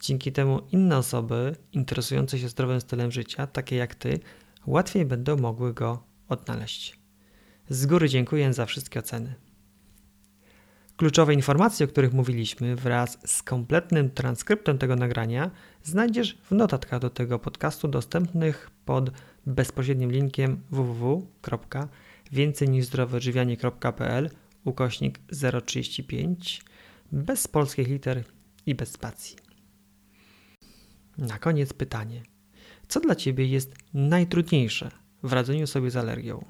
Dzięki 0.00 0.32
temu 0.32 0.60
inne 0.72 0.98
osoby 0.98 1.56
interesujące 1.72 2.38
się 2.38 2.48
zdrowym 2.48 2.80
stylem 2.80 3.10
życia, 3.10 3.46
takie 3.46 3.76
jak 3.76 3.94
Ty, 3.94 4.20
łatwiej 4.66 5.04
będą 5.04 5.36
mogły 5.36 5.74
go 5.74 6.02
odnaleźć. 6.28 6.98
Z 7.68 7.86
góry 7.86 8.08
dziękuję 8.08 8.52
za 8.52 8.66
wszystkie 8.66 9.00
oceny. 9.00 9.34
Kluczowe 10.96 11.34
informacje, 11.34 11.86
o 11.86 11.88
których 11.88 12.12
mówiliśmy, 12.12 12.76
wraz 12.76 13.18
z 13.26 13.42
kompletnym 13.42 14.10
transkryptem 14.10 14.78
tego 14.78 14.96
nagrania, 14.96 15.50
znajdziesz 15.82 16.38
w 16.42 16.50
notatkach 16.50 17.00
do 17.00 17.10
tego 17.10 17.38
podcastu 17.38 17.88
dostępnych 17.88 18.70
pod 18.84 19.10
bezpośrednim 19.46 20.12
linkiem 20.12 20.60
www.więcej 22.34 22.68
niż 22.68 22.84
zdroweodżywianie.pl 22.86 24.30
ukośnik 24.64 25.18
035 25.66 26.62
bez 27.12 27.48
polskich 27.48 27.88
liter 27.88 28.24
i 28.66 28.74
bez 28.74 28.92
spacji. 28.92 29.36
Na 31.18 31.38
koniec 31.38 31.72
pytanie. 31.72 32.22
Co 32.88 33.00
dla 33.00 33.14
Ciebie 33.14 33.46
jest 33.46 33.74
najtrudniejsze 33.94 34.90
w 35.22 35.32
radzeniu 35.32 35.66
sobie 35.66 35.90
z 35.90 35.96
alergią? 35.96 36.44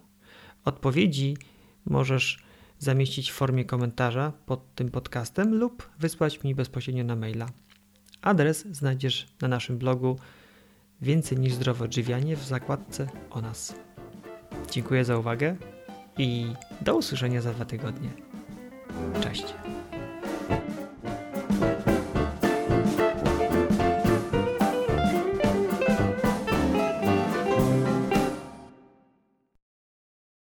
Odpowiedzi 0.64 1.36
możesz 1.84 2.44
zamieścić 2.78 3.30
w 3.30 3.34
formie 3.34 3.64
komentarza 3.64 4.32
pod 4.46 4.74
tym 4.74 4.90
podcastem 4.90 5.54
lub 5.54 5.90
wysłać 5.98 6.42
mi 6.44 6.54
bezpośrednio 6.54 7.04
na 7.04 7.16
maila. 7.16 7.48
Adres 8.22 8.66
znajdziesz 8.70 9.26
na 9.40 9.48
naszym 9.48 9.78
blogu 9.78 10.18
więcej 11.00 11.38
niż 11.38 11.52
zdrowe 11.52 11.84
odżywianie 11.84 12.36
w 12.36 12.44
zakładce 12.44 13.08
o 13.30 13.40
nas. 13.40 13.74
Dziękuję 14.70 15.04
za 15.04 15.18
uwagę 15.18 15.56
i 16.18 16.46
do 16.80 16.96
usłyszenia 16.96 17.40
za 17.40 17.52
dwa 17.52 17.64
tygodnie. 17.64 18.08
Cześć. 19.20 19.54